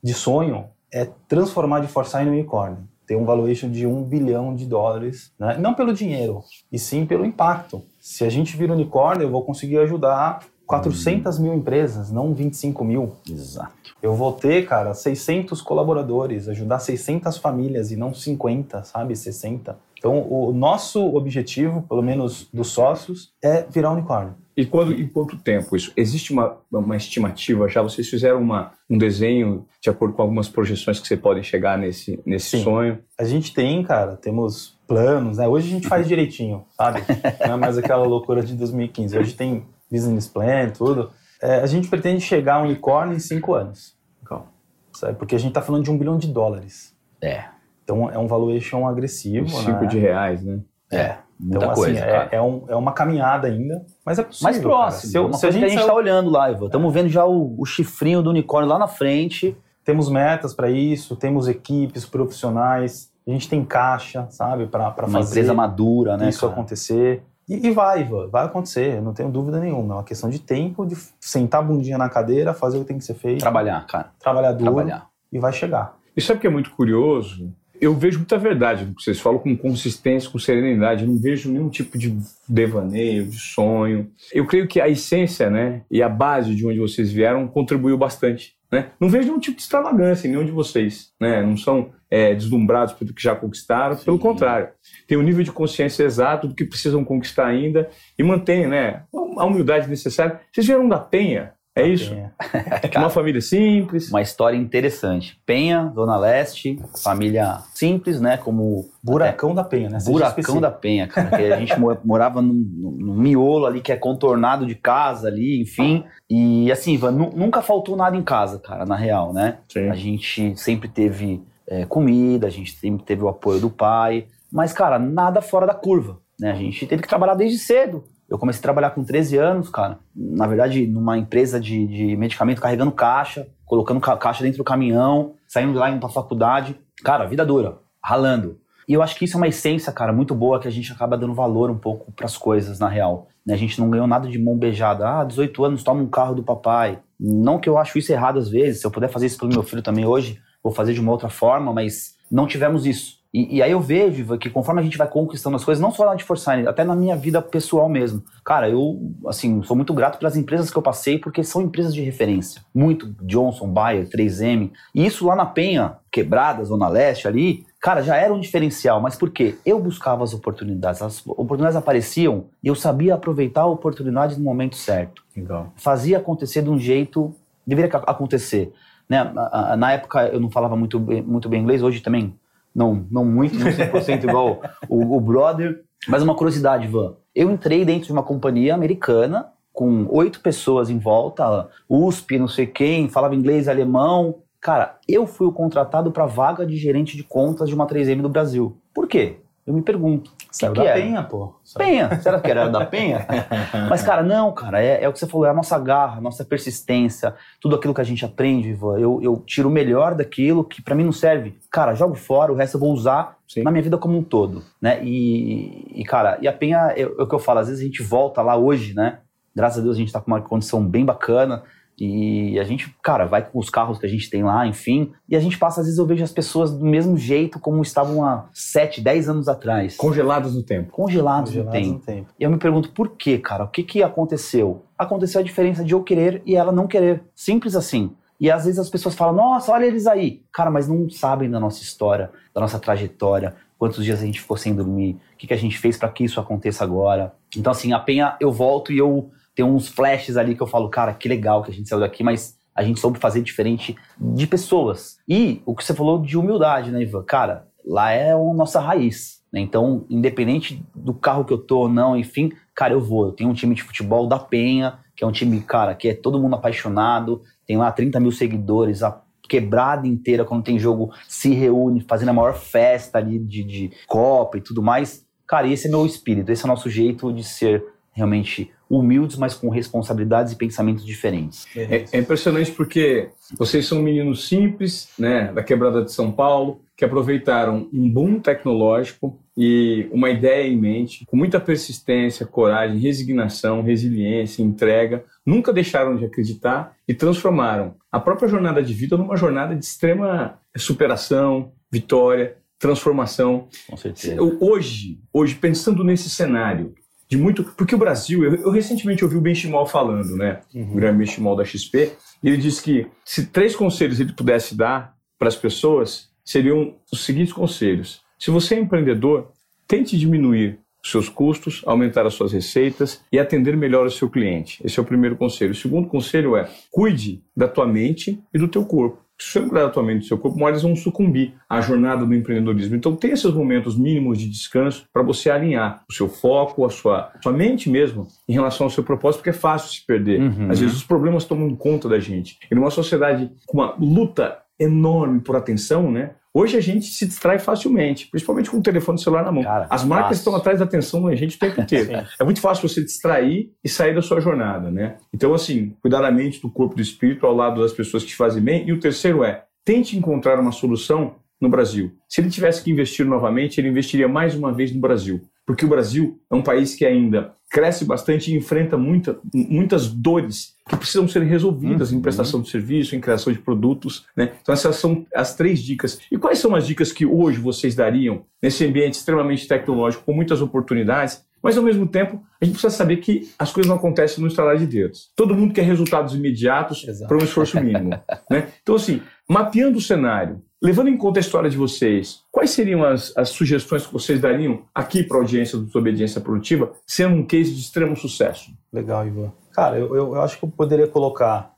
de 0.02 0.14
sonho 0.14 0.66
é 0.92 1.08
transformar 1.28 1.80
de 1.80 1.88
Forsyth 1.88 2.22
em 2.22 2.28
unicórnio. 2.28 2.78
Tem 3.06 3.16
um 3.16 3.24
valuation 3.24 3.70
de 3.70 3.86
um 3.86 4.04
bilhão 4.04 4.54
de 4.54 4.66
dólares, 4.66 5.32
né? 5.38 5.56
não 5.58 5.74
pelo 5.74 5.92
dinheiro, 5.92 6.44
e 6.70 6.78
sim 6.78 7.04
pelo 7.04 7.24
impacto. 7.24 7.82
Se 8.00 8.24
a 8.24 8.30
gente 8.30 8.56
vir 8.56 8.70
unicórnio, 8.70 9.24
eu 9.24 9.30
vou 9.30 9.42
conseguir 9.42 9.78
ajudar 9.78 10.46
400 10.70 11.40
mil 11.40 11.52
empresas, 11.52 12.12
não 12.12 12.32
25 12.32 12.84
mil. 12.84 13.16
Exato. 13.28 13.72
Eu 14.00 14.14
vou 14.14 14.32
ter, 14.32 14.64
cara, 14.66 14.94
600 14.94 15.60
colaboradores, 15.60 16.48
ajudar 16.48 16.78
600 16.78 17.36
famílias 17.38 17.90
e 17.90 17.96
não 17.96 18.14
50, 18.14 18.84
sabe? 18.84 19.16
60. 19.16 19.76
Então, 19.98 20.26
o 20.30 20.52
nosso 20.52 21.04
objetivo, 21.14 21.82
pelo 21.82 22.00
menos 22.00 22.48
dos 22.54 22.68
sócios, 22.68 23.32
é 23.42 23.62
virar 23.62 23.90
unicórnio. 23.90 24.34
E 24.60 24.66
quando, 24.66 24.92
em 24.92 25.08
quanto 25.08 25.38
tempo 25.38 25.74
isso? 25.74 25.90
Existe 25.96 26.34
uma, 26.34 26.58
uma 26.70 26.94
estimativa 26.94 27.66
já? 27.66 27.80
Vocês 27.80 28.06
fizeram 28.06 28.42
uma, 28.42 28.72
um 28.90 28.98
desenho 28.98 29.66
de 29.80 29.88
acordo 29.88 30.14
com 30.14 30.20
algumas 30.20 30.50
projeções 30.50 31.00
que 31.00 31.08
você 31.08 31.16
pode 31.16 31.42
chegar 31.42 31.78
nesse, 31.78 32.20
nesse 32.26 32.58
Sim. 32.58 32.64
sonho? 32.64 32.98
A 33.18 33.24
gente 33.24 33.54
tem, 33.54 33.82
cara, 33.82 34.16
temos 34.16 34.78
planos, 34.86 35.38
né? 35.38 35.48
Hoje 35.48 35.68
a 35.68 35.70
gente 35.70 35.88
faz 35.88 36.06
direitinho, 36.08 36.66
sabe? 36.76 37.00
Não 37.40 37.54
é 37.54 37.56
mais 37.56 37.78
aquela 37.78 38.04
loucura 38.04 38.42
de 38.42 38.54
2015. 38.54 39.18
Hoje 39.18 39.32
tem 39.32 39.64
business 39.90 40.28
plan, 40.28 40.68
tudo. 40.68 41.10
É, 41.40 41.60
a 41.60 41.66
gente 41.66 41.88
pretende 41.88 42.20
chegar 42.20 42.56
a 42.56 42.58
um 42.60 42.64
unicórnio 42.64 43.16
em 43.16 43.18
cinco 43.18 43.54
anos. 43.54 43.96
Legal. 44.22 44.46
Sabe? 44.92 45.16
Porque 45.16 45.34
a 45.34 45.38
gente 45.38 45.52
está 45.52 45.62
falando 45.62 45.84
de 45.84 45.90
um 45.90 45.96
bilhão 45.96 46.18
de 46.18 46.28
dólares. 46.28 46.94
É. 47.22 47.44
Então 47.82 48.10
é 48.10 48.18
um 48.18 48.26
valuation 48.26 48.86
agressivo. 48.86 49.48
Cinco 49.48 49.84
né? 49.84 49.86
de 49.86 49.98
reais, 49.98 50.44
né? 50.44 50.60
É. 50.92 51.16
Muita 51.40 51.56
então, 51.56 51.70
assim, 51.70 51.80
coisa, 51.80 52.04
assim, 52.04 52.10
é, 52.10 52.28
é, 52.32 52.42
um, 52.42 52.64
é, 52.68 52.76
uma 52.76 52.92
caminhada 52.92 53.48
ainda, 53.48 53.82
mas 54.04 54.18
é 54.18 54.22
possível. 54.22 54.44
Mais 54.44 54.58
próximo. 54.58 55.10
Se, 55.10 55.16
eu, 55.16 55.32
se 55.32 55.46
a 55.46 55.50
gente 55.50 55.74
está 55.74 55.94
olhando 55.94 56.28
lá, 56.28 56.50
Ivan. 56.50 56.66
Estamos 56.66 56.92
vendo 56.92 57.08
já 57.08 57.24
o, 57.24 57.54
o, 57.58 57.64
chifrinho 57.64 58.22
do 58.22 58.28
unicórnio 58.28 58.68
lá 58.68 58.78
na 58.78 58.86
frente. 58.86 59.56
Temos 59.82 60.10
metas 60.10 60.52
para 60.52 60.68
isso, 60.68 61.16
temos 61.16 61.48
equipes 61.48 62.04
profissionais, 62.04 63.10
a 63.26 63.30
gente 63.30 63.48
tem 63.48 63.64
caixa, 63.64 64.26
sabe, 64.28 64.66
para 64.66 64.92
fazer. 64.92 65.16
Uma 65.16 65.20
empresa 65.20 65.54
madura, 65.54 66.16
né? 66.18 66.28
Isso 66.28 66.40
cara? 66.40 66.52
acontecer. 66.52 67.22
E, 67.48 67.68
e, 67.68 67.70
vai, 67.70 68.02
Ivan, 68.02 68.28
vai 68.28 68.44
acontecer, 68.44 69.00
não 69.00 69.14
tenho 69.14 69.30
dúvida 69.30 69.58
nenhuma. 69.58 69.94
É 69.94 69.96
uma 69.96 70.04
questão 70.04 70.28
de 70.28 70.38
tempo, 70.38 70.84
de 70.84 70.94
sentar 71.18 71.60
a 71.60 71.64
bundinha 71.64 71.96
na 71.96 72.08
cadeira, 72.08 72.52
fazer 72.52 72.76
o 72.76 72.82
que 72.82 72.88
tem 72.88 72.98
que 72.98 73.04
ser 73.04 73.14
feito. 73.14 73.40
Trabalhar, 73.40 73.86
cara. 73.86 74.10
Trabalhar 74.18 74.52
duro. 74.52 74.72
Trabalhar. 74.72 75.08
E 75.32 75.38
vai 75.38 75.52
chegar. 75.52 75.96
E 76.14 76.20
sabe 76.20 76.38
o 76.38 76.40
que 76.40 76.46
é 76.46 76.50
muito 76.50 76.70
curioso? 76.72 77.50
Eu 77.80 77.94
vejo 77.94 78.18
muita 78.18 78.38
verdade 78.38 78.84
no 78.84 78.94
que 78.94 79.02
vocês 79.02 79.18
falam 79.18 79.38
com 79.38 79.56
consistência, 79.56 80.30
com 80.30 80.38
serenidade. 80.38 81.04
Eu 81.04 81.10
não 81.10 81.18
vejo 81.18 81.50
nenhum 81.50 81.68
tipo 81.68 81.96
de 81.96 82.16
devaneio, 82.48 83.26
de 83.26 83.38
sonho. 83.38 84.10
Eu 84.32 84.46
creio 84.46 84.68
que 84.68 84.80
a 84.80 84.88
essência, 84.88 85.48
né, 85.48 85.82
e 85.90 86.02
a 86.02 86.08
base 86.08 86.54
de 86.54 86.66
onde 86.66 86.78
vocês 86.78 87.10
vieram 87.10 87.48
contribuiu 87.48 87.96
bastante. 87.96 88.54
Né? 88.70 88.90
Não 89.00 89.08
vejo 89.08 89.26
nenhum 89.26 89.40
tipo 89.40 89.56
de 89.56 89.62
extravagância 89.62 90.28
em 90.28 90.30
nenhum 90.30 90.44
de 90.44 90.52
vocês. 90.52 91.12
Né? 91.20 91.42
Não 91.42 91.56
são 91.56 91.90
é, 92.10 92.34
deslumbrados 92.34 92.94
pelo 92.94 93.12
que 93.12 93.22
já 93.22 93.34
conquistaram, 93.34 93.96
Sim. 93.96 94.04
pelo 94.04 94.18
contrário. 94.18 94.68
Tem 95.08 95.18
um 95.18 95.22
nível 95.22 95.42
de 95.42 95.50
consciência 95.50 96.04
exato 96.04 96.46
do 96.46 96.54
que 96.54 96.64
precisam 96.64 97.04
conquistar 97.04 97.46
ainda 97.46 97.90
e 98.18 98.22
mantém 98.22 98.66
né, 98.66 99.04
a 99.12 99.44
humildade 99.44 99.88
necessária. 99.88 100.40
Vocês 100.52 100.66
vieram 100.66 100.88
da 100.88 100.98
Penha, 100.98 101.52
é 101.74 101.86
isso? 101.86 102.12
uma 102.96 103.10
família 103.10 103.40
simples. 103.40 104.10
Uma 104.10 104.20
história 104.20 104.56
interessante. 104.56 105.40
Penha, 105.46 105.90
Zona 105.94 106.16
Leste, 106.16 106.80
família 107.02 107.58
simples, 107.74 108.20
né? 108.20 108.36
Como. 108.36 108.90
Buracão 109.02 109.54
da 109.54 109.62
Penha, 109.62 109.88
né? 109.88 109.98
Buracão 110.04 110.60
da 110.60 110.70
Penha, 110.70 111.06
cara. 111.06 111.30
que 111.36 111.52
a 111.52 111.58
gente 111.58 111.74
morava 112.04 112.42
num, 112.42 112.52
num, 112.52 113.14
miolo 113.14 113.66
ali 113.66 113.80
que 113.80 113.92
é 113.92 113.96
contornado 113.96 114.66
de 114.66 114.74
casa 114.74 115.28
ali, 115.28 115.60
enfim. 115.62 116.04
E 116.28 116.70
assim, 116.72 116.94
Ivan, 116.94 117.12
nunca 117.12 117.62
faltou 117.62 117.96
nada 117.96 118.16
em 118.16 118.22
casa, 118.22 118.58
cara, 118.58 118.84
na 118.84 118.96
real, 118.96 119.32
né? 119.32 119.58
Sim. 119.68 119.88
A 119.88 119.94
gente 119.94 120.56
sempre 120.56 120.88
teve 120.88 121.42
é, 121.68 121.86
comida, 121.86 122.48
a 122.48 122.50
gente 122.50 122.72
sempre 122.72 123.04
teve 123.04 123.22
o 123.22 123.28
apoio 123.28 123.60
do 123.60 123.70
pai. 123.70 124.26
Mas, 124.52 124.72
cara, 124.72 124.98
nada 124.98 125.40
fora 125.40 125.66
da 125.66 125.74
curva. 125.74 126.18
Né? 126.38 126.50
A 126.50 126.54
gente 126.54 126.86
teve 126.86 127.02
que 127.02 127.08
trabalhar 127.08 127.34
desde 127.34 127.58
cedo. 127.58 128.04
Eu 128.30 128.38
comecei 128.38 128.60
a 128.60 128.62
trabalhar 128.62 128.90
com 128.90 129.02
13 129.02 129.36
anos, 129.36 129.68
cara. 129.68 129.98
Na 130.14 130.46
verdade, 130.46 130.86
numa 130.86 131.18
empresa 131.18 131.60
de, 131.60 131.84
de 131.86 132.16
medicamento, 132.16 132.60
carregando 132.60 132.92
caixa, 132.92 133.48
colocando 133.66 134.00
ca 134.00 134.16
caixa 134.16 134.44
dentro 134.44 134.58
do 134.58 134.64
caminhão, 134.64 135.34
saindo 135.48 135.76
lá 135.76 135.90
indo 135.90 135.98
pra 135.98 136.08
faculdade. 136.08 136.78
Cara, 137.02 137.26
vida 137.26 137.44
dura, 137.44 137.78
ralando. 138.02 138.60
E 138.88 138.92
eu 138.92 139.02
acho 139.02 139.16
que 139.16 139.24
isso 139.24 139.36
é 139.36 139.38
uma 139.38 139.48
essência, 139.48 139.92
cara, 139.92 140.12
muito 140.12 140.34
boa 140.34 140.60
que 140.60 140.68
a 140.68 140.70
gente 140.70 140.92
acaba 140.92 141.18
dando 141.18 141.34
valor 141.34 141.70
um 141.70 141.78
pouco 141.78 142.12
para 142.12 142.26
as 142.26 142.36
coisas, 142.36 142.78
na 142.78 142.88
real. 142.88 143.28
A 143.48 143.56
gente 143.56 143.80
não 143.80 143.90
ganhou 143.90 144.06
nada 144.06 144.28
de 144.28 144.38
mão 144.38 144.56
beijada. 144.56 145.08
Ah, 145.08 145.24
18 145.24 145.64
anos, 145.64 145.82
toma 145.82 146.00
um 146.00 146.08
carro 146.08 146.34
do 146.34 146.42
papai. 146.42 147.00
Não 147.18 147.58
que 147.58 147.68
eu 147.68 147.78
acho 147.78 147.98
isso 147.98 148.12
errado 148.12 148.38
às 148.38 148.48
vezes. 148.48 148.80
Se 148.80 148.86
eu 148.86 148.90
puder 148.90 149.08
fazer 149.08 149.26
isso 149.26 149.38
pelo 149.38 149.50
meu 149.50 149.62
filho 149.62 149.82
também 149.82 150.06
hoje, 150.06 150.40
vou 150.62 150.72
fazer 150.72 150.92
de 150.92 151.00
uma 151.00 151.10
outra 151.10 151.28
forma, 151.28 151.72
mas 151.72 152.14
não 152.30 152.46
tivemos 152.46 152.86
isso. 152.86 153.19
E, 153.32 153.56
e, 153.56 153.62
aí 153.62 153.70
eu 153.70 153.80
vejo 153.80 154.36
que 154.38 154.50
conforme 154.50 154.80
a 154.80 154.84
gente 154.84 154.98
vai 154.98 155.06
conquistando 155.06 155.54
as 155.54 155.64
coisas, 155.64 155.80
não 155.80 155.92
só 155.92 156.04
na 156.04 156.16
de 156.16 156.24
Forsyth, 156.24 156.66
até 156.66 156.82
na 156.82 156.96
minha 156.96 157.14
vida 157.14 157.40
pessoal 157.40 157.88
mesmo. 157.88 158.24
Cara, 158.44 158.68
eu, 158.68 159.12
assim, 159.26 159.62
sou 159.62 159.76
muito 159.76 159.94
grato 159.94 160.18
pelas 160.18 160.36
empresas 160.36 160.68
que 160.68 160.76
eu 160.76 160.82
passei, 160.82 161.16
porque 161.16 161.44
são 161.44 161.62
empresas 161.62 161.94
de 161.94 162.02
referência. 162.02 162.62
Muito 162.74 163.14
Johnson, 163.22 163.68
Bayer, 163.68 164.08
3M. 164.08 164.72
E 164.92 165.06
isso 165.06 165.26
lá 165.26 165.36
na 165.36 165.46
Penha, 165.46 165.98
quebrada, 166.10 166.64
Zona 166.64 166.88
Leste 166.88 167.28
ali, 167.28 167.64
cara, 167.80 168.02
já 168.02 168.16
era 168.16 168.34
um 168.34 168.40
diferencial. 168.40 169.00
Mas 169.00 169.14
por 169.14 169.30
quê? 169.30 169.56
Eu 169.64 169.78
buscava 169.78 170.24
as 170.24 170.34
oportunidades. 170.34 171.00
As 171.00 171.24
oportunidades 171.24 171.76
apareciam 171.76 172.46
e 172.62 172.66
eu 172.66 172.74
sabia 172.74 173.14
aproveitar 173.14 173.62
a 173.62 173.66
oportunidade 173.66 174.36
no 174.36 174.44
momento 174.44 174.74
certo. 174.74 175.22
Legal. 175.36 175.72
Fazia 175.76 176.18
acontecer 176.18 176.62
de 176.62 176.70
um 176.70 176.78
jeito... 176.78 177.32
Deveria 177.64 177.90
acontecer. 178.06 178.72
Né? 179.08 179.22
Na, 179.22 179.76
na 179.76 179.92
época 179.92 180.26
eu 180.26 180.40
não 180.40 180.50
falava 180.50 180.74
muito, 180.74 180.98
muito 180.98 181.48
bem 181.48 181.62
inglês, 181.62 181.82
hoje 181.82 182.00
também 182.00 182.34
não, 182.74 183.06
não 183.10 183.24
muito, 183.24 183.58
não 183.58 183.66
100% 183.66 184.24
igual 184.24 184.62
o, 184.88 185.16
o 185.16 185.20
brother. 185.20 185.82
Mas 186.08 186.22
uma 186.22 186.34
curiosidade, 186.34 186.86
Van. 186.86 187.14
Eu 187.34 187.50
entrei 187.50 187.84
dentro 187.84 188.06
de 188.06 188.12
uma 188.12 188.22
companhia 188.22 188.74
americana 188.74 189.52
com 189.72 190.06
oito 190.10 190.40
pessoas 190.40 190.90
em 190.90 190.98
volta, 190.98 191.68
USP, 191.88 192.38
não 192.38 192.48
sei 192.48 192.66
quem, 192.66 193.08
falava 193.08 193.34
inglês, 193.34 193.68
alemão. 193.68 194.36
Cara, 194.60 194.98
eu 195.08 195.26
fui 195.26 195.46
o 195.46 195.52
contratado 195.52 196.10
para 196.10 196.26
vaga 196.26 196.66
de 196.66 196.76
gerente 196.76 197.16
de 197.16 197.22
contas 197.22 197.68
de 197.68 197.74
uma 197.74 197.86
3M 197.86 198.20
do 198.20 198.28
Brasil. 198.28 198.76
Por 198.92 199.06
quê? 199.06 199.38
Eu 199.70 199.74
me 199.74 199.82
pergunto. 199.82 200.32
Saiu 200.50 200.72
que 200.72 200.80
da 200.80 200.92
que 200.92 201.00
Penha, 201.00 201.22
pô. 201.22 201.54
Penha. 201.76 202.20
Será 202.20 202.40
que 202.40 202.50
era 202.50 202.68
da 202.68 202.84
Penha? 202.84 203.24
Mas, 203.88 204.02
cara, 204.02 204.20
não, 204.20 204.52
cara. 204.52 204.82
É, 204.82 205.04
é, 205.04 205.08
o 205.08 205.12
que 205.12 205.18
você 205.20 205.26
falou. 205.28 205.46
É 205.46 205.50
a 205.50 205.54
nossa 205.54 205.78
garra, 205.78 206.18
a 206.18 206.20
nossa 206.20 206.44
persistência. 206.44 207.36
Tudo 207.60 207.76
aquilo 207.76 207.94
que 207.94 208.00
a 208.00 208.04
gente 208.04 208.24
aprende, 208.24 208.70
Ivan. 208.70 208.98
Eu, 208.98 209.20
eu 209.22 209.36
tiro 209.46 209.68
o 209.68 209.72
melhor 209.72 210.16
daquilo 210.16 210.64
que 210.64 210.82
para 210.82 210.96
mim 210.96 211.04
não 211.04 211.12
serve. 211.12 211.56
Cara, 211.70 211.94
jogo 211.94 212.16
fora. 212.16 212.52
O 212.52 212.56
resto 212.56 212.74
eu 212.78 212.80
vou 212.80 212.92
usar 212.92 213.38
Sim. 213.46 213.62
na 213.62 213.70
minha 213.70 213.82
vida 213.82 213.96
como 213.96 214.18
um 214.18 214.24
todo, 214.24 214.64
né? 214.82 215.00
E, 215.04 215.86
e 215.94 216.04
cara, 216.04 216.36
e 216.40 216.48
a 216.48 216.52
Penha, 216.52 216.92
é, 216.96 217.02
é 217.02 217.06
o 217.06 217.28
que 217.28 217.34
eu 217.34 217.38
falo. 217.38 217.60
Às 217.60 217.68
vezes 217.68 217.80
a 217.80 217.86
gente 217.86 218.02
volta 218.02 218.42
lá 218.42 218.56
hoje, 218.56 218.92
né? 218.92 219.20
Graças 219.54 219.78
a 219.78 219.82
Deus 219.82 219.94
a 219.94 219.98
gente 220.00 220.12
tá 220.12 220.20
com 220.20 220.32
uma 220.32 220.40
condição 220.40 220.84
bem 220.84 221.04
bacana 221.04 221.62
e 222.00 222.58
a 222.58 222.64
gente, 222.64 222.96
cara, 223.02 223.26
vai 223.26 223.42
com 223.46 223.58
os 223.58 223.68
carros 223.68 223.98
que 223.98 224.06
a 224.06 224.08
gente 224.08 224.30
tem 224.30 224.42
lá, 224.42 224.66
enfim. 224.66 225.12
E 225.28 225.36
a 225.36 225.40
gente 225.40 225.58
passa, 225.58 225.80
às 225.80 225.86
vezes 225.86 225.98
eu 225.98 226.06
vejo 226.06 226.24
as 226.24 226.32
pessoas 226.32 226.72
do 226.72 226.84
mesmo 226.84 227.18
jeito 227.18 227.60
como 227.60 227.82
estavam 227.82 228.24
há 228.24 228.46
7, 228.54 229.02
10 229.02 229.28
anos 229.28 229.48
atrás. 229.48 229.96
Congeladas 229.98 230.54
no 230.54 230.62
tempo. 230.62 230.90
Congelados, 230.90 231.50
Congelados 231.50 231.74
no, 231.76 231.82
tempo. 231.82 231.98
no, 231.98 232.00
tempo. 232.00 232.28
E 232.40 232.42
eu 232.42 232.50
me 232.50 232.56
pergunto, 232.56 232.90
por 232.92 233.10
quê, 233.10 233.36
cara? 233.36 233.64
O 233.64 233.68
que, 233.68 233.82
que 233.82 234.02
aconteceu? 234.02 234.82
Aconteceu 234.96 235.42
a 235.42 235.44
diferença 235.44 235.84
de 235.84 235.92
eu 235.92 236.02
querer 236.02 236.42
e 236.46 236.56
ela 236.56 236.72
não 236.72 236.86
querer. 236.86 237.22
Simples 237.34 237.76
assim. 237.76 238.10
E 238.40 238.50
às 238.50 238.64
vezes 238.64 238.78
as 238.78 238.88
pessoas 238.88 239.14
falam, 239.14 239.34
nossa, 239.34 239.70
olha 239.70 239.84
eles 239.84 240.06
aí. 240.06 240.42
Cara, 240.50 240.70
mas 240.70 240.88
não 240.88 241.10
sabem 241.10 241.50
da 241.50 241.60
nossa 241.60 241.82
história, 241.82 242.30
da 242.54 242.62
nossa 242.62 242.78
trajetória, 242.78 243.54
quantos 243.78 244.02
dias 244.02 244.22
a 244.22 244.24
gente 244.24 244.40
ficou 244.40 244.56
sem 244.56 244.74
dormir, 244.74 245.18
o 245.34 245.36
que, 245.36 245.46
que 245.46 245.54
a 245.54 245.58
gente 245.58 245.76
fez 245.76 245.98
para 245.98 246.08
que 246.08 246.24
isso 246.24 246.40
aconteça 246.40 246.82
agora. 246.82 247.34
Então, 247.54 247.70
assim, 247.70 247.92
a 247.92 247.98
Penha, 247.98 248.36
eu 248.40 248.50
volto 248.50 248.90
e 248.90 248.96
eu 248.96 249.30
tem 249.54 249.64
uns 249.64 249.88
flashes 249.88 250.36
ali 250.36 250.54
que 250.54 250.62
eu 250.62 250.66
falo, 250.66 250.88
cara, 250.88 251.14
que 251.14 251.28
legal 251.28 251.62
que 251.62 251.70
a 251.70 251.74
gente 251.74 251.88
saiu 251.88 252.00
daqui, 252.00 252.22
mas 252.22 252.58
a 252.74 252.82
gente 252.82 253.00
soube 253.00 253.18
fazer 253.18 253.42
diferente 253.42 253.96
de 254.18 254.46
pessoas. 254.46 255.18
E 255.28 255.62
o 255.66 255.74
que 255.74 255.84
você 255.84 255.94
falou 255.94 256.20
de 256.20 256.38
humildade, 256.38 256.90
né, 256.90 257.02
Ivan? 257.02 257.24
Cara, 257.24 257.68
lá 257.84 258.10
é 258.12 258.32
a 258.32 258.38
nossa 258.54 258.80
raiz. 258.80 259.40
Né? 259.52 259.60
Então, 259.60 260.06
independente 260.08 260.84
do 260.94 261.12
carro 261.12 261.44
que 261.44 261.52
eu 261.52 261.58
tô 261.58 261.80
ou 261.80 261.88
não, 261.88 262.16
enfim, 262.16 262.52
cara, 262.74 262.94
eu 262.94 263.00
vou. 263.00 263.26
Eu 263.26 263.32
tenho 263.32 263.50
um 263.50 263.54
time 263.54 263.74
de 263.74 263.82
futebol 263.82 264.26
da 264.26 264.38
Penha, 264.38 264.98
que 265.16 265.24
é 265.24 265.26
um 265.26 265.32
time, 265.32 265.60
cara, 265.60 265.94
que 265.94 266.08
é 266.08 266.14
todo 266.14 266.40
mundo 266.40 266.54
apaixonado, 266.54 267.42
tem 267.66 267.76
lá 267.76 267.90
30 267.90 268.18
mil 268.20 268.32
seguidores, 268.32 269.02
a 269.02 269.20
quebrada 269.48 270.06
inteira, 270.06 270.44
quando 270.44 270.62
tem 270.62 270.78
jogo, 270.78 271.12
se 271.28 271.52
reúne, 271.52 272.00
fazendo 272.08 272.28
a 272.28 272.32
maior 272.32 272.54
festa 272.54 273.18
ali 273.18 273.38
de, 273.38 273.64
de 273.64 273.90
Copa 274.06 274.58
e 274.58 274.60
tudo 274.60 274.80
mais. 274.80 275.26
Cara, 275.46 275.66
esse 275.66 275.88
é 275.88 275.90
meu 275.90 276.06
espírito, 276.06 276.50
esse 276.52 276.62
é 276.62 276.64
o 276.66 276.68
nosso 276.68 276.88
jeito 276.88 277.32
de 277.32 277.42
ser 277.42 277.84
realmente 278.12 278.70
humildes, 278.90 279.36
mas 279.36 279.54
com 279.54 279.68
responsabilidades 279.68 280.52
e 280.52 280.56
pensamentos 280.56 281.06
diferentes. 281.06 281.66
É, 281.76 282.04
é, 282.12 282.18
impressionante 282.18 282.72
porque 282.72 283.28
vocês 283.56 283.86
são 283.86 284.02
meninos 284.02 284.48
simples, 284.48 285.08
né, 285.16 285.52
da 285.52 285.62
quebrada 285.62 286.02
de 286.02 286.10
São 286.10 286.32
Paulo, 286.32 286.80
que 286.96 287.04
aproveitaram 287.04 287.88
um 287.92 288.10
boom 288.10 288.40
tecnológico 288.40 289.38
e 289.56 290.08
uma 290.10 290.28
ideia 290.28 290.66
em 290.66 290.76
mente, 290.76 291.24
com 291.24 291.36
muita 291.36 291.60
persistência, 291.60 292.44
coragem, 292.44 292.98
resignação, 292.98 293.80
resiliência, 293.80 294.62
entrega, 294.62 295.24
nunca 295.46 295.72
deixaram 295.72 296.16
de 296.16 296.24
acreditar 296.24 296.94
e 297.06 297.14
transformaram 297.14 297.94
a 298.10 298.18
própria 298.18 298.48
jornada 298.48 298.82
de 298.82 298.92
vida 298.92 299.16
numa 299.16 299.36
jornada 299.36 299.74
de 299.74 299.84
extrema 299.84 300.58
superação, 300.76 301.72
vitória, 301.90 302.56
transformação. 302.78 303.68
Com 303.88 303.96
certeza. 303.96 304.36
Hoje, 304.60 305.20
hoje 305.32 305.54
pensando 305.54 306.02
nesse 306.02 306.28
cenário, 306.28 306.94
de 307.30 307.36
muito. 307.36 307.62
Porque 307.62 307.94
o 307.94 307.98
Brasil, 307.98 308.44
eu, 308.44 308.54
eu 308.56 308.70
recentemente 308.70 309.24
ouvi 309.24 309.36
o 309.36 309.40
Benchimol 309.40 309.86
falando, 309.86 310.36
né? 310.36 310.60
Uhum. 310.74 310.92
O 310.92 310.94
grande 310.96 311.18
Benchimol 311.18 311.54
da 311.54 311.64
XP, 311.64 312.12
e 312.42 312.48
ele 312.48 312.56
disse 312.56 312.82
que 312.82 313.06
se 313.24 313.46
três 313.46 313.76
conselhos 313.76 314.18
ele 314.18 314.32
pudesse 314.32 314.76
dar 314.76 315.14
para 315.38 315.48
as 315.48 315.56
pessoas, 315.56 316.28
seriam 316.44 316.96
os 317.10 317.24
seguintes 317.24 317.52
conselhos. 317.52 318.20
Se 318.38 318.50
você 318.50 318.74
é 318.74 318.80
empreendedor, 318.80 319.52
tente 319.86 320.18
diminuir 320.18 320.80
os 321.02 321.10
seus 321.10 321.28
custos, 321.28 321.82
aumentar 321.86 322.26
as 322.26 322.34
suas 322.34 322.52
receitas 322.52 323.22
e 323.32 323.38
atender 323.38 323.76
melhor 323.76 324.06
o 324.06 324.10
seu 324.10 324.28
cliente. 324.28 324.82
Esse 324.84 324.98
é 324.98 325.02
o 325.02 325.06
primeiro 325.06 325.36
conselho. 325.36 325.72
O 325.72 325.74
segundo 325.74 326.08
conselho 326.08 326.56
é 326.56 326.68
cuide 326.90 327.42
da 327.56 327.68
tua 327.68 327.86
mente 327.86 328.38
e 328.52 328.58
do 328.58 328.68
teu 328.68 328.84
corpo 328.84 329.24
se 329.42 329.52
você 329.52 329.60
cuidar 329.60 329.86
atualmente 329.86 330.20
do 330.20 330.24
seu 330.26 330.38
corpo, 330.38 330.68
eles 330.68 330.82
vão 330.82 330.94
sucumbir 330.94 331.54
à 331.68 331.80
jornada 331.80 332.26
do 332.26 332.34
empreendedorismo. 332.34 332.94
Então, 332.94 333.16
tem 333.16 333.32
esses 333.32 333.52
momentos 333.52 333.96
mínimos 333.96 334.38
de 334.38 334.48
descanso 334.48 335.06
para 335.12 335.22
você 335.22 335.50
alinhar 335.50 336.04
o 336.08 336.12
seu 336.12 336.28
foco, 336.28 336.84
a 336.84 336.90
sua, 336.90 337.32
sua 337.42 337.52
mente 337.52 337.88
mesmo, 337.88 338.28
em 338.48 338.52
relação 338.52 338.86
ao 338.86 338.90
seu 338.90 339.02
propósito, 339.02 339.38
porque 339.38 339.50
é 339.50 339.54
fácil 339.54 339.90
se 339.90 340.06
perder. 340.06 340.40
Uhum. 340.40 340.70
Às 340.70 340.80
vezes, 340.80 340.96
os 340.96 341.04
problemas 341.04 341.44
tomam 341.44 341.74
conta 341.74 342.08
da 342.08 342.18
gente. 342.18 342.58
E 342.70 342.74
numa 342.74 342.90
sociedade 342.90 343.50
com 343.66 343.78
uma 343.78 343.94
luta 343.98 344.58
enorme 344.78 345.40
por 345.40 345.56
atenção, 345.56 346.10
né? 346.10 346.30
Hoje 346.52 346.76
a 346.76 346.80
gente 346.80 347.06
se 347.06 347.26
distrai 347.26 347.60
facilmente, 347.60 348.26
principalmente 348.26 348.68
com 348.70 348.78
o 348.78 348.82
telefone 348.82 349.18
celular 349.20 349.44
na 349.44 349.52
mão. 349.52 349.62
Cara, 349.62 349.86
As 349.88 350.04
marcas 350.04 350.28
fácil. 350.30 350.40
estão 350.40 350.56
atrás 350.56 350.78
da 350.80 350.84
atenção 350.84 351.22
da 351.22 351.34
gente 351.36 351.56
o 351.56 351.58
tempo 351.60 351.80
inteiro. 351.80 352.10
é 352.38 352.44
muito 352.44 352.60
fácil 352.60 352.88
você 352.88 353.04
distrair 353.04 353.70
e 353.84 353.88
sair 353.88 354.14
da 354.14 354.22
sua 354.22 354.40
jornada, 354.40 354.90
né? 354.90 355.16
Então, 355.32 355.54
assim, 355.54 355.94
cuidar 356.00 356.20
da 356.22 356.30
mente, 356.30 356.60
do 356.60 356.68
corpo, 356.68 356.96
do 356.96 357.02
espírito 357.02 357.46
ao 357.46 357.54
lado 357.54 357.80
das 357.80 357.92
pessoas 357.92 358.24
que 358.24 358.30
te 358.30 358.36
fazem 358.36 358.60
bem. 358.62 358.84
E 358.88 358.92
o 358.92 358.98
terceiro 358.98 359.44
é, 359.44 359.64
tente 359.84 360.18
encontrar 360.18 360.58
uma 360.58 360.72
solução 360.72 361.36
no 361.60 361.68
Brasil. 361.68 362.12
Se 362.28 362.40
ele 362.40 362.50
tivesse 362.50 362.82
que 362.82 362.90
investir 362.90 363.24
novamente, 363.24 363.80
ele 363.80 363.88
investiria 363.88 364.26
mais 364.26 364.54
uma 364.54 364.72
vez 364.72 364.92
no 364.92 365.00
Brasil 365.00 365.40
porque 365.70 365.86
o 365.86 365.88
Brasil 365.88 366.36
é 366.50 366.54
um 366.56 366.62
país 366.62 366.96
que 366.96 367.06
ainda 367.06 367.54
cresce 367.70 368.04
bastante 368.04 368.50
e 368.50 368.56
enfrenta 368.56 368.98
muita, 368.98 369.38
muitas 369.54 370.08
dores 370.08 370.74
que 370.88 370.96
precisam 370.96 371.28
ser 371.28 371.44
resolvidas 371.44 372.10
uhum. 372.10 372.18
em 372.18 372.20
prestação 372.20 372.60
de 372.60 372.68
serviço, 372.68 373.14
em 373.14 373.20
criação 373.20 373.52
de 373.52 373.60
produtos. 373.60 374.26
Né? 374.36 374.50
Então, 374.60 374.72
essas 374.72 374.96
são 374.96 375.24
as 375.32 375.54
três 375.54 375.80
dicas. 375.80 376.20
E 376.28 376.36
quais 376.36 376.58
são 376.58 376.74
as 376.74 376.84
dicas 376.84 377.12
que 377.12 377.24
hoje 377.24 377.60
vocês 377.60 377.94
dariam 377.94 378.42
nesse 378.60 378.84
ambiente 378.84 379.14
extremamente 379.14 379.68
tecnológico, 379.68 380.24
com 380.24 380.32
muitas 380.32 380.60
oportunidades, 380.60 381.44
mas 381.62 381.76
ao 381.76 381.84
mesmo 381.84 382.06
tempo 382.06 382.42
a 382.60 382.64
gente 382.64 382.74
precisa 382.74 382.94
saber 382.94 383.18
que 383.18 383.50
as 383.58 383.72
coisas 383.72 383.88
não 383.88 383.96
acontecem 383.96 384.42
no 384.42 384.48
estalar 384.48 384.76
de 384.76 384.86
dedos. 384.86 385.30
Todo 385.34 385.54
mundo 385.54 385.74
quer 385.74 385.82
resultados 385.82 386.34
imediatos 386.34 387.06
para 387.26 387.36
um 387.36 387.44
esforço 387.44 387.80
mínimo. 387.80 388.10
né? 388.50 388.68
Então, 388.82 388.94
assim, 388.94 389.22
mapeando 389.48 389.98
o 389.98 390.02
cenário, 390.02 390.62
Levando 390.82 391.08
em 391.08 391.16
conta 391.16 391.38
a 391.38 391.42
história 391.42 391.68
de 391.68 391.76
vocês, 391.76 392.40
quais 392.50 392.70
seriam 392.70 393.04
as, 393.04 393.36
as 393.36 393.50
sugestões 393.50 394.06
que 394.06 394.12
vocês 394.14 394.40
dariam 394.40 394.80
aqui 394.94 395.22
para 395.22 395.36
a 395.36 395.40
audiência 395.40 395.76
do 395.76 395.84
Desobediência 395.84 396.40
Produtiva, 396.40 396.92
sendo 397.06 397.34
um 397.34 397.44
case 397.44 397.74
de 397.74 397.80
extremo 397.80 398.16
sucesso? 398.16 398.70
Legal, 398.90 399.26
Ivan. 399.26 399.52
Cara, 399.72 399.98
eu, 399.98 400.16
eu, 400.16 400.34
eu 400.34 400.40
acho 400.40 400.58
que 400.58 400.64
eu 400.64 400.70
poderia 400.70 401.06
colocar. 401.06 401.74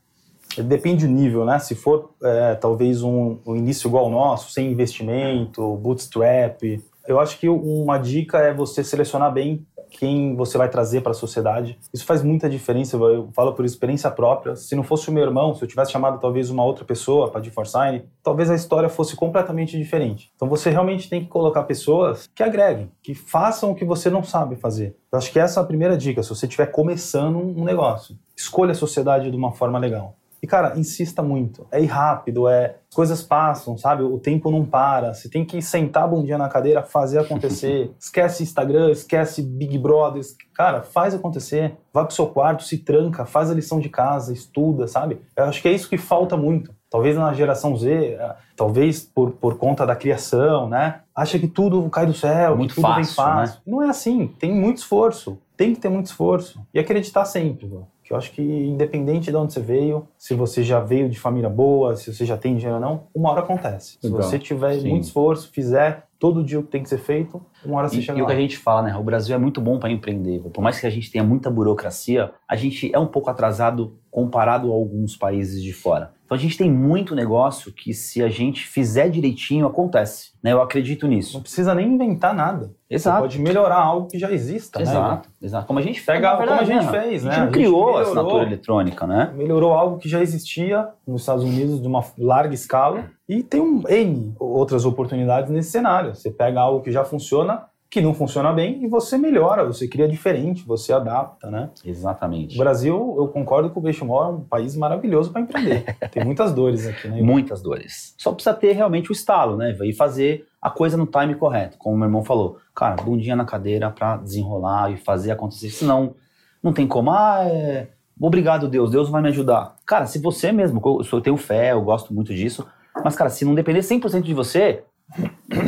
Depende 0.57 1.05
do 1.05 1.11
nível, 1.11 1.43
né? 1.43 1.59
Se 1.59 1.75
for 1.75 2.11
é, 2.23 2.55
talvez 2.55 3.03
um, 3.03 3.39
um 3.45 3.57
início 3.57 3.89
igual 3.89 4.05
ao 4.05 4.11
nosso, 4.11 4.53
sem 4.53 4.71
investimento, 4.71 5.75
bootstrap, 5.77 6.61
eu 7.05 7.19
acho 7.19 7.37
que 7.37 7.49
uma 7.49 7.97
dica 7.97 8.37
é 8.37 8.53
você 8.53 8.85
selecionar 8.85 9.33
bem 9.33 9.65
quem 9.97 10.35
você 10.35 10.57
vai 10.57 10.69
trazer 10.69 11.01
para 11.01 11.11
a 11.11 11.15
sociedade. 11.15 11.77
Isso 11.93 12.05
faz 12.05 12.23
muita 12.23 12.49
diferença, 12.49 12.97
eu 12.97 13.29
falo 13.33 13.53
por 13.53 13.63
experiência 13.63 14.09
própria. 14.09 14.55
Se 14.55 14.75
não 14.75 14.83
fosse 14.83 15.09
o 15.09 15.13
meu 15.13 15.23
irmão, 15.23 15.53
se 15.53 15.63
eu 15.63 15.67
tivesse 15.67 15.91
chamado 15.91 16.19
talvez 16.19 16.49
uma 16.49 16.63
outra 16.65 16.83
pessoa 16.83 17.29
para 17.29 17.41
de 17.41 17.51
Sign, 17.65 18.03
talvez 18.21 18.49
a 18.49 18.55
história 18.55 18.89
fosse 18.89 19.15
completamente 19.15 19.77
diferente. 19.77 20.31
Então 20.35 20.49
você 20.49 20.69
realmente 20.69 21.09
tem 21.09 21.21
que 21.21 21.27
colocar 21.27 21.63
pessoas 21.63 22.27
que 22.35 22.43
agreguem, 22.43 22.91
que 23.01 23.13
façam 23.13 23.71
o 23.71 23.75
que 23.75 23.85
você 23.85 24.09
não 24.09 24.23
sabe 24.23 24.55
fazer. 24.55 24.95
Eu 25.11 25.17
acho 25.17 25.31
que 25.31 25.39
essa 25.39 25.59
é 25.59 25.63
a 25.63 25.65
primeira 25.65 25.95
dica, 25.95 26.23
se 26.23 26.29
você 26.29 26.45
estiver 26.45 26.67
começando 26.67 27.37
um 27.37 27.63
negócio. 27.63 28.17
Escolha 28.35 28.71
a 28.71 28.75
sociedade 28.75 29.29
de 29.29 29.37
uma 29.37 29.51
forma 29.51 29.77
legal. 29.77 30.15
E, 30.43 30.47
cara, 30.47 30.77
insista 30.77 31.23
muito. 31.23 31.65
É 31.71 31.81
ir 31.81 31.85
rápido, 31.85 32.49
é. 32.49 32.75
Coisas 32.93 33.23
passam, 33.23 33.77
sabe? 33.77 34.03
O 34.03 34.19
tempo 34.19 34.51
não 34.51 34.65
para. 34.65 35.13
Você 35.13 35.29
tem 35.29 35.45
que 35.45 35.61
sentar 35.61 36.05
bom 36.05 36.21
dia 36.21 36.37
na 36.37 36.49
cadeira, 36.49 36.83
fazer 36.83 37.17
acontecer. 37.17 37.93
esquece 37.97 38.43
Instagram, 38.43 38.91
esquece 38.91 39.41
Big 39.41 39.77
Brothers. 39.77 40.35
Cara, 40.53 40.81
faz 40.83 41.15
acontecer. 41.15 41.77
Vai 41.93 42.05
pro 42.05 42.13
seu 42.13 42.27
quarto, 42.27 42.63
se 42.63 42.79
tranca, 42.79 43.25
faz 43.25 43.49
a 43.49 43.53
lição 43.53 43.79
de 43.79 43.87
casa, 43.87 44.33
estuda, 44.33 44.85
sabe? 44.85 45.21
Eu 45.33 45.45
acho 45.45 45.61
que 45.61 45.69
é 45.69 45.71
isso 45.71 45.87
que 45.87 45.97
falta 45.97 46.35
muito. 46.35 46.75
Talvez 46.89 47.15
na 47.15 47.31
geração 47.33 47.77
Z, 47.77 47.89
é, 47.93 48.35
talvez 48.57 48.99
por, 49.01 49.31
por 49.31 49.57
conta 49.57 49.85
da 49.85 49.95
criação, 49.95 50.67
né? 50.67 50.99
Acha 51.15 51.39
que 51.39 51.47
tudo 51.47 51.89
cai 51.89 52.05
do 52.05 52.13
céu, 52.13 52.57
muito 52.57 52.71
que 52.71 52.75
tudo 52.75 52.87
fácil, 52.89 53.05
vem 53.05 53.13
fácil. 53.13 53.55
Né? 53.55 53.61
Não 53.65 53.81
é 53.81 53.87
assim. 53.87 54.27
Tem 54.37 54.53
muito 54.53 54.79
esforço. 54.79 55.39
Tem 55.55 55.73
que 55.73 55.79
ter 55.79 55.89
muito 55.89 56.07
esforço. 56.07 56.59
E 56.73 56.79
acreditar 56.79 57.23
sempre, 57.23 57.65
mano 57.65 57.92
eu 58.13 58.17
acho 58.17 58.31
que 58.31 58.41
independente 58.41 59.31
de 59.31 59.35
onde 59.35 59.53
você 59.53 59.59
veio, 59.59 60.07
se 60.17 60.33
você 60.33 60.63
já 60.63 60.79
veio 60.79 61.09
de 61.09 61.19
família 61.19 61.49
boa, 61.49 61.95
se 61.95 62.13
você 62.13 62.25
já 62.25 62.37
tem 62.37 62.55
dinheiro 62.55 62.75
ou 62.75 62.81
não, 62.81 63.03
uma 63.13 63.31
hora 63.31 63.41
acontece. 63.41 63.97
Se 63.99 64.09
você 64.09 64.37
tiver 64.37 64.79
sim. 64.79 64.89
muito 64.89 65.03
esforço, 65.05 65.49
fizer 65.51 66.05
todo 66.19 66.43
dia 66.43 66.59
o 66.59 66.63
que 66.63 66.69
tem 66.69 66.83
que 66.83 66.89
ser 66.89 66.99
feito, 66.99 67.41
uma 67.65 67.79
hora 67.79 67.89
você 67.89 67.97
e, 67.97 68.01
chega 68.01 68.17
e 68.17 68.21
lá. 68.21 68.25
o 68.25 68.27
que 68.27 68.33
a 68.33 68.39
gente 68.39 68.57
fala, 68.57 68.83
né? 68.83 68.95
O 68.95 69.03
Brasil 69.03 69.35
é 69.35 69.37
muito 69.37 69.59
bom 69.59 69.79
para 69.79 69.91
empreender. 69.91 70.39
Por 70.39 70.61
mais 70.61 70.79
que 70.79 70.87
a 70.87 70.89
gente 70.89 71.11
tenha 71.11 71.23
muita 71.23 71.49
burocracia, 71.49 72.31
a 72.47 72.55
gente 72.55 72.89
é 72.93 72.99
um 72.99 73.07
pouco 73.07 73.29
atrasado 73.29 73.97
comparado 74.09 74.71
a 74.71 74.75
alguns 74.75 75.17
países 75.17 75.61
de 75.61 75.73
fora. 75.73 76.13
Então 76.33 76.39
a 76.39 76.41
gente 76.41 76.57
tem 76.57 76.71
muito 76.71 77.13
negócio 77.13 77.71
que 77.71 77.93
se 77.93 78.23
a 78.23 78.27
gente 78.27 78.65
fizer 78.65 79.07
direitinho 79.07 79.67
acontece, 79.67 80.31
né? 80.41 80.51
Eu 80.51 80.63
acredito 80.63 81.07
nisso. 81.07 81.35
Não 81.35 81.41
precisa 81.41 81.75
nem 81.75 81.87
inventar 81.93 82.33
nada. 82.33 82.73
Exato. 82.89 83.17
Você 83.17 83.21
pode 83.21 83.39
melhorar 83.39 83.77
algo 83.77 84.07
que 84.07 84.17
já 84.17 84.31
exista, 84.31 84.81
exato, 84.81 85.29
né? 85.29 85.35
Exato. 85.39 85.67
Como 85.67 85.77
a 85.77 85.81
gente 85.83 86.01
pega, 86.01 86.35
verdade, 86.35 86.47
como 86.47 86.61
a 86.61 86.81
gente 86.81 86.91
né? 86.91 87.01
fez, 87.03 87.23
né? 87.23 87.29
A 87.29 87.33
gente 87.35 87.45
não 87.45 87.51
criou 87.51 87.97
a 87.97 88.01
assinatura 88.01 88.43
eletrônica, 88.45 89.05
né? 89.05 89.31
Melhorou 89.35 89.73
algo 89.73 89.99
que 89.99 90.09
já 90.09 90.21
existia 90.21 90.89
nos 91.05 91.21
Estados 91.21 91.43
Unidos 91.43 91.79
de 91.79 91.87
uma 91.87 92.03
larga 92.17 92.53
escala 92.55 93.05
e 93.29 93.43
tem 93.43 93.61
um 93.61 93.83
N 93.87 94.33
outras 94.39 94.85
oportunidades 94.85 95.51
nesse 95.51 95.69
cenário. 95.69 96.15
Você 96.15 96.31
pega 96.31 96.61
algo 96.61 96.81
que 96.81 96.91
já 96.91 97.05
funciona 97.05 97.65
que 97.93 98.01
não 98.01 98.15
funciona 98.15 98.51
bem 98.51 98.83
e 98.83 98.87
você 98.87 99.19
melhora, 99.19 99.63
você 99.63 99.87
cria 99.87 100.07
diferente, 100.07 100.65
você 100.65 100.91
adapta, 100.91 101.51
né? 101.51 101.69
Exatamente. 101.85 102.55
O 102.55 102.57
Brasil, 102.57 103.15
eu 103.19 103.27
concordo 103.27 103.69
que 103.69 103.77
o 103.77 103.81
Benchmore 103.81 104.31
é 104.31 104.35
um 104.37 104.41
país 104.41 104.75
maravilhoso 104.75 105.31
para 105.31 105.41
empreender. 105.41 105.85
Tem 106.09 106.25
muitas 106.25 106.51
dores 106.51 106.87
aqui, 106.87 107.07
né? 107.07 107.21
Muitas 107.21 107.61
dores. 107.61 108.15
Só 108.17 108.31
precisa 108.31 108.55
ter 108.55 108.71
realmente 108.71 109.11
o 109.11 109.13
estalo, 109.13 109.55
né? 109.55 109.77
E 109.83 109.93
fazer 109.93 110.47
a 110.59 110.71
coisa 110.71 110.97
no 110.97 111.05
time 111.05 111.35
correto, 111.35 111.77
como 111.77 111.95
o 111.95 111.99
meu 111.99 112.07
irmão 112.07 112.23
falou. 112.23 112.57
Cara, 112.73 112.95
bundinha 112.95 113.35
na 113.35 113.45
cadeira 113.45 113.91
para 113.91 114.17
desenrolar 114.17 114.91
e 114.91 114.97
fazer 114.97 115.29
acontecer. 115.29 115.69
Senão, 115.69 116.15
não 116.63 116.73
tem 116.73 116.87
como. 116.87 117.11
Ah, 117.11 117.43
é... 117.45 117.89
obrigado 118.19 118.67
Deus, 118.67 118.89
Deus 118.89 119.07
vai 119.07 119.21
me 119.21 119.29
ajudar. 119.29 119.75
Cara, 119.85 120.07
se 120.07 120.17
você 120.17 120.51
mesmo, 120.51 120.81
eu 121.11 121.21
tenho 121.21 121.37
fé, 121.37 121.73
eu 121.73 121.81
gosto 121.83 122.11
muito 122.11 122.33
disso, 122.33 122.65
mas 123.03 123.15
cara, 123.15 123.29
se 123.29 123.45
não 123.45 123.53
depender 123.53 123.81
100% 123.81 124.21
de 124.21 124.33
você, 124.33 124.83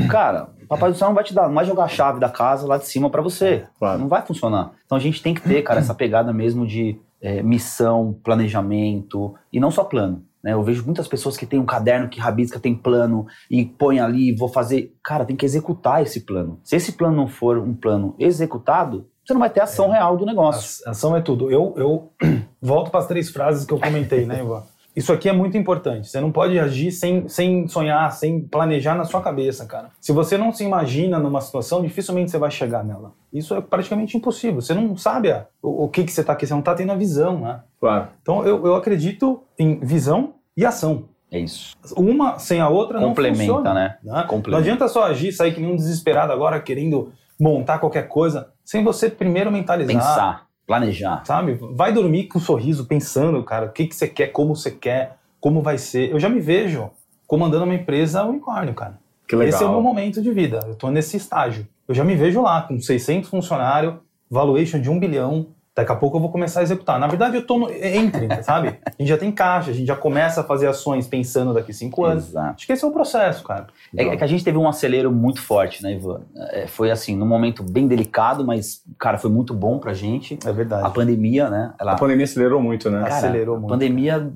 cara, 0.09 0.49
Papai 0.67 0.91
do 0.91 0.97
Céu 0.97 1.07
não 1.07 1.15
vai 1.15 1.23
te 1.23 1.33
dar, 1.33 1.47
não 1.47 1.55
vai 1.55 1.65
jogar 1.65 1.85
a 1.85 1.87
chave 1.87 2.19
da 2.19 2.29
casa 2.29 2.67
lá 2.67 2.77
de 2.77 2.85
cima 2.85 3.09
para 3.09 3.21
você. 3.21 3.65
Claro. 3.79 3.99
Não 3.99 4.07
vai 4.07 4.25
funcionar. 4.25 4.71
Então 4.85 4.97
a 4.97 5.01
gente 5.01 5.21
tem 5.21 5.33
que 5.33 5.41
ter, 5.41 5.61
cara, 5.61 5.79
essa 5.79 5.93
pegada 5.93 6.31
mesmo 6.33 6.65
de 6.65 6.99
é, 7.21 7.41
missão, 7.41 8.17
planejamento 8.23 9.33
e 9.51 9.59
não 9.59 9.71
só 9.71 9.83
plano. 9.83 10.23
Né? 10.43 10.53
Eu 10.53 10.61
vejo 10.61 10.85
muitas 10.85 11.07
pessoas 11.07 11.35
que 11.35 11.45
têm 11.45 11.59
um 11.59 11.65
caderno 11.65 12.07
que 12.07 12.19
rabisca, 12.19 12.59
tem 12.59 12.75
plano 12.75 13.25
e 13.49 13.65
põe 13.65 13.99
ali, 13.99 14.35
vou 14.35 14.47
fazer. 14.47 14.93
Cara, 15.03 15.25
tem 15.25 15.35
que 15.35 15.45
executar 15.45 16.03
esse 16.03 16.21
plano. 16.21 16.59
Se 16.63 16.75
esse 16.75 16.91
plano 16.91 17.15
não 17.15 17.27
for 17.27 17.57
um 17.57 17.73
plano 17.73 18.15
executado, 18.19 19.07
você 19.25 19.33
não 19.33 19.39
vai 19.39 19.49
ter 19.49 19.61
ação 19.61 19.87
é. 19.87 19.97
real 19.97 20.15
do 20.15 20.25
negócio. 20.25 20.87
Ação 20.87 21.15
é 21.15 21.21
tudo. 21.21 21.49
Eu, 21.49 21.73
eu 21.75 22.11
volto 22.61 22.91
para 22.91 22.99
as 22.99 23.07
três 23.07 23.29
frases 23.31 23.65
que 23.65 23.73
eu 23.73 23.79
comentei, 23.79 24.25
né, 24.25 24.41
Ivan? 24.41 24.63
Isso 24.95 25.11
aqui 25.11 25.27
é 25.27 25.33
muito 25.33 25.57
importante. 25.57 26.07
Você 26.07 26.21
não 26.21 26.31
pode 26.31 26.57
agir 26.57 26.91
sem, 26.91 27.27
sem 27.27 27.67
sonhar, 27.67 28.11
sem 28.13 28.39
planejar 28.39 28.95
na 28.95 29.03
sua 29.03 29.21
cabeça, 29.21 29.65
cara. 29.65 29.89
Se 29.99 30.11
você 30.11 30.37
não 30.37 30.53
se 30.53 30.63
imagina 30.63 31.19
numa 31.19 31.41
situação, 31.41 31.81
dificilmente 31.81 32.31
você 32.31 32.37
vai 32.37 32.49
chegar 32.49 32.83
nela. 32.83 33.13
Isso 33.33 33.53
é 33.53 33.61
praticamente 33.61 34.15
impossível. 34.15 34.61
Você 34.61 34.73
não 34.73 34.95
sabe 34.95 35.31
a, 35.31 35.45
o, 35.61 35.85
o, 35.85 35.89
que, 35.89 36.03
que 36.03 36.11
você 36.11 36.21
está 36.21 36.31
aqui, 36.33 36.47
você 36.47 36.53
não 36.53 36.61
está 36.61 36.73
tendo 36.73 36.93
a 36.93 36.95
visão, 36.95 37.41
né? 37.41 37.61
Claro. 37.79 38.07
Então 38.21 38.45
eu, 38.45 38.65
eu 38.65 38.75
acredito 38.75 39.43
em 39.59 39.79
visão 39.79 40.35
e 40.55 40.65
ação. 40.65 41.09
É 41.29 41.39
isso. 41.39 41.75
Uma 41.97 42.39
sem 42.39 42.61
a 42.61 42.69
outra 42.69 42.99
Complementa, 42.99 43.43
não 43.43 43.57
funciona. 43.57 43.73
né? 43.73 43.97
né? 44.01 44.21
Complementa. 44.23 44.51
Não 44.51 44.57
adianta 44.59 44.87
só 44.87 45.03
agir, 45.03 45.33
sair 45.33 45.53
que 45.53 45.59
nem 45.59 45.71
um 45.71 45.75
desesperado 45.75 46.31
agora 46.31 46.59
querendo 46.61 47.11
montar 47.37 47.79
qualquer 47.79 48.07
coisa, 48.07 48.53
sem 48.63 48.83
você 48.83 49.09
primeiro 49.09 49.51
mentalizar. 49.51 49.95
Pensar 49.95 50.45
planejar. 50.65 51.23
Sabe? 51.25 51.57
Vai 51.73 51.93
dormir 51.93 52.25
com 52.25 52.39
um 52.39 52.41
sorriso, 52.41 52.85
pensando, 52.85 53.43
cara, 53.43 53.67
o 53.67 53.71
que, 53.71 53.87
que 53.87 53.95
você 53.95 54.07
quer, 54.07 54.27
como 54.27 54.55
você 54.55 54.71
quer, 54.71 55.17
como 55.39 55.61
vai 55.61 55.77
ser. 55.77 56.11
Eu 56.11 56.19
já 56.19 56.29
me 56.29 56.39
vejo 56.39 56.89
comandando 57.27 57.65
uma 57.65 57.75
empresa 57.75 58.23
unicórnio, 58.23 58.73
cara. 58.73 58.99
Que 59.27 59.35
legal. 59.35 59.49
Esse 59.49 59.63
é 59.63 59.67
o 59.67 59.71
meu 59.71 59.81
momento 59.81 60.21
de 60.21 60.31
vida. 60.31 60.59
Eu 60.67 60.75
tô 60.75 60.89
nesse 60.89 61.17
estágio. 61.17 61.67
Eu 61.87 61.93
já 61.93 62.03
me 62.03 62.15
vejo 62.15 62.41
lá 62.41 62.61
com 62.61 62.79
600 62.79 63.29
funcionários, 63.29 63.95
valuation 64.29 64.79
de 64.79 64.89
um 64.89 64.99
bilhão, 64.99 65.47
Daqui 65.75 65.91
a 65.91 65.95
pouco 65.95 66.15
eu 66.15 66.21
vou 66.21 66.31
começar 66.31 66.61
a 66.61 66.63
executar. 66.63 66.97
Na 66.97 67.07
verdade, 67.07 67.35
eu 67.35 67.41
estou 67.41 67.59
no, 67.59 67.69
entre, 67.69 68.29
sabe? 68.43 68.79
A 68.85 68.91
gente 68.97 69.09
já 69.09 69.17
tem 69.17 69.29
caixa, 69.29 69.71
a 69.71 69.73
gente 69.73 69.87
já 69.87 69.95
começa 69.95 70.39
a 70.39 70.43
fazer 70.43 70.67
ações 70.67 71.05
pensando 71.05 71.53
daqui 71.53 71.73
cinco 71.73 72.05
anos. 72.05 72.29
Exato. 72.29 72.55
Acho 72.55 72.65
que 72.65 72.71
esse 72.71 72.85
é 72.85 72.87
o 72.87 72.91
processo, 72.91 73.43
cara. 73.43 73.67
É, 73.95 74.05
é, 74.05 74.15
que 74.15 74.23
a 74.23 74.27
gente 74.27 74.41
teve 74.41 74.57
um 74.57 74.69
acelero 74.69 75.11
muito 75.11 75.41
forte, 75.41 75.83
né, 75.83 75.91
Ivan? 75.91 76.21
É, 76.51 76.65
foi 76.65 76.91
assim, 76.91 77.17
num 77.17 77.25
momento 77.25 77.61
bem 77.61 77.87
delicado, 77.87 78.45
mas, 78.45 78.83
cara, 78.97 79.17
foi 79.17 79.29
muito 79.29 79.53
bom 79.53 79.77
pra 79.77 79.93
gente. 79.93 80.39
É 80.45 80.53
verdade. 80.53 80.87
A 80.87 80.89
pandemia, 80.89 81.49
né? 81.49 81.73
Ela, 81.77 81.91
a 81.91 81.95
pandemia 81.95 82.23
acelerou 82.23 82.61
muito, 82.61 82.89
né? 82.89 83.01
Cara, 83.01 83.15
acelerou 83.15 83.55
muito. 83.55 83.67
A 83.67 83.75
pandemia, 83.75 84.31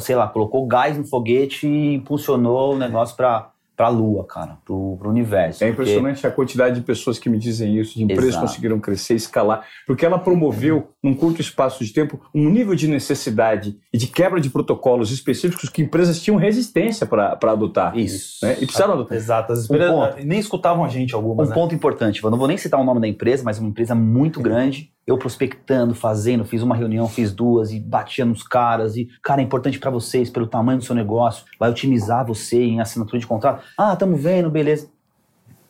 sei 0.00 0.16
lá, 0.16 0.26
colocou 0.26 0.66
gás 0.66 0.98
no 0.98 1.04
foguete 1.04 1.68
e 1.68 1.94
impulsionou 1.94 2.74
o 2.74 2.76
negócio 2.76 3.14
pra 3.16 3.50
para 3.78 3.86
a 3.86 3.90
Lua, 3.90 4.24
cara, 4.24 4.58
para 4.64 4.74
o 4.74 4.98
universo. 5.04 5.62
É 5.62 5.68
impressionante 5.68 6.16
porque... 6.16 6.26
a 6.26 6.30
quantidade 6.32 6.74
de 6.74 6.80
pessoas 6.80 7.16
que 7.16 7.30
me 7.30 7.38
dizem 7.38 7.78
isso, 7.78 7.94
de 7.94 8.02
empresas 8.02 8.34
que 8.34 8.40
conseguiram 8.40 8.80
crescer, 8.80 9.14
escalar, 9.14 9.64
porque 9.86 10.04
ela 10.04 10.18
promoveu, 10.18 10.88
num 11.00 11.14
curto 11.14 11.40
espaço 11.40 11.84
de 11.84 11.92
tempo, 11.92 12.20
um 12.34 12.50
nível 12.50 12.74
de 12.74 12.88
necessidade 12.88 13.78
e 13.92 13.96
de 13.96 14.08
quebra 14.08 14.40
de 14.40 14.50
protocolos 14.50 15.12
específicos 15.12 15.68
que 15.68 15.80
empresas 15.80 16.20
tinham 16.20 16.36
resistência 16.36 17.06
para 17.06 17.38
adotar. 17.40 17.96
Isso. 17.96 18.44
Né? 18.44 18.54
E 18.54 18.66
precisaram 18.66 18.94
adotar. 18.94 19.16
Exato. 19.16 19.52
As 19.52 19.66
empresas 19.66 19.94
um 19.94 20.26
nem 20.26 20.40
escutavam 20.40 20.84
a 20.84 20.88
gente 20.88 21.14
algumas. 21.14 21.46
Um 21.46 21.50
né? 21.50 21.54
ponto 21.54 21.72
importante, 21.72 22.24
eu 22.24 22.30
não 22.32 22.38
vou 22.38 22.48
nem 22.48 22.56
citar 22.56 22.80
o 22.80 22.84
nome 22.84 23.00
da 23.00 23.06
empresa, 23.06 23.44
mas 23.44 23.60
uma 23.60 23.68
empresa 23.68 23.94
muito 23.94 24.40
grande 24.40 24.92
eu 25.08 25.16
prospectando, 25.16 25.94
fazendo, 25.94 26.44
fiz 26.44 26.62
uma 26.62 26.76
reunião, 26.76 27.08
fiz 27.08 27.32
duas 27.32 27.72
e 27.72 27.80
batia 27.80 28.26
nos 28.26 28.42
caras 28.42 28.94
e, 28.94 29.08
cara, 29.22 29.40
é 29.40 29.44
importante 29.44 29.78
para 29.78 29.90
vocês 29.90 30.28
pelo 30.28 30.46
tamanho 30.46 30.78
do 30.78 30.84
seu 30.84 30.94
negócio, 30.94 31.46
vai 31.58 31.70
otimizar 31.70 32.26
você 32.26 32.62
em 32.62 32.78
assinatura 32.78 33.18
de 33.18 33.26
contrato. 33.26 33.64
Ah, 33.78 33.94
estamos 33.94 34.22
vendo, 34.22 34.50
beleza. 34.50 34.90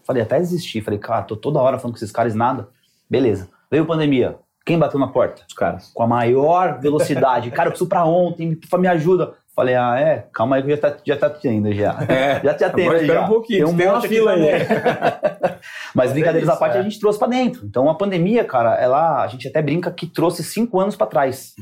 Falei, 0.03 0.24
até 0.24 0.41
desistir. 0.41 0.80
Falei, 0.80 0.99
cara, 0.99 1.22
tô 1.22 1.36
toda 1.36 1.61
hora 1.61 1.78
falando 1.78 1.93
com 1.93 1.99
esses 1.99 2.11
cares 2.11 2.34
nada. 2.34 2.68
Beleza. 3.09 3.49
Veio 3.70 3.86
pandemia. 3.86 4.36
Quem 4.66 4.76
bateu 4.76 4.99
na 4.99 5.07
porta? 5.07 5.43
Os 5.47 5.55
caras. 5.55 5.93
Com 5.95 6.03
a 6.03 6.07
maior 6.07 6.80
velocidade. 6.80 7.51
cara, 7.53 7.68
eu 7.68 7.72
preciso 7.72 7.89
pra 7.89 8.05
ontem, 8.05 8.59
me 8.78 8.89
ajuda. 8.89 9.34
Falei, 9.59 9.74
ah, 9.74 9.98
é? 9.98 10.28
Calma 10.32 10.54
aí 10.54 10.62
que 10.62 10.70
já 10.70 10.76
tá, 10.76 10.96
já 11.04 11.16
tá 11.16 11.28
tendo 11.28 11.72
já. 11.72 11.98
É, 12.09 12.40
já 12.44 12.54
te 12.54 12.62
atendo 12.62 12.92
já. 12.92 13.00
Espera 13.00 13.22
um 13.22 13.26
pouquinho, 13.26 13.64
tem, 13.64 13.74
um 13.74 13.76
tem 13.76 13.88
uma 13.88 14.00
fila 14.00 14.30
aí. 14.30 14.42
Mas 15.92 16.12
brincadeiras 16.12 16.48
é 16.48 16.52
à 16.52 16.54
parte, 16.54 16.76
é. 16.76 16.78
a 16.78 16.82
gente 16.84 17.00
trouxe 17.00 17.18
para 17.18 17.26
dentro. 17.26 17.66
Então 17.66 17.90
a 17.90 17.94
pandemia, 17.96 18.44
cara, 18.44 18.76
ela, 18.76 19.20
a 19.20 19.26
gente 19.26 19.48
até 19.48 19.61
brinca 19.61 19.90
que 19.90 20.06
trouxe 20.06 20.44
cinco 20.44 20.78
anos 20.78 20.94
para 20.94 21.09
trás. 21.09 21.56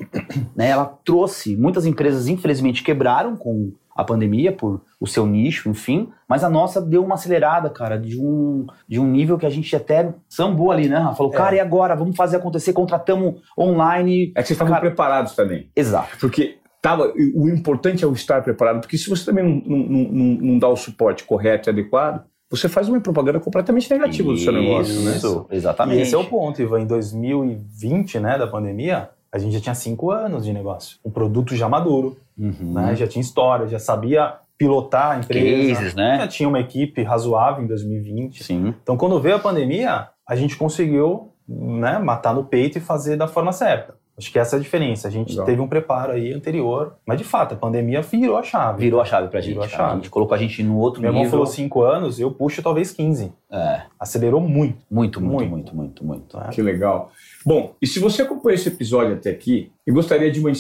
né? 0.55 0.69
Ela 0.69 0.85
trouxe, 1.07 1.57
muitas 1.57 1.87
empresas 1.87 2.29
infelizmente 2.29 2.83
quebraram 2.83 3.35
com 3.35 3.73
a 3.97 4.05
pandemia 4.05 4.53
por 4.53 4.83
o 5.01 5.07
seu 5.07 5.27
nicho, 5.27 5.71
enfim, 5.71 6.11
mas 6.29 6.45
a 6.45 6.51
nossa 6.51 6.83
deu 6.83 7.03
uma 7.03 7.15
acelerada, 7.15 7.71
cara, 7.71 7.99
de 7.99 8.21
um, 8.21 8.67
de 8.87 9.01
um 9.01 9.07
nível 9.07 9.39
que 9.39 9.47
a 9.47 9.51
gente 9.51 9.75
até 9.75 10.13
sambou 10.29 10.71
ali, 10.71 10.87
né? 10.87 11.01
Falou, 11.17 11.33
é. 11.33 11.37
cara, 11.37 11.57
e 11.57 11.61
agora? 11.61 11.97
Vamos 11.97 12.15
fazer 12.15 12.37
acontecer, 12.37 12.75
contratamos 12.75 13.41
online. 13.59 14.33
É 14.37 14.43
que 14.43 14.49
vocês 14.49 14.51
estavam 14.51 14.75
cara... 14.75 14.87
preparados 14.87 15.35
também. 15.35 15.71
Exato. 15.75 16.15
Porque 16.21 16.59
tava, 16.87 17.13
o 17.35 17.49
importante 17.49 18.05
é 18.05 18.07
o 18.07 18.13
estar 18.13 18.41
preparado, 18.45 18.81
porque 18.81 18.97
se 18.97 19.11
você 19.11 19.25
também 19.25 19.43
não, 19.43 19.77
não, 19.77 20.13
não, 20.13 20.25
não 20.53 20.59
dá 20.59 20.69
o 20.69 20.77
suporte 20.77 21.25
correto 21.25 21.69
e 21.69 21.71
adequado, 21.71 22.25
você 22.49 22.69
faz 22.69 22.89
uma 22.89 23.01
propaganda 23.01 23.41
completamente 23.41 23.91
negativa 23.91 24.33
Isso, 24.33 24.39
do 24.39 24.45
seu 24.45 24.53
negócio, 24.53 25.01
né? 25.01 25.17
Isso, 25.17 25.47
exatamente. 25.51 25.99
E 25.99 26.03
esse 26.03 26.15
é 26.15 26.19
o 26.19 26.25
ponto, 26.25 26.63
Ivan. 26.63 26.83
Em 26.83 26.87
2020, 26.87 28.21
né, 28.21 28.39
da 28.39 28.47
pandemia, 28.47 29.11
a 29.33 29.39
gente 29.39 29.55
já 29.55 29.61
tinha 29.61 29.75
cinco 29.75 30.13
anos 30.13 30.45
de 30.45 30.53
negócio. 30.53 30.99
Um 31.05 31.11
produto 31.11 31.57
já 31.57 31.69
maduro, 31.69 32.17
uhum. 32.39 32.75
né, 32.75 32.95
já 32.95 33.09
tinha 33.09 33.21
história, 33.21 33.67
já 33.67 33.81
sabia 33.81 34.35
pilotar 34.57 35.17
a 35.17 35.19
empresa. 35.19 35.75
Cases, 35.75 35.95
né? 35.97 36.19
Já 36.21 36.29
tinha 36.29 36.49
uma 36.49 36.61
equipe 36.61 37.03
razoável 37.03 37.65
em 37.65 37.67
2020. 37.67 38.45
Sim. 38.45 38.73
Então, 38.81 38.97
quando 38.97 39.21
veio 39.21 39.35
a 39.35 39.41
pandemia, 39.41 40.07
a 40.25 40.37
gente 40.37 40.57
conseguiu 40.57 41.33
né, 41.49 41.99
matar 41.99 42.33
no 42.33 42.45
peito 42.45 42.79
e 42.79 42.81
fazer 42.81 43.17
da 43.17 43.27
forma 43.27 43.51
certa. 43.51 43.97
Acho 44.19 44.33
que 44.33 44.39
essa 44.39 44.57
é 44.57 44.59
a 44.59 44.63
diferença. 44.63 45.09
A 45.09 45.11
gente 45.11 45.31
Legal. 45.31 45.45
teve 45.45 45.61
um 45.61 45.69
preparo 45.69 46.13
aí 46.13 46.33
anterior, 46.33 46.95
mas 47.07 47.19
de 47.19 47.25
fato, 47.25 47.53
a 47.53 47.57
pandemia 47.57 48.01
virou 48.01 48.39
a 48.39 48.43
chave. 48.43 48.81
Virou 48.81 49.01
a 49.01 49.05
chave 49.05 49.29
pra 49.29 49.41
gente. 49.41 49.51
Virou 49.51 49.65
a, 49.65 49.69
chave. 49.69 49.93
a 49.93 49.97
gente 49.97 50.11
colocou 50.11 50.35
a 50.35 50.39
gente 50.39 50.63
no 50.63 50.79
outro 50.79 51.03
Meu 51.03 51.11
nível. 51.11 51.23
Meu 51.23 51.29
irmão 51.29 51.31
falou 51.31 51.47
cinco 51.47 51.83
anos, 51.83 52.19
eu 52.19 52.31
puxo 52.31 52.63
talvez 52.63 52.93
15. 52.93 53.31
É. 53.51 53.83
Acelerou 54.01 54.41
muito. 54.41 54.79
Muito, 54.91 55.21
muito, 55.21 55.51
muito, 55.51 55.77
muito, 55.77 56.05
muito. 56.05 56.39
É. 56.39 56.49
Que 56.49 56.63
legal. 56.63 57.13
Bom, 57.45 57.75
e 57.81 57.87
se 57.87 58.01
você 58.01 58.23
acompanhou 58.23 58.55
esse 58.55 58.69
episódio 58.69 59.15
até 59.15 59.31
aqui 59.31 59.71
e 59.87 59.93
gostaria 59.93 60.31
de 60.33 60.41
uma. 60.41 60.51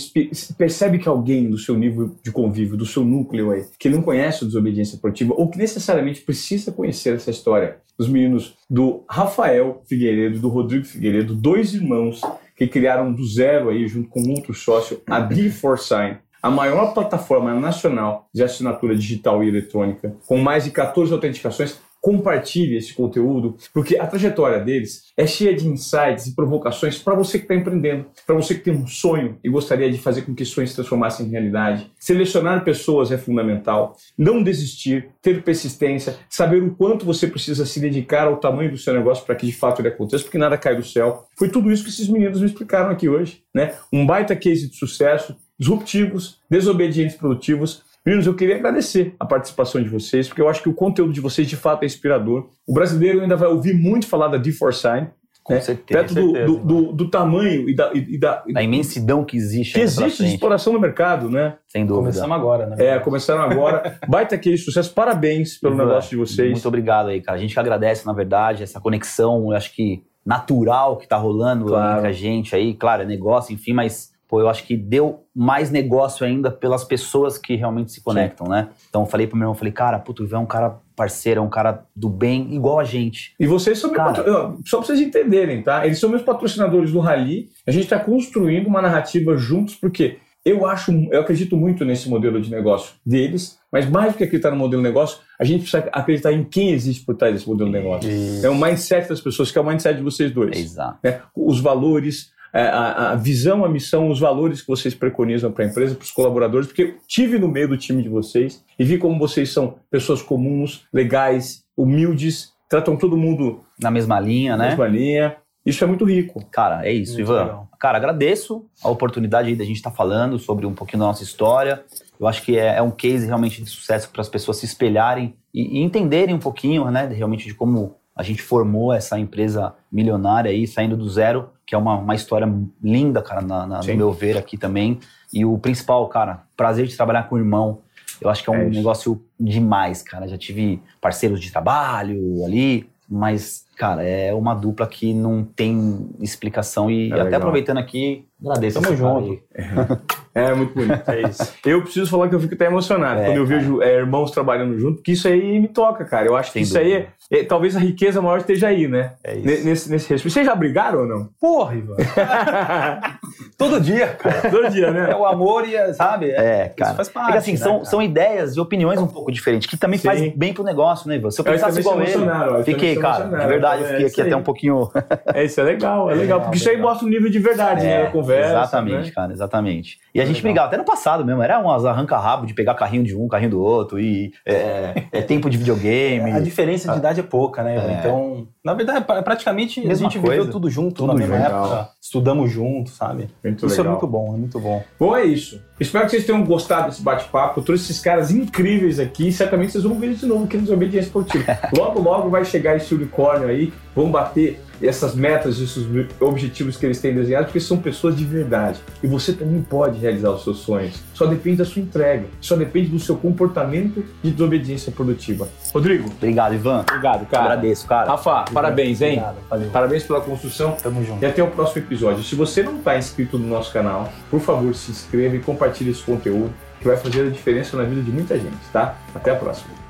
Percebe 0.57 0.99
que 0.99 1.09
alguém 1.09 1.49
do 1.49 1.59
seu 1.59 1.77
nível 1.77 2.15
de 2.23 2.31
convívio, 2.31 2.77
do 2.77 2.87
seu 2.87 3.05
núcleo 3.05 3.51
aí, 3.53 3.65
que 3.79 3.89
não 3.89 4.03
conhece 4.03 4.45
o 4.45 4.47
Desobediência 4.47 4.95
Esportiva 4.95 5.35
ou 5.37 5.49
que 5.49 5.59
necessariamente 5.59 6.21
precisa 6.21 6.71
conhecer 6.71 7.17
essa 7.17 7.31
história, 7.31 7.79
os 7.99 8.09
meninos 8.09 8.55
do 8.69 9.03
Rafael 9.09 9.83
Figueiredo, 9.89 10.39
do 10.39 10.49
Rodrigo 10.49 10.85
Figueiredo, 10.85 11.35
dois 11.35 11.75
irmãos 11.75 12.21
que 12.57 12.67
criaram 12.67 13.13
do 13.13 13.25
zero 13.25 13.69
aí, 13.69 13.87
junto 13.87 14.09
com 14.09 14.21
outro 14.31 14.55
sócio, 14.55 15.03
a 15.07 15.21
D4Sign, 15.21 16.19
a 16.43 16.51
maior 16.51 16.95
plataforma 16.95 17.53
nacional 17.55 18.29
de 18.33 18.43
assinatura 18.43 18.97
digital 18.97 19.45
e 19.45 19.49
eletrônica, 19.49 20.17
com 20.27 20.39
mais 20.39 20.65
de 20.65 20.71
14 20.71 21.13
autenticações 21.13 21.79
compartilhe 22.07 22.77
esse 22.77 22.95
conteúdo, 22.95 23.57
porque 23.75 23.99
a 23.99 24.07
trajetória 24.07 24.61
deles 24.61 25.07
é 25.17 25.27
cheia 25.27 25.53
de 25.53 25.67
insights 25.67 26.29
e 26.29 26.37
provocações 26.37 26.97
para 26.97 27.17
você 27.17 27.37
que 27.37 27.47
está 27.47 27.57
empreendendo, 27.57 28.07
para 28.25 28.37
você 28.37 28.55
que 28.55 28.61
tem 28.61 28.73
um 28.73 28.87
sonho 28.87 29.41
e 29.43 29.49
gostaria 29.49 29.91
de 29.91 29.99
fazer 29.99 30.23
com 30.23 30.33
que 30.33 30.45
sonhos 30.45 30.71
se 30.71 30.77
transformassem 30.77 31.27
em 31.27 31.31
realidade. 31.31 31.91
Selecionar 31.99 32.63
pessoas 32.63 33.11
é 33.11 33.19
fundamental, 33.19 33.97
não 34.17 34.41
desistir, 34.41 35.09
ter 35.21 35.43
persistência, 35.43 36.17
saber 36.31 36.63
o 36.63 36.77
quanto 36.77 37.05
você 37.05 37.27
precisa 37.27 37.67
se 37.67 37.81
dedicar 37.81 38.29
ao 38.29 38.37
tamanho 38.37 38.71
do 38.71 38.79
seu 38.79 38.95
negócio 38.95 39.27
para 39.27 39.35
que 39.35 39.45
de 39.45 39.53
fato 39.53 39.81
ele 39.81 39.89
aconteça, 39.89 40.23
porque 40.23 40.39
nada 40.39 40.57
cai 40.57 40.77
do 40.77 40.85
céu. 40.85 41.27
Foi 41.37 41.49
tudo 41.49 41.73
isso 41.73 41.83
que 41.83 41.91
esses 41.91 42.07
meninos 42.07 42.41
me 42.41 42.47
explicaram 42.47 42.91
aqui 42.91 43.09
hoje, 43.09 43.43
né? 43.53 43.75
Um 43.93 44.07
baita 44.07 44.37
case 44.37 44.71
de 44.71 44.77
sucesso 44.77 45.35
disruptivos, 45.59 46.39
desobedientes 46.51 47.17
produtivos. 47.17 47.83
Meninos, 48.07 48.29
eu 48.29 48.35
queria 48.35 48.55
agradecer 48.55 49.17
a 49.19 49.27
participação 49.27 49.83
de 49.83 49.89
vocês, 49.89 50.29
porque 50.29 50.41
eu 50.41 50.49
acho 50.49 50.63
que 50.63 50.69
o 50.69 50.75
conteúdo 50.75 51.13
de 51.13 51.21
vocês 51.21 51.49
de 51.49 51.57
fato 51.57 51.83
é 51.83 51.87
inspirador. 51.87 52.49
O 52.65 52.73
brasileiro 52.73 53.21
ainda 53.21 53.35
vai 53.35 53.49
ouvir 53.49 53.75
muito 53.75 54.07
falar 54.07 54.29
da 54.29 54.39
D4Sign, 54.39 55.11
com 55.43 55.55
né? 55.55 55.61
certeza. 55.61 56.01
Perto 56.01 56.15
do, 56.15 56.31
certeza, 56.31 56.47
do, 56.47 56.59
do, 56.59 56.93
do, 56.93 57.11
tamanho 57.11 57.69
e 57.69 57.75
da, 57.75 57.91
e 57.93 58.17
da, 58.17 58.45
da 58.53 58.63
imensidão 58.63 59.25
que 59.25 59.37
existe. 59.37 59.75
Que 59.75 59.81
existe 59.81 60.23
de 60.23 60.35
exploração 60.35 60.73
no 60.73 60.79
mercado, 60.79 61.29
né? 61.29 61.57
Sem 61.67 61.85
dúvida. 61.85 62.03
Começamos 62.03 62.37
agora, 62.37 62.67
né? 62.67 62.77
É, 62.79 62.99
começaram 63.01 63.43
agora. 63.43 63.99
Baita 64.09 64.39
que 64.39 64.57
sucesso. 64.57 64.95
Parabéns 64.95 65.59
pelo 65.59 65.75
Ivan, 65.75 65.87
negócio 65.87 66.11
de 66.11 66.17
vocês. 66.17 66.53
Muito 66.53 66.69
obrigado 66.69 67.09
aí, 67.09 67.21
cara. 67.21 67.37
A 67.37 67.41
gente 67.41 67.55
que 67.55 67.61
agradece, 67.61 68.07
na 68.07 68.13
verdade, 68.13 68.63
essa 68.63 68.81
conexão, 68.81 69.51
eu 69.51 69.57
acho 69.57 69.75
que 69.75 70.05
natural 70.25 70.97
que 70.97 71.09
tá 71.09 71.17
rolando 71.17 71.67
claro. 71.67 71.99
entre 71.99 72.09
a 72.09 72.13
gente 72.13 72.55
aí. 72.55 72.73
Claro, 72.73 73.03
é 73.03 73.05
negócio, 73.05 73.53
enfim, 73.53 73.73
mas 73.73 74.16
pô, 74.29 74.41
eu 74.41 74.49
acho 74.49 74.65
que 74.65 74.77
deu 74.77 75.25
mais 75.35 75.71
negócio 75.71 76.27
ainda 76.27 76.51
pelas 76.51 76.85
pessoas 76.85 77.39
que 77.39 77.55
realmente 77.55 77.93
se 77.93 78.01
conectam, 78.01 78.47
Sim. 78.47 78.53
né? 78.53 78.69
Então 78.89 79.03
eu 79.03 79.07
falei 79.07 79.27
pro 79.27 79.37
meu 79.37 79.45
irmão, 79.45 79.55
falei, 79.55 79.73
cara, 79.73 79.99
puto, 79.99 80.23
o 80.23 80.27
Ivan 80.27 80.39
é 80.39 80.41
um 80.41 80.47
cara 80.47 80.79
parceiro, 80.95 81.41
é 81.41 81.43
um 81.43 81.49
cara 81.49 81.85
do 81.95 82.09
bem, 82.09 82.55
igual 82.55 82.79
a 82.79 82.85
gente. 82.85 83.35
E 83.39 83.47
vocês 83.47 83.79
são 83.79 83.93
cara, 83.93 84.15
patro... 84.15 84.59
só 84.65 84.79
pra 84.79 84.87
vocês 84.87 85.01
entenderem, 85.01 85.63
tá? 85.63 85.87
Eles 85.87 85.99
são 85.99 86.09
meus 86.09 86.23
patrocinadores 86.23 86.93
do 86.93 87.01
Rally. 87.01 87.51
A 87.67 87.71
gente 87.71 87.87
tá 87.87 87.99
construindo 87.99 88.67
uma 88.67 88.81
narrativa 88.81 89.37
juntos, 89.37 89.75
porque 89.75 90.19
eu 90.47 90.65
acho, 90.65 90.93
eu 91.11 91.21
acredito 91.21 91.57
muito 91.57 91.85
nesse 91.85 92.09
modelo 92.09 92.41
de 92.41 92.53
negócio 92.53 92.95
deles, 93.05 93.59
mas 93.71 93.91
mais 93.91 94.13
do 94.13 94.17
que 94.17 94.23
acreditar 94.23 94.53
no 94.53 94.57
modelo 94.57 94.81
de 94.81 94.89
negócio, 94.89 95.19
a 95.41 95.45
gente 95.45 95.63
precisa 95.63 95.91
acreditar 95.93 96.33
em 96.33 96.45
quem 96.45 96.71
existe 96.71 97.05
por 97.05 97.17
trás 97.17 97.35
desse 97.35 97.49
modelo 97.49 97.69
de 97.69 97.77
negócio. 97.77 98.09
Isso. 98.09 98.47
É 98.47 98.49
o 98.49 98.55
mindset 98.55 99.09
das 99.09 99.21
pessoas, 99.21 99.51
que 99.51 99.59
é 99.59 99.61
o 99.61 99.67
mindset 99.67 99.97
de 99.97 100.05
vocês 100.05 100.31
dois. 100.31 100.57
Exato. 100.57 101.01
Né? 101.03 101.21
Os 101.35 101.59
valores, 101.59 102.31
a, 102.63 103.13
a, 103.13 103.15
visão, 103.17 103.65
a 103.65 103.69
missão, 103.69 104.09
os 104.09 104.21
valores 104.21 104.61
que 104.63 104.69
vocês 104.69 104.95
preconizam 104.95 105.51
para 105.51 105.65
a 105.65 105.69
empresa, 105.69 105.95
para 105.95 106.05
os 106.05 106.11
colaboradores, 106.11 106.67
porque 106.67 106.83
eu 106.83 106.95
tive 107.07 107.39
no 107.39 107.49
meio 107.49 107.69
do 107.69 107.77
time 107.77 108.03
de 108.03 108.09
vocês 108.09 108.65
e 108.79 108.85
vi 108.85 108.99
como 108.99 109.19
vocês 109.19 109.53
são 109.53 109.77
pessoas 109.91 110.23
comuns, 110.23 110.85
legais, 110.93 111.65
humildes, 111.77 112.53
tratam 112.69 112.97
todo 112.97 113.17
mundo 113.17 113.61
na 113.81 113.91
mesma 113.91 114.19
linha, 114.21 114.57
na 114.57 114.65
né? 114.65 114.69
mesma 114.71 114.87
linha. 114.87 115.37
Isso 115.65 115.83
é 115.83 115.87
muito 115.87 116.05
rico. 116.05 116.45
Cara, 116.51 116.87
é 116.87 116.93
isso, 116.93 117.15
muito 117.15 117.27
Ivan. 117.27 117.43
Legal. 117.43 117.69
Cara, 117.79 117.99
agradeço 117.99 118.65
a 118.83 118.89
oportunidade 118.89 119.49
aí 119.49 119.57
da 119.57 119.65
gente 119.65 119.77
estar 119.77 119.91
tá 119.91 119.97
falando 119.97 120.39
sobre 120.39 120.65
um 120.65 120.73
pouquinho 120.73 121.01
da 121.01 121.07
nossa 121.07 121.25
história. 121.25 121.85
Eu 122.19 122.27
acho 122.29 122.43
que 122.43 122.57
é, 122.57 122.77
é 122.77 122.83
um 122.83 122.91
case 122.91 123.27
realmente 123.27 123.63
de 123.63 123.69
sucesso 123.69 124.09
para 124.11 124.23
as 124.23 124.29
pessoas 124.29 124.59
se 124.59 124.65
espelharem 124.65 125.35
e, 125.53 125.81
e, 125.81 125.83
entenderem 125.83 126.35
um 126.35 126.39
pouquinho, 126.39 126.89
né, 126.91 127.07
realmente 127.07 127.47
de 127.47 127.55
como 127.55 127.97
a 128.15 128.23
gente 128.23 128.41
formou 128.41 128.93
essa 128.93 129.19
empresa 129.19 129.75
milionária 129.93 130.51
aí, 130.51 130.67
saindo 130.67 130.97
do 130.97 131.09
zero, 131.09 131.51
que 131.67 131.75
é 131.75 131.79
uma, 131.79 131.99
uma 131.99 132.15
história 132.15 132.49
linda, 132.81 133.21
cara, 133.21 133.41
na, 133.41 133.67
na, 133.67 133.81
no 133.81 133.95
meu 133.97 134.13
ver 134.13 134.39
aqui 134.39 134.57
também. 134.57 135.01
E 135.33 135.45
o 135.45 135.59
principal, 135.59 136.07
cara, 136.09 136.45
prazer 136.57 136.87
de 136.87 136.97
trabalhar 136.97 137.25
com 137.25 137.35
o 137.35 137.39
irmão. 137.39 137.81
Eu 138.21 138.31
acho 138.31 138.43
que 138.43 138.49
é 138.49 138.53
um 138.53 138.63
é 138.63 138.71
negócio 138.71 139.21
demais, 139.39 140.01
cara. 140.01 140.29
Já 140.29 140.39
tive 140.39 140.81
parceiros 141.01 141.41
de 141.41 141.51
trabalho 141.51 142.45
ali, 142.45 142.89
mas, 143.09 143.66
cara, 143.77 144.03
é 144.03 144.33
uma 144.33 144.55
dupla 144.55 144.87
que 144.87 145.13
não 145.13 145.45
tem 145.45 146.09
explicação. 146.21 146.91
E 146.91 147.11
é 147.11 147.15
até 147.15 147.25
legal. 147.25 147.41
aproveitando 147.41 147.79
aqui, 147.79 148.25
agradeço. 148.41 148.81
Tamo 148.81 148.97
junto. 148.97 149.41
É 150.37 150.55
muito 150.55 150.75
bonito, 150.75 151.11
é 151.11 151.23
isso. 151.23 151.55
Eu 151.65 151.81
preciso 151.81 152.11
falar 152.11 152.29
que 152.29 152.35
eu 152.35 152.41
fico 152.41 152.53
até 152.53 152.67
emocionado 152.67 153.21
é, 153.21 153.25
quando 153.25 153.39
eu 153.39 153.47
vejo 153.47 153.81
é, 153.81 153.97
irmãos 153.97 154.31
trabalhando 154.31 154.79
junto, 154.79 154.97
porque 154.97 155.13
isso 155.13 155.27
aí 155.27 155.59
me 155.59 155.67
toca, 155.67 156.05
cara. 156.05 156.27
Eu 156.27 156.37
acho 156.37 156.53
Sem 156.53 156.61
que 156.61 156.69
isso 156.69 156.77
aí, 156.77 156.93
é, 156.93 157.09
é, 157.31 157.43
talvez 157.43 157.75
a 157.75 157.81
riqueza 157.81 158.21
maior 158.21 158.41
esteja 158.41 158.69
aí, 158.69 158.87
né? 158.87 159.15
É 159.25 159.35
isso. 159.35 159.65
Nesse, 159.65 159.91
nesse 159.91 160.11
respeito. 160.11 160.35
Vocês 160.35 160.45
já 160.45 160.55
brigaram 160.55 161.01
ou 161.01 161.07
não? 161.07 161.31
Porra, 161.41 161.75
Ivan. 161.77 161.97
Todo 163.57 163.81
dia, 163.81 164.09
cara. 164.09 164.43
Todo 164.51 164.69
dia, 164.71 164.91
né? 164.91 165.11
É 165.11 165.17
o 165.17 165.25
amor 165.25 165.67
e, 165.67 165.95
sabe? 165.95 166.31
É, 166.31 166.69
cara. 166.69 166.91
Isso 166.91 166.97
faz 166.97 167.09
parte, 167.09 167.35
é 167.35 167.39
assim, 167.39 167.53
né, 167.53 167.59
são, 167.59 167.85
são 167.85 168.03
ideias 168.03 168.55
e 168.57 168.61
opiniões 168.61 169.01
um 169.01 169.07
pouco 169.07 169.33
diferentes, 169.33 169.69
que 169.69 169.77
também 169.77 169.99
Sim. 169.99 170.09
faz 170.09 170.35
bem 170.35 170.53
pro 170.53 170.63
negócio, 170.63 171.09
né, 171.09 171.17
Ivan? 171.17 171.31
Se 171.31 171.41
eu 171.41 171.45
pensasse 171.45 171.81
igual 171.81 172.01
ele, 172.03 172.65
fiquei, 172.65 172.97
cara, 172.97 173.25
de 173.25 173.47
verdade, 173.47 173.83
eu 173.83 173.89
fiquei 173.89 174.07
aqui 174.07 174.23
até 174.23 174.37
um 174.37 174.43
pouquinho... 174.43 174.91
É, 175.35 175.45
isso 175.45 175.61
é 175.61 175.65
legal, 175.65 176.11
é 176.11 176.15
legal, 176.15 176.41
porque 176.41 176.57
isso 176.57 176.69
aí 176.69 176.77
mostra 176.77 177.07
um 177.07 177.11
nível 177.11 177.29
de 177.31 177.39
verdade, 177.39 177.85
né, 177.85 178.05
da 178.05 178.11
conversa. 178.11 178.53
Exatamente, 178.53 179.07
né? 179.07 179.13
cara, 179.15 179.33
exatamente. 179.33 179.99
E 180.15 180.21
a 180.21 180.25
gente 180.25 180.41
brigava 180.41 180.69
até 180.69 180.77
no 180.77 180.85
passado 180.85 181.25
mesmo. 181.25 181.43
Era 181.43 181.59
umas 181.59 181.85
arranca-rabo 181.85 182.47
de 182.47 182.55
pegar 182.55 182.75
carrinho 182.75 183.05
de 183.05 183.15
um, 183.15 183.29
carrinho 183.29 183.51
do 183.51 183.61
outro, 183.61 184.01
e 184.01 184.33
é, 184.47 185.05
é 185.13 185.21
tempo 185.23 185.51
de 185.51 185.59
videogame. 185.59 186.33
A 186.37 186.41
diferença 186.41 186.91
de 186.91 186.99
idade 186.99 187.21
é 187.21 187.23
pouca, 187.23 187.63
né? 187.63 187.77
É. 187.77 187.99
Então, 187.99 188.49
na 188.65 188.75
verdade, 188.75 189.05
praticamente 189.05 189.87
a 189.89 189.95
gente 189.95 190.19
viveu 190.19 190.51
tudo 190.51 190.71
junto 190.71 191.07
na 191.07 191.15
mesma 191.15 191.37
junto. 191.37 191.47
época. 191.47 191.89
Estudamos 192.01 192.51
juntos, 192.51 192.95
sabe? 192.95 193.29
Muito 193.49 193.67
isso 193.67 193.75
é 193.75 193.79
legal. 193.79 193.87
é 193.87 193.91
muito 193.99 194.07
bom, 194.07 194.35
é 194.35 194.39
muito 194.39 194.61
bom. 194.61 194.85
Bom, 194.99 195.17
é 195.17 195.25
isso. 195.25 195.61
Espero 195.79 196.07
que 196.07 196.13
vocês 196.13 196.25
tenham 196.25 196.43
gostado 196.43 196.89
desse 196.89 197.03
bate-papo. 197.03 197.61
Eu 197.61 197.65
trouxe 197.65 197.85
esses 197.85 198.01
caras 198.01 198.31
incríveis 198.31 198.99
aqui. 198.99 199.31
Certamente 199.31 199.73
vocês 199.73 199.85
vão 199.85 199.99
ver 199.99 200.15
de 200.15 200.25
novo 200.25 200.45
aqui 200.45 200.57
nos 200.57 200.71
Obediência 200.71 201.09
Esportiva. 201.09 201.59
logo, 201.77 202.01
logo 202.01 202.31
vai 202.31 202.45
chegar 202.45 202.77
esse 202.77 202.95
unicórnio 202.95 203.49
aí. 203.49 203.73
Vão 203.95 204.11
bater 204.11 204.61
essas 204.83 205.15
metas, 205.15 205.59
esses 205.59 205.87
objetivos 206.21 206.77
que 206.77 206.85
eles 206.85 207.01
têm 207.01 207.15
desenhados, 207.15 207.47
porque 207.47 207.61
são 207.61 207.79
pessoas 207.79 208.17
de 208.17 208.25
verdade. 208.25 208.81
E 209.03 209.07
você 209.07 209.33
também 209.33 209.63
pode 209.63 209.99
realizar 209.99 210.31
os 210.31 210.45
seus 210.45 210.59
sonhos. 210.59 211.03
Só 211.15 211.27
depende 211.27 211.57
da 211.57 211.65
sua 211.65 211.83
entrega, 211.83 212.25
só 212.41 212.57
depende 212.57 212.89
do 212.89 212.99
seu 212.99 213.17
comportamento 213.17 214.05
de 214.23 214.31
desobediência 214.31 214.93
produtiva. 214.93 215.49
Rodrigo. 215.73 216.11
Obrigado, 216.17 216.55
Ivan. 216.55 216.81
Obrigado, 216.81 217.27
cara. 217.27 217.45
Agradeço, 217.45 217.87
cara. 217.87 218.11
Rafa, 218.11 218.31
Obrigado. 218.31 218.53
parabéns, 218.55 219.01
hein? 219.03 219.23
Obrigado, 219.51 219.73
Parabéns 219.73 220.03
pela 220.05 220.21
construção. 220.21 220.73
Tamo 220.73 221.05
junto. 221.05 221.23
E 221.23 221.27
até 221.27 221.43
o 221.43 221.49
próximo 221.49 221.83
episódio. 221.83 222.23
Se 222.23 222.35
você 222.35 222.63
não 222.63 222.77
está 222.77 222.99
inscrito 222.99 223.39
no 223.39 223.49
nosso 223.49 223.73
canal, 223.73 224.13
por 224.31 224.41
favor, 224.41 224.75
se 224.75 224.91
inscreva 224.91 225.37
e 225.37 225.41
compartilhe 225.67 225.91
esse 225.91 226.03
conteúdo 226.03 226.53
que 226.79 226.87
vai 226.87 226.97
fazer 226.97 227.27
a 227.27 227.31
diferença 227.31 227.77
na 227.77 227.85
vida 227.85 228.03
de 228.03 228.11
muita 228.11 228.39
gente, 228.39 228.57
tá? 228.73 228.97
Até 229.15 229.31
a 229.33 229.37
próxima. 229.37 229.86